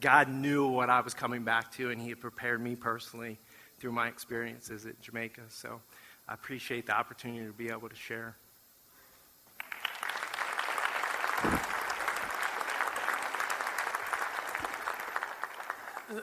God 0.00 0.28
knew 0.28 0.68
what 0.68 0.88
I 0.88 1.00
was 1.00 1.14
coming 1.14 1.42
back 1.42 1.72
to, 1.72 1.90
and 1.90 2.00
He 2.00 2.10
had 2.10 2.20
prepared 2.20 2.62
me 2.62 2.76
personally 2.76 3.38
through 3.80 3.92
my 3.92 4.08
experiences 4.08 4.86
at 4.86 5.00
Jamaica. 5.00 5.42
So 5.48 5.80
I 6.28 6.34
appreciate 6.34 6.86
the 6.86 6.92
opportunity 6.92 7.46
to 7.46 7.52
be 7.52 7.70
able 7.70 7.88
to 7.88 7.96
share. 7.96 8.36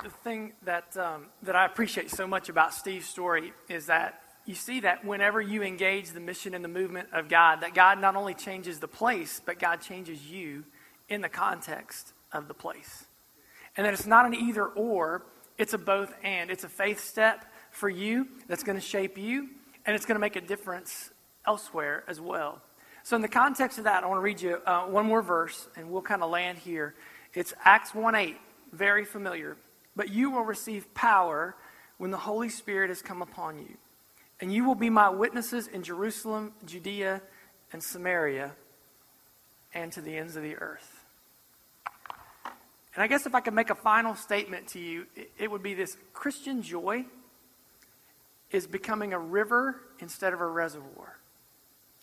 the 0.04 0.10
thing 0.10 0.52
that, 0.64 0.98
um, 0.98 1.28
that 1.44 1.56
I 1.56 1.66
appreciate 1.66 2.12
so 2.12 2.28
much 2.28 2.50
about 2.50 2.74
Steve's 2.74 3.06
story 3.06 3.54
is 3.70 3.86
that 3.86 4.22
you 4.46 4.54
see 4.54 4.82
that 4.82 5.06
whenever 5.06 5.42
you 5.42 5.64
engage 5.64 6.10
the 6.12 6.20
mission 6.20 6.54
and 6.54 6.64
the 6.64 6.70
movement 6.70 7.10
of 7.14 7.30
God, 7.30 7.62
that 7.62 7.74
God 7.74 8.00
not 8.00 8.16
only 8.16 8.34
changes 8.34 8.80
the 8.80 8.88
place, 8.88 9.42
but 9.46 9.60
God 9.60 9.82
changes 9.82 10.26
you 10.26 10.66
in 11.10 11.22
the 11.22 11.30
context 11.30 12.14
of 12.32 12.48
the 12.48 12.54
place. 12.54 13.06
And 13.76 13.86
that 13.86 13.94
it's 13.94 14.06
not 14.06 14.26
an 14.26 14.34
either 14.34 14.66
or, 14.66 15.26
it's 15.58 15.74
a 15.74 15.78
both 15.78 16.14
and. 16.24 16.50
It's 16.50 16.64
a 16.64 16.70
faith 16.70 17.04
step 17.04 17.46
for 17.72 17.90
you 17.90 18.28
that's 18.48 18.64
going 18.64 18.78
to 18.78 18.86
shape 18.86 19.18
you, 19.18 19.50
and 19.86 19.96
it's 19.96 20.06
going 20.06 20.16
to 20.16 20.20
make 20.20 20.36
a 20.36 20.42
difference 20.42 21.12
elsewhere 21.46 22.04
as 22.08 22.20
well. 22.22 22.62
So, 23.04 23.16
in 23.16 23.22
the 23.22 23.28
context 23.28 23.78
of 23.78 23.86
that, 23.86 24.04
I 24.04 24.08
want 24.08 24.18
to 24.18 24.24
read 24.24 24.42
you 24.42 24.58
uh, 24.66 24.82
one 24.82 25.06
more 25.06 25.22
verse, 25.22 25.68
and 25.76 25.90
we'll 25.90 26.02
kind 26.02 26.22
of 26.22 26.30
land 26.30 26.58
here. 26.58 26.94
It's 27.34 27.54
Acts 27.64 27.96
1 27.96 28.16
8, 28.16 28.36
very 28.74 29.06
familiar. 29.06 29.58
But 29.96 30.10
you 30.10 30.30
will 30.30 30.44
receive 30.44 30.94
power 30.94 31.56
when 31.98 32.12
the 32.12 32.18
Holy 32.18 32.50
Spirit 32.50 32.90
has 32.90 33.02
come 33.02 33.22
upon 33.22 33.60
you. 33.60 33.78
And 34.40 34.54
you 34.54 34.66
will 34.66 34.76
be 34.76 34.90
my 34.90 35.10
witnesses 35.10 35.68
in 35.68 35.82
Jerusalem, 35.84 36.54
Judea, 36.66 37.22
and 37.74 37.82
Samaria, 37.82 38.54
and 39.74 39.92
to 39.94 40.02
the 40.02 40.16
ends 40.16 40.36
of 40.36 40.44
the 40.44 40.56
earth. 40.58 40.97
And 42.98 43.04
I 43.04 43.08
guess 43.08 43.28
if 43.28 43.36
I 43.36 43.42
could 43.42 43.54
make 43.54 43.70
a 43.70 43.76
final 43.76 44.16
statement 44.16 44.70
to 44.70 44.80
you, 44.80 45.06
it 45.38 45.52
would 45.52 45.62
be 45.62 45.76
this 45.76 45.96
Christian 46.14 46.64
joy 46.64 47.06
is 48.50 48.66
becoming 48.66 49.14
a 49.14 49.20
river 49.20 49.80
instead 50.00 50.34
of 50.34 50.42
a 50.42 50.48
reservoir. 50.48 51.16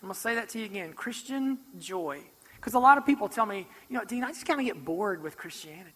I'm 0.01 0.09
going 0.09 0.15
to 0.15 0.21
say 0.21 0.37
that 0.37 0.51
to 0.51 0.61
you 0.61 0.67
again 0.67 0.93
Christian 0.93 1.59
joy. 1.81 2.21
Because 2.55 2.75
a 2.75 2.79
lot 2.79 2.97
of 2.97 3.05
people 3.05 3.29
tell 3.29 3.45
me, 3.45 3.67
you 3.89 3.99
know, 3.99 4.05
Dean, 4.05 4.23
I 4.23 4.29
just 4.29 4.47
kind 4.47 4.61
of 4.61 4.67
get 4.67 4.85
bored 4.85 5.21
with 5.21 5.37
Christianity. 5.37 5.91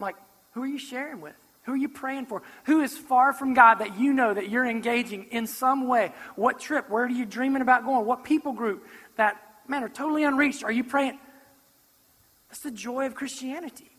I'm 0.00 0.04
like, 0.04 0.16
who 0.54 0.62
are 0.64 0.66
you 0.66 0.78
sharing 0.78 1.20
with? 1.20 1.36
Who 1.62 1.72
are 1.72 1.76
you 1.76 1.88
praying 1.88 2.26
for? 2.26 2.42
Who 2.64 2.80
is 2.80 2.98
far 2.98 3.32
from 3.32 3.54
God 3.54 3.76
that 3.76 3.96
you 3.96 4.12
know 4.12 4.34
that 4.34 4.50
you're 4.50 4.66
engaging 4.66 5.26
in 5.30 5.46
some 5.46 5.86
way? 5.86 6.12
What 6.34 6.58
trip? 6.58 6.90
Where 6.90 7.04
are 7.04 7.08
you 7.08 7.24
dreaming 7.24 7.62
about 7.62 7.84
going? 7.84 8.04
What 8.04 8.24
people 8.24 8.54
group 8.54 8.84
that, 9.16 9.40
man, 9.68 9.84
are 9.84 9.88
totally 9.88 10.24
unreached? 10.24 10.64
Are 10.64 10.72
you 10.72 10.82
praying? 10.82 11.20
That's 12.54 12.62
the 12.62 12.70
joy 12.70 13.06
of 13.06 13.16
Christianity. 13.16 13.90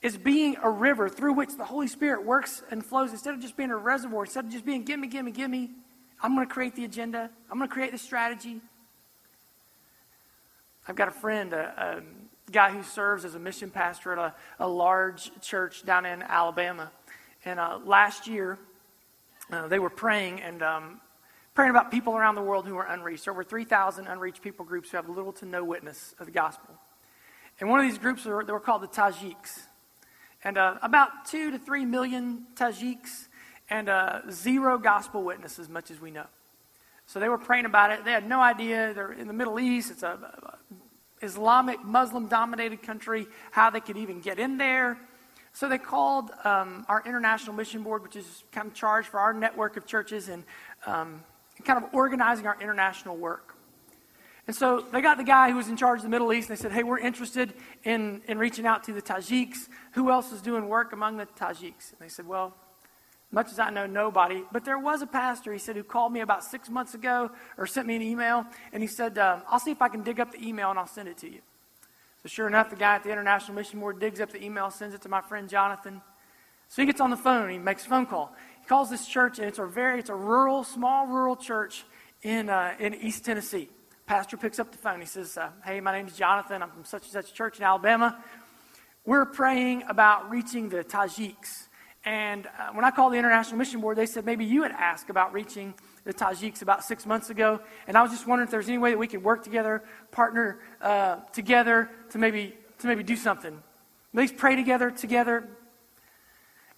Is 0.00 0.16
being 0.16 0.58
a 0.62 0.70
river 0.70 1.08
through 1.08 1.32
which 1.32 1.56
the 1.56 1.64
Holy 1.64 1.88
Spirit 1.88 2.24
works 2.24 2.62
and 2.70 2.86
flows 2.86 3.10
instead 3.10 3.34
of 3.34 3.40
just 3.40 3.56
being 3.56 3.72
a 3.72 3.76
reservoir, 3.76 4.22
instead 4.22 4.44
of 4.44 4.52
just 4.52 4.64
being 4.64 4.84
gimme, 4.84 5.08
gimme, 5.08 5.32
gimme. 5.32 5.72
I'm 6.22 6.36
going 6.36 6.46
to 6.46 6.54
create 6.54 6.76
the 6.76 6.84
agenda. 6.84 7.28
I'm 7.50 7.58
going 7.58 7.68
to 7.68 7.74
create 7.74 7.90
the 7.90 7.98
strategy. 7.98 8.60
I've 10.86 10.94
got 10.94 11.08
a 11.08 11.10
friend, 11.10 11.52
a, 11.52 12.04
guy 12.52 12.70
who 12.70 12.84
serves 12.84 13.24
as 13.24 13.34
a 13.34 13.40
mission 13.40 13.70
pastor 13.70 14.12
at 14.12 14.18
a, 14.18 14.34
a 14.60 14.68
large 14.68 15.32
church 15.40 15.84
down 15.84 16.06
in 16.06 16.22
Alabama. 16.22 16.92
And 17.44 17.58
uh, 17.58 17.80
last 17.84 18.28
year, 18.28 18.56
uh, 19.50 19.66
they 19.66 19.80
were 19.80 19.90
praying 19.90 20.42
and 20.42 20.62
um, 20.62 21.00
praying 21.54 21.70
about 21.70 21.90
people 21.90 22.16
around 22.16 22.36
the 22.36 22.42
world 22.42 22.68
who 22.68 22.76
are 22.76 22.86
unreached. 22.86 23.26
Over 23.26 23.42
3,000 23.42 24.06
unreached 24.06 24.42
people 24.42 24.64
groups 24.64 24.92
who 24.92 24.96
have 24.96 25.08
little 25.08 25.32
to 25.32 25.44
no 25.44 25.64
witness 25.64 26.14
of 26.20 26.26
the 26.26 26.32
gospel. 26.32 26.75
And 27.60 27.70
one 27.70 27.80
of 27.80 27.86
these 27.86 27.98
groups, 27.98 28.24
were, 28.24 28.44
they 28.44 28.52
were 28.52 28.60
called 28.60 28.82
the 28.82 28.88
Tajiks. 28.88 29.60
And 30.44 30.58
uh, 30.58 30.76
about 30.82 31.24
two 31.26 31.50
to 31.50 31.58
three 31.58 31.84
million 31.84 32.46
Tajiks 32.54 33.28
and 33.70 33.88
uh, 33.88 34.20
zero 34.30 34.78
gospel 34.78 35.22
witnesses, 35.22 35.68
much 35.68 35.90
as 35.90 36.00
we 36.00 36.10
know. 36.10 36.26
So 37.06 37.20
they 37.20 37.28
were 37.28 37.38
praying 37.38 37.64
about 37.64 37.92
it. 37.92 38.04
They 38.04 38.12
had 38.12 38.28
no 38.28 38.40
idea. 38.40 38.92
They're 38.94 39.12
in 39.12 39.26
the 39.26 39.32
Middle 39.32 39.58
East. 39.58 39.90
It's 39.90 40.02
a, 40.02 40.58
Islamic, 41.22 41.82
Muslim 41.82 42.26
dominated 42.26 42.82
country, 42.82 43.26
how 43.50 43.70
they 43.70 43.80
could 43.80 43.96
even 43.96 44.20
get 44.20 44.38
in 44.38 44.58
there. 44.58 44.98
So 45.52 45.68
they 45.68 45.78
called 45.78 46.30
um, 46.44 46.84
our 46.88 47.02
International 47.06 47.54
Mission 47.54 47.82
Board, 47.82 48.02
which 48.02 48.16
is 48.16 48.44
kind 48.52 48.66
of 48.68 48.74
charged 48.74 49.08
for 49.08 49.18
our 49.18 49.32
network 49.32 49.78
of 49.78 49.86
churches 49.86 50.28
and 50.28 50.44
um, 50.84 51.24
kind 51.64 51.82
of 51.82 51.94
organizing 51.94 52.46
our 52.46 52.60
international 52.60 53.16
work. 53.16 53.55
And 54.46 54.54
so 54.54 54.80
they 54.92 55.00
got 55.00 55.16
the 55.16 55.24
guy 55.24 55.50
who 55.50 55.56
was 55.56 55.68
in 55.68 55.76
charge 55.76 55.98
of 55.98 56.02
the 56.04 56.08
Middle 56.08 56.32
East, 56.32 56.48
and 56.48 56.56
they 56.56 56.62
said, 56.62 56.72
Hey, 56.72 56.84
we're 56.84 56.98
interested 56.98 57.54
in, 57.84 58.22
in 58.28 58.38
reaching 58.38 58.66
out 58.66 58.84
to 58.84 58.92
the 58.92 59.02
Tajiks. 59.02 59.68
Who 59.92 60.10
else 60.10 60.32
is 60.32 60.40
doing 60.40 60.68
work 60.68 60.92
among 60.92 61.16
the 61.16 61.26
Tajiks? 61.26 61.90
And 61.92 62.00
they 62.00 62.08
said, 62.08 62.28
Well, 62.28 62.54
much 63.32 63.50
as 63.50 63.58
I 63.58 63.70
know, 63.70 63.86
nobody. 63.86 64.44
But 64.52 64.64
there 64.64 64.78
was 64.78 65.02
a 65.02 65.06
pastor, 65.06 65.52
he 65.52 65.58
said, 65.58 65.76
who 65.76 65.82
called 65.82 66.12
me 66.12 66.20
about 66.20 66.44
six 66.44 66.70
months 66.70 66.94
ago 66.94 67.30
or 67.58 67.66
sent 67.66 67.86
me 67.86 67.96
an 67.96 68.02
email. 68.02 68.46
And 68.72 68.82
he 68.82 68.86
said, 68.86 69.18
uh, 69.18 69.40
I'll 69.48 69.58
see 69.58 69.72
if 69.72 69.82
I 69.82 69.88
can 69.88 70.02
dig 70.02 70.20
up 70.20 70.32
the 70.32 70.42
email 70.42 70.70
and 70.70 70.78
I'll 70.78 70.86
send 70.86 71.08
it 71.08 71.18
to 71.18 71.30
you. 71.30 71.40
So 72.22 72.28
sure 72.28 72.46
enough, 72.46 72.70
the 72.70 72.76
guy 72.76 72.94
at 72.94 73.02
the 73.02 73.10
International 73.10 73.54
Mission 73.54 73.80
Board 73.80 73.98
digs 73.98 74.20
up 74.20 74.30
the 74.30 74.42
email, 74.42 74.70
sends 74.70 74.94
it 74.94 75.02
to 75.02 75.08
my 75.08 75.20
friend 75.20 75.48
Jonathan. 75.48 76.00
So 76.68 76.82
he 76.82 76.86
gets 76.86 77.00
on 77.00 77.10
the 77.10 77.16
phone 77.16 77.50
he 77.50 77.58
makes 77.58 77.84
a 77.84 77.88
phone 77.88 78.06
call. 78.06 78.34
He 78.60 78.66
calls 78.66 78.90
this 78.90 79.06
church, 79.06 79.38
and 79.38 79.46
it's 79.46 79.58
a 79.58 79.66
very, 79.66 80.00
it's 80.00 80.10
a 80.10 80.14
rural, 80.14 80.64
small 80.64 81.06
rural 81.06 81.36
church 81.36 81.84
in, 82.22 82.48
uh, 82.48 82.74
in 82.78 82.94
East 82.94 83.24
Tennessee. 83.24 83.68
Pastor 84.06 84.36
picks 84.36 84.60
up 84.60 84.70
the 84.70 84.78
phone. 84.78 85.00
He 85.00 85.06
says, 85.06 85.36
uh, 85.36 85.50
Hey, 85.64 85.80
my 85.80 85.90
name 85.90 86.06
is 86.06 86.16
Jonathan. 86.16 86.62
I'm 86.62 86.70
from 86.70 86.84
such 86.84 87.02
and 87.02 87.10
such 87.10 87.34
church 87.34 87.58
in 87.58 87.64
Alabama. 87.64 88.16
We're 89.04 89.24
praying 89.24 89.82
about 89.88 90.30
reaching 90.30 90.68
the 90.68 90.84
Tajiks. 90.84 91.66
And 92.04 92.46
uh, 92.46 92.68
when 92.72 92.84
I 92.84 92.92
called 92.92 93.14
the 93.14 93.16
International 93.16 93.58
Mission 93.58 93.80
Board, 93.80 93.98
they 93.98 94.06
said 94.06 94.24
maybe 94.24 94.44
you 94.44 94.62
had 94.62 94.70
asked 94.70 95.10
about 95.10 95.32
reaching 95.32 95.74
the 96.04 96.14
Tajiks 96.14 96.62
about 96.62 96.84
six 96.84 97.04
months 97.04 97.30
ago. 97.30 97.58
And 97.88 97.98
I 97.98 98.02
was 98.02 98.12
just 98.12 98.28
wondering 98.28 98.46
if 98.46 98.52
there's 98.52 98.68
any 98.68 98.78
way 98.78 98.92
that 98.92 98.98
we 98.98 99.08
could 99.08 99.24
work 99.24 99.42
together, 99.42 99.82
partner 100.12 100.60
uh, 100.80 101.16
together 101.32 101.90
to 102.10 102.18
maybe, 102.18 102.54
to 102.78 102.86
maybe 102.86 103.02
do 103.02 103.16
something. 103.16 103.54
At 103.54 104.18
least 104.18 104.36
pray 104.36 104.54
together, 104.54 104.92
together. 104.92 105.48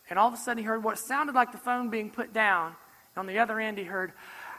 And 0.09 0.19
all 0.19 0.29
of 0.29 0.33
a 0.33 0.39
sudden, 0.39 0.63
he 0.63 0.65
heard 0.65 0.83
what 0.83 0.99
sounded 0.99 1.35
like 1.35 1.53
the 1.53 1.59
phone 1.59 1.91
being 1.91 2.09
put 2.09 2.33
down. 2.33 2.69
And 3.15 3.21
on 3.21 3.27
the 3.27 3.39
other 3.39 3.61
end, 3.61 3.77
he 3.77 3.85
heard, 3.85 4.15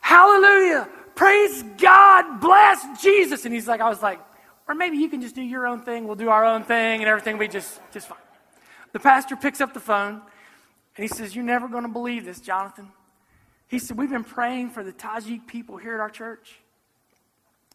Hallelujah! 0.10 0.90
Praise 1.14 1.64
God! 1.78 2.42
Bless 2.42 3.00
Jesus! 3.00 3.46
And 3.46 3.54
he's 3.54 3.68
like, 3.68 3.80
I 3.80 3.88
was 3.90 4.02
like, 4.02 4.20
or 4.68 4.74
maybe 4.74 4.98
you 4.98 5.08
can 5.08 5.22
just 5.22 5.36
do 5.36 5.44
your 5.44 5.68
own 5.68 5.84
thing. 5.84 6.08
We'll 6.08 6.16
do 6.16 6.30
our 6.30 6.44
own 6.44 6.64
thing, 6.64 7.02
and 7.02 7.08
everything 7.08 7.38
will 7.38 7.46
be 7.46 7.48
just, 7.48 7.80
just 7.94 8.08
fine. 8.08 8.18
The 8.92 9.00
pastor 9.00 9.36
picks 9.36 9.62
up 9.62 9.72
the 9.72 9.80
phone. 9.80 10.14
And 10.96 11.04
he 11.04 11.08
says, 11.08 11.36
You're 11.36 11.46
never 11.46 11.68
going 11.68 11.84
to 11.84 11.90
believe 11.90 12.26
this, 12.26 12.40
Jonathan. 12.40 12.88
He 13.68 13.78
said, 13.78 13.98
We've 13.98 14.10
been 14.10 14.24
praying 14.24 14.72
for 14.72 14.84
the 14.84 14.92
Tajik 14.92 15.46
people 15.46 15.78
here 15.78 15.94
at 15.94 16.00
our 16.00 16.10
church. 16.10 16.56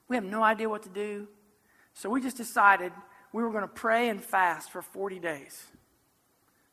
We 0.08 0.16
have 0.16 0.24
no 0.24 0.42
idea 0.42 0.68
what 0.68 0.82
to 0.82 0.88
do. 0.88 1.28
So 1.92 2.10
we 2.10 2.20
just 2.20 2.36
decided 2.36 2.90
we 3.32 3.44
were 3.44 3.50
going 3.50 3.62
to 3.62 3.68
pray 3.68 4.08
and 4.08 4.20
fast 4.20 4.72
for 4.72 4.82
40 4.82 5.20
days. 5.20 5.68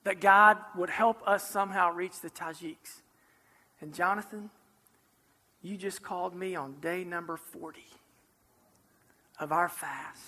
That 0.05 0.21
God 0.21 0.57
would 0.75 0.89
help 0.89 1.21
us 1.27 1.47
somehow 1.47 1.91
reach 1.91 2.19
the 2.19 2.31
Tajiks. 2.31 3.01
And 3.79 3.93
Jonathan, 3.93 4.49
you 5.61 5.77
just 5.77 6.01
called 6.01 6.35
me 6.35 6.55
on 6.55 6.75
day 6.81 7.03
number 7.03 7.37
40 7.37 7.81
of 9.39 9.51
our 9.51 9.69
fast. 9.69 10.23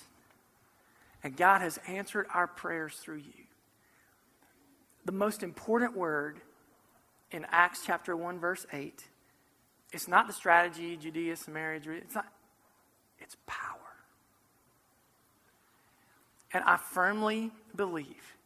And 1.23 1.35
God 1.35 1.61
has 1.61 1.79
answered 1.87 2.27
our 2.33 2.47
prayers 2.47 2.95
through 2.95 3.17
you 3.17 3.43
the 5.05 5.11
most 5.11 5.43
important 5.43 5.95
word 5.97 6.39
in 7.31 7.45
Acts 7.49 7.81
chapter 7.85 8.15
1, 8.15 8.39
verse 8.39 8.65
8. 8.71 9.03
It's 9.91 10.07
not 10.07 10.27
the 10.27 10.33
strategy, 10.33 10.97
Judea, 10.97 11.35
Samaria, 11.35 11.81
it's 11.97 12.15
not, 12.15 12.27
it's 13.19 13.35
power. 13.45 13.79
And 16.53 16.63
I 16.63 16.77
firmly 16.77 17.51
believe 17.75 18.37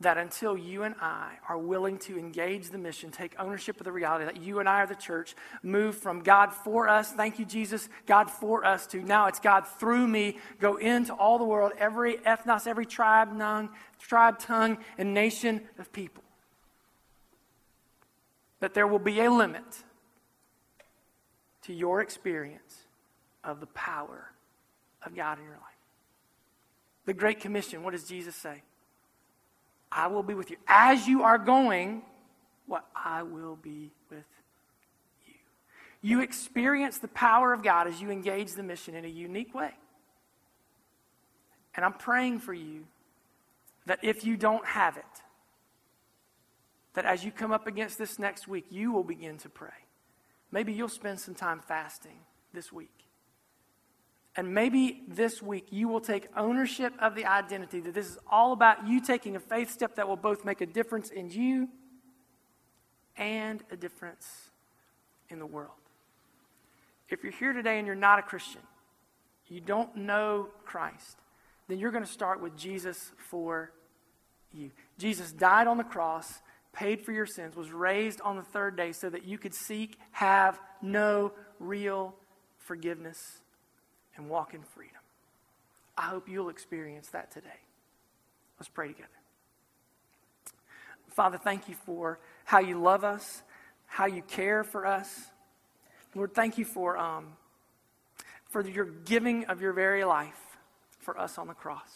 that 0.00 0.18
until 0.18 0.58
you 0.58 0.82
and 0.82 0.94
I 1.00 1.32
are 1.48 1.56
willing 1.56 1.98
to 2.00 2.18
engage 2.18 2.68
the 2.68 2.76
mission, 2.76 3.10
take 3.10 3.34
ownership 3.38 3.80
of 3.80 3.84
the 3.84 3.92
reality 3.92 4.26
that 4.26 4.42
you 4.42 4.60
and 4.60 4.68
I 4.68 4.82
are 4.82 4.86
the 4.86 4.94
church, 4.94 5.34
move 5.62 5.96
from 5.96 6.20
God 6.20 6.52
for 6.52 6.86
us, 6.86 7.10
thank 7.12 7.38
you, 7.38 7.46
Jesus, 7.46 7.88
God 8.04 8.30
for 8.30 8.64
us, 8.64 8.86
to 8.88 9.02
now 9.02 9.26
it's 9.26 9.40
God 9.40 9.66
through 9.66 10.06
me, 10.06 10.36
go 10.60 10.76
into 10.76 11.14
all 11.14 11.38
the 11.38 11.44
world, 11.44 11.72
every 11.78 12.18
ethnos, 12.18 12.66
every 12.66 12.84
tribe, 12.84 13.38
tongue, 13.38 13.70
tribe, 13.98 14.38
tongue, 14.38 14.76
and 14.98 15.14
nation 15.14 15.62
of 15.78 15.90
people. 15.92 16.22
That 18.60 18.74
there 18.74 18.86
will 18.86 18.98
be 18.98 19.20
a 19.20 19.30
limit 19.30 19.64
to 21.62 21.72
your 21.72 22.02
experience 22.02 22.84
of 23.42 23.60
the 23.60 23.66
power 23.66 24.30
of 25.04 25.14
God 25.14 25.38
in 25.38 25.44
your 25.44 25.54
life. 25.54 25.62
The 27.06 27.14
Great 27.14 27.40
Commission, 27.40 27.82
what 27.82 27.92
does 27.92 28.04
Jesus 28.04 28.36
say? 28.36 28.62
I 29.90 30.08
will 30.08 30.22
be 30.22 30.34
with 30.34 30.50
you. 30.50 30.56
As 30.66 31.06
you 31.06 31.22
are 31.22 31.38
going, 31.38 32.02
what 32.66 32.84
I 32.94 33.22
will 33.22 33.56
be 33.56 33.90
with 34.10 34.24
you. 35.26 35.34
You 36.02 36.20
experience 36.20 36.98
the 36.98 37.08
power 37.08 37.52
of 37.52 37.62
God 37.62 37.86
as 37.86 38.00
you 38.00 38.10
engage 38.10 38.52
the 38.52 38.62
mission 38.62 38.94
in 38.94 39.04
a 39.04 39.08
unique 39.08 39.54
way. 39.54 39.72
And 41.74 41.84
I'm 41.84 41.92
praying 41.92 42.40
for 42.40 42.54
you 42.54 42.84
that 43.86 44.00
if 44.02 44.24
you 44.24 44.36
don't 44.36 44.66
have 44.66 44.96
it, 44.96 45.04
that 46.94 47.04
as 47.04 47.24
you 47.24 47.30
come 47.30 47.52
up 47.52 47.66
against 47.66 47.98
this 47.98 48.18
next 48.18 48.48
week, 48.48 48.66
you 48.70 48.90
will 48.90 49.04
begin 49.04 49.36
to 49.38 49.48
pray. 49.48 49.68
Maybe 50.50 50.72
you'll 50.72 50.88
spend 50.88 51.20
some 51.20 51.34
time 51.34 51.60
fasting 51.60 52.18
this 52.52 52.72
week. 52.72 53.05
And 54.36 54.52
maybe 54.52 55.02
this 55.08 55.40
week 55.40 55.68
you 55.70 55.88
will 55.88 56.00
take 56.00 56.28
ownership 56.36 56.92
of 57.00 57.14
the 57.14 57.24
identity 57.24 57.80
that 57.80 57.94
this 57.94 58.06
is 58.06 58.18
all 58.30 58.52
about 58.52 58.86
you 58.86 59.00
taking 59.00 59.34
a 59.34 59.40
faith 59.40 59.70
step 59.70 59.96
that 59.96 60.06
will 60.06 60.16
both 60.16 60.44
make 60.44 60.60
a 60.60 60.66
difference 60.66 61.08
in 61.08 61.30
you 61.30 61.68
and 63.16 63.64
a 63.70 63.76
difference 63.76 64.50
in 65.30 65.38
the 65.38 65.46
world. 65.46 65.72
If 67.08 67.22
you're 67.22 67.32
here 67.32 67.54
today 67.54 67.78
and 67.78 67.86
you're 67.86 67.96
not 67.96 68.18
a 68.18 68.22
Christian, 68.22 68.60
you 69.46 69.60
don't 69.60 69.96
know 69.96 70.48
Christ, 70.64 71.16
then 71.68 71.78
you're 71.78 71.92
going 71.92 72.04
to 72.04 72.10
start 72.10 72.42
with 72.42 72.56
Jesus 72.56 73.12
for 73.16 73.72
you. 74.52 74.70
Jesus 74.98 75.32
died 75.32 75.66
on 75.66 75.78
the 75.78 75.84
cross, 75.84 76.42
paid 76.74 77.00
for 77.00 77.12
your 77.12 77.26
sins, 77.26 77.56
was 77.56 77.70
raised 77.70 78.20
on 78.20 78.36
the 78.36 78.42
third 78.42 78.76
day 78.76 78.92
so 78.92 79.08
that 79.08 79.24
you 79.24 79.38
could 79.38 79.54
seek, 79.54 79.98
have, 80.10 80.60
know 80.82 81.32
real 81.58 82.14
forgiveness 82.58 83.40
and 84.16 84.28
walk 84.28 84.54
in 84.54 84.62
freedom. 84.62 84.96
I 85.96 86.02
hope 86.02 86.28
you'll 86.28 86.48
experience 86.48 87.08
that 87.08 87.30
today. 87.30 87.48
Let's 88.58 88.68
pray 88.68 88.88
together. 88.88 89.08
Father, 91.08 91.38
thank 91.38 91.68
you 91.68 91.74
for 91.74 92.18
how 92.44 92.58
you 92.58 92.80
love 92.80 93.04
us, 93.04 93.42
how 93.86 94.06
you 94.06 94.22
care 94.22 94.62
for 94.62 94.86
us. 94.86 95.26
Lord, 96.14 96.34
thank 96.34 96.58
you 96.58 96.64
for, 96.64 96.98
um, 96.98 97.36
for 98.48 98.66
your 98.66 98.84
giving 98.84 99.46
of 99.46 99.60
your 99.60 99.72
very 99.72 100.04
life 100.04 100.58
for 100.98 101.18
us 101.18 101.38
on 101.38 101.46
the 101.46 101.54
cross. 101.54 101.90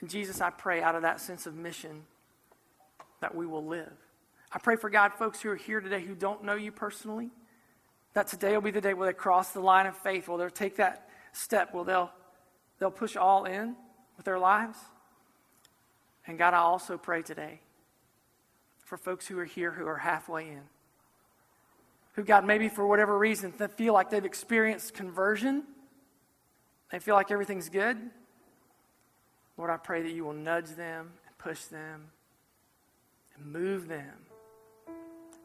And 0.00 0.08
Jesus, 0.08 0.40
I 0.40 0.50
pray 0.50 0.82
out 0.82 0.94
of 0.94 1.02
that 1.02 1.20
sense 1.20 1.46
of 1.46 1.54
mission 1.54 2.04
that 3.20 3.34
we 3.34 3.46
will 3.46 3.64
live. 3.64 3.92
I 4.50 4.58
pray 4.58 4.76
for 4.76 4.90
God, 4.90 5.12
folks 5.12 5.40
who 5.40 5.50
are 5.50 5.56
here 5.56 5.80
today 5.80 6.00
who 6.00 6.14
don't 6.14 6.44
know 6.44 6.54
you 6.54 6.72
personally 6.72 7.30
that 8.14 8.26
today 8.26 8.54
will 8.54 8.62
be 8.62 8.70
the 8.70 8.80
day 8.80 8.94
where 8.94 9.06
they 9.06 9.12
cross 9.12 9.52
the 9.52 9.60
line 9.60 9.86
of 9.86 9.96
faith, 9.96 10.28
where 10.28 10.38
they'll 10.38 10.50
take 10.50 10.76
that 10.76 11.08
step, 11.32 11.72
where 11.72 11.84
they'll, 11.84 12.10
they'll 12.78 12.90
push 12.90 13.16
all 13.16 13.44
in 13.44 13.76
with 14.16 14.24
their 14.24 14.38
lives. 14.38 14.78
And 16.26 16.38
God, 16.38 16.54
I 16.54 16.58
also 16.58 16.98
pray 16.98 17.22
today 17.22 17.60
for 18.84 18.96
folks 18.96 19.26
who 19.26 19.38
are 19.38 19.44
here 19.44 19.70
who 19.70 19.86
are 19.86 19.98
halfway 19.98 20.48
in, 20.48 20.62
who, 22.14 22.24
God, 22.24 22.44
maybe 22.44 22.68
for 22.68 22.86
whatever 22.86 23.16
reason, 23.16 23.52
they 23.56 23.68
feel 23.68 23.92
like 23.92 24.10
they've 24.10 24.24
experienced 24.24 24.94
conversion, 24.94 25.64
they 26.90 26.98
feel 26.98 27.14
like 27.14 27.30
everything's 27.30 27.68
good. 27.68 27.98
Lord, 29.56 29.70
I 29.70 29.76
pray 29.76 30.02
that 30.02 30.12
you 30.12 30.24
will 30.24 30.32
nudge 30.32 30.70
them 30.70 31.10
and 31.26 31.38
push 31.38 31.64
them 31.64 32.06
and 33.36 33.52
move 33.52 33.88
them, 33.88 34.14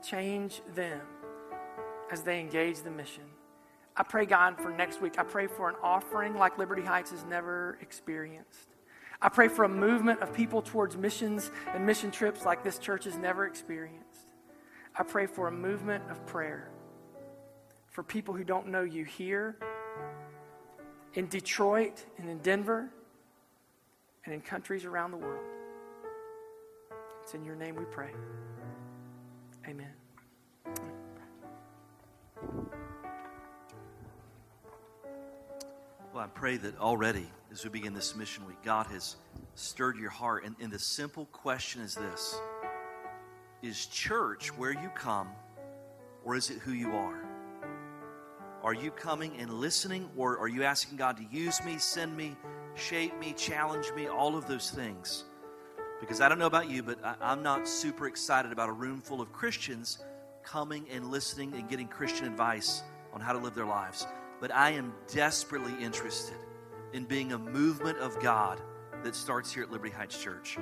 change 0.02 0.62
them 0.74 1.02
as 2.14 2.22
they 2.22 2.40
engage 2.40 2.82
the 2.82 2.92
mission. 2.92 3.24
I 3.98 4.04
pray, 4.04 4.26
God, 4.26 4.60
for 4.60 4.70
next 4.70 5.02
week. 5.02 5.16
I 5.18 5.24
pray 5.24 5.48
for 5.48 5.68
an 5.68 5.76
offering 5.82 6.36
like 6.36 6.60
Liberty 6.60 6.84
Heights 6.84 7.10
has 7.10 7.26
never 7.26 7.78
experienced. 7.82 8.70
I 9.20 9.30
pray 9.30 9.48
for 9.48 9.66
a 9.66 9.70
movement 9.70 10.22
of 10.22 10.32
people 10.32 10.62
towards 10.62 10.96
missions 10.96 11.50
and 11.74 11.86
mission 11.86 12.12
trips 12.12 12.46
like 12.46 12.64
this 12.64 12.78
church 12.78 13.06
has 13.06 13.18
never 13.18 13.48
experienced. 13.48 14.28
I 14.96 15.04
pray 15.04 15.26
for 15.26 15.48
a 15.48 15.52
movement 15.52 16.04
of 16.12 16.24
prayer 16.28 16.70
for 17.90 18.04
people 18.04 18.34
who 18.34 18.44
don't 18.44 18.68
know 18.68 18.84
you 18.84 19.06
here, 19.06 19.58
in 21.16 21.28
Detroit, 21.28 22.04
and 22.18 22.30
in 22.30 22.40
Denver, 22.40 22.90
and 24.26 24.34
in 24.34 24.42
countries 24.42 24.86
around 24.86 25.12
the 25.12 25.18
world. 25.18 25.46
It's 27.22 27.34
in 27.34 27.44
your 27.44 27.56
name 27.56 27.76
we 27.76 27.86
pray. 27.86 28.12
Amen. 29.68 30.03
I 36.24 36.28
pray 36.28 36.56
that 36.56 36.80
already, 36.80 37.28
as 37.52 37.66
we 37.66 37.70
begin 37.70 37.94
this 37.94 38.16
mission 38.16 38.48
week, 38.48 38.64
God 38.64 38.88
has 38.88 39.18
stirred 39.56 39.98
your 39.98 40.10
heart. 40.10 40.46
And, 40.46 40.56
and 40.62 40.72
the 40.72 40.80
simple 40.80 41.26
question 41.34 41.82
is 41.82 41.96
this 41.96 42.40
Is 43.62 43.88
church 43.88 44.58
where 44.58 44.72
you 44.72 44.90
come, 44.96 45.28
or 46.24 46.38
is 46.38 46.50
it 46.50 46.60
who 46.60 46.72
you 46.72 46.94
are? 46.94 47.26
Are 48.64 48.74
you 48.74 48.90
coming 48.90 49.36
and 49.38 49.56
listening, 49.56 50.10
or 50.16 50.40
are 50.40 50.48
you 50.48 50.64
asking 50.64 50.98
God 50.98 51.18
to 51.18 51.26
use 51.30 51.62
me, 51.66 51.78
send 51.78 52.16
me, 52.16 52.38
shape 52.76 53.20
me, 53.20 53.34
challenge 53.34 53.92
me, 53.94 54.08
all 54.08 54.38
of 54.38 54.48
those 54.48 54.72
things? 54.72 55.26
Because 56.00 56.22
I 56.22 56.30
don't 56.30 56.40
know 56.40 56.48
about 56.48 56.70
you, 56.70 56.84
but 56.84 57.04
I, 57.04 57.16
I'm 57.20 57.44
not 57.44 57.68
super 57.68 58.08
excited 58.08 58.54
about 58.54 58.70
a 58.70 58.74
room 58.74 59.02
full 59.02 59.20
of 59.20 59.34
Christians 59.34 59.98
coming 60.42 60.86
and 60.90 61.12
listening 61.12 61.54
and 61.54 61.68
getting 61.68 61.90
Christian 61.90 62.28
advice 62.28 62.82
on 63.12 63.20
how 63.20 63.34
to 63.34 63.40
live 63.40 63.56
their 63.56 63.66
lives 63.66 64.08
but 64.44 64.54
I 64.54 64.72
am 64.72 64.92
desperately 65.08 65.72
interested 65.82 66.36
in 66.92 67.06
being 67.06 67.32
a 67.32 67.38
movement 67.38 67.98
of 68.00 68.20
God 68.20 68.60
that 69.02 69.16
starts 69.16 69.54
here 69.54 69.64
at 69.64 69.72
Liberty 69.72 69.94
Heights 69.94 70.22
Church. 70.22 70.58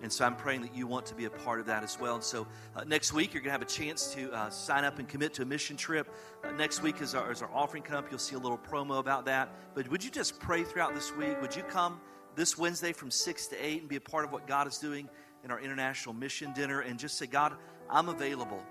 And 0.00 0.12
so 0.12 0.24
I'm 0.24 0.36
praying 0.36 0.60
that 0.60 0.76
you 0.76 0.86
want 0.86 1.06
to 1.06 1.14
be 1.16 1.24
a 1.24 1.30
part 1.30 1.58
of 1.58 1.66
that 1.66 1.82
as 1.82 1.98
well. 1.98 2.14
And 2.14 2.22
so 2.22 2.46
uh, 2.76 2.84
next 2.84 3.12
week, 3.12 3.34
you're 3.34 3.40
going 3.40 3.48
to 3.48 3.58
have 3.58 3.62
a 3.62 3.64
chance 3.64 4.14
to 4.14 4.30
uh, 4.32 4.48
sign 4.50 4.84
up 4.84 5.00
and 5.00 5.08
commit 5.08 5.34
to 5.34 5.42
a 5.42 5.44
mission 5.44 5.76
trip. 5.76 6.08
Uh, 6.44 6.52
next 6.52 6.84
week, 6.84 7.02
as 7.02 7.16
our, 7.16 7.28
as 7.28 7.42
our 7.42 7.50
offering 7.52 7.82
come 7.82 7.96
up, 7.96 8.08
you'll 8.10 8.20
see 8.20 8.36
a 8.36 8.38
little 8.38 8.58
promo 8.58 9.00
about 9.00 9.24
that. 9.24 9.48
But 9.74 9.88
would 9.88 10.04
you 10.04 10.10
just 10.12 10.38
pray 10.38 10.62
throughout 10.62 10.94
this 10.94 11.12
week? 11.16 11.42
Would 11.42 11.56
you 11.56 11.64
come 11.64 12.00
this 12.36 12.56
Wednesday 12.56 12.92
from 12.92 13.10
6 13.10 13.48
to 13.48 13.56
8 13.56 13.80
and 13.80 13.88
be 13.88 13.96
a 13.96 14.00
part 14.00 14.24
of 14.24 14.30
what 14.30 14.46
God 14.46 14.68
is 14.68 14.78
doing 14.78 15.10
in 15.42 15.50
our 15.50 15.58
international 15.58 16.14
mission 16.14 16.52
dinner 16.52 16.82
and 16.82 16.96
just 16.96 17.18
say, 17.18 17.26
God, 17.26 17.54
I'm 17.90 18.08
available. 18.08 18.62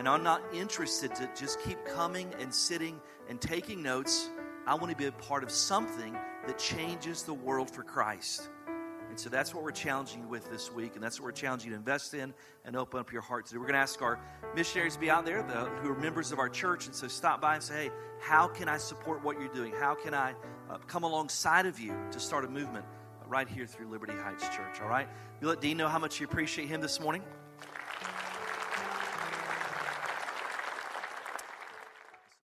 And 0.00 0.08
I'm 0.08 0.22
not 0.22 0.42
interested 0.54 1.14
to 1.16 1.28
just 1.36 1.60
keep 1.60 1.84
coming 1.84 2.32
and 2.40 2.54
sitting 2.54 2.98
and 3.28 3.38
taking 3.38 3.82
notes. 3.82 4.30
I 4.66 4.74
want 4.74 4.88
to 4.90 4.96
be 4.96 5.04
a 5.04 5.12
part 5.12 5.42
of 5.42 5.50
something 5.50 6.16
that 6.46 6.58
changes 6.58 7.22
the 7.22 7.34
world 7.34 7.70
for 7.70 7.82
Christ. 7.82 8.48
And 9.10 9.20
so 9.20 9.28
that's 9.28 9.54
what 9.54 9.62
we're 9.62 9.72
challenging 9.72 10.22
you 10.22 10.26
with 10.26 10.50
this 10.50 10.72
week, 10.72 10.94
and 10.94 11.04
that's 11.04 11.20
what 11.20 11.26
we're 11.26 11.32
challenging 11.32 11.68
you 11.68 11.74
to 11.74 11.78
invest 11.78 12.14
in 12.14 12.32
and 12.64 12.76
open 12.76 12.98
up 12.98 13.12
your 13.12 13.20
heart 13.20 13.44
to. 13.48 13.58
We're 13.58 13.66
going 13.66 13.74
to 13.74 13.80
ask 13.80 14.00
our 14.00 14.18
missionaries 14.56 14.94
to 14.94 15.00
be 15.00 15.10
out 15.10 15.26
there 15.26 15.42
the, 15.42 15.66
who 15.82 15.90
are 15.90 15.98
members 15.98 16.32
of 16.32 16.38
our 16.38 16.48
church, 16.48 16.86
and 16.86 16.94
so 16.94 17.06
stop 17.06 17.42
by 17.42 17.56
and 17.56 17.62
say, 17.62 17.84
hey, 17.84 17.90
how 18.22 18.48
can 18.48 18.70
I 18.70 18.78
support 18.78 19.22
what 19.22 19.38
you're 19.38 19.52
doing? 19.52 19.74
How 19.78 19.94
can 19.94 20.14
I 20.14 20.32
uh, 20.70 20.78
come 20.86 21.02
alongside 21.04 21.66
of 21.66 21.78
you 21.78 21.94
to 22.10 22.18
start 22.18 22.46
a 22.46 22.48
movement 22.48 22.86
right 23.26 23.46
here 23.46 23.66
through 23.66 23.90
Liberty 23.90 24.14
Heights 24.14 24.48
Church? 24.48 24.80
All 24.80 24.88
right? 24.88 25.08
You 25.42 25.48
let 25.48 25.60
Dean 25.60 25.76
know 25.76 25.88
how 25.88 25.98
much 25.98 26.20
you 26.20 26.26
appreciate 26.26 26.68
him 26.68 26.80
this 26.80 27.00
morning. 27.00 27.22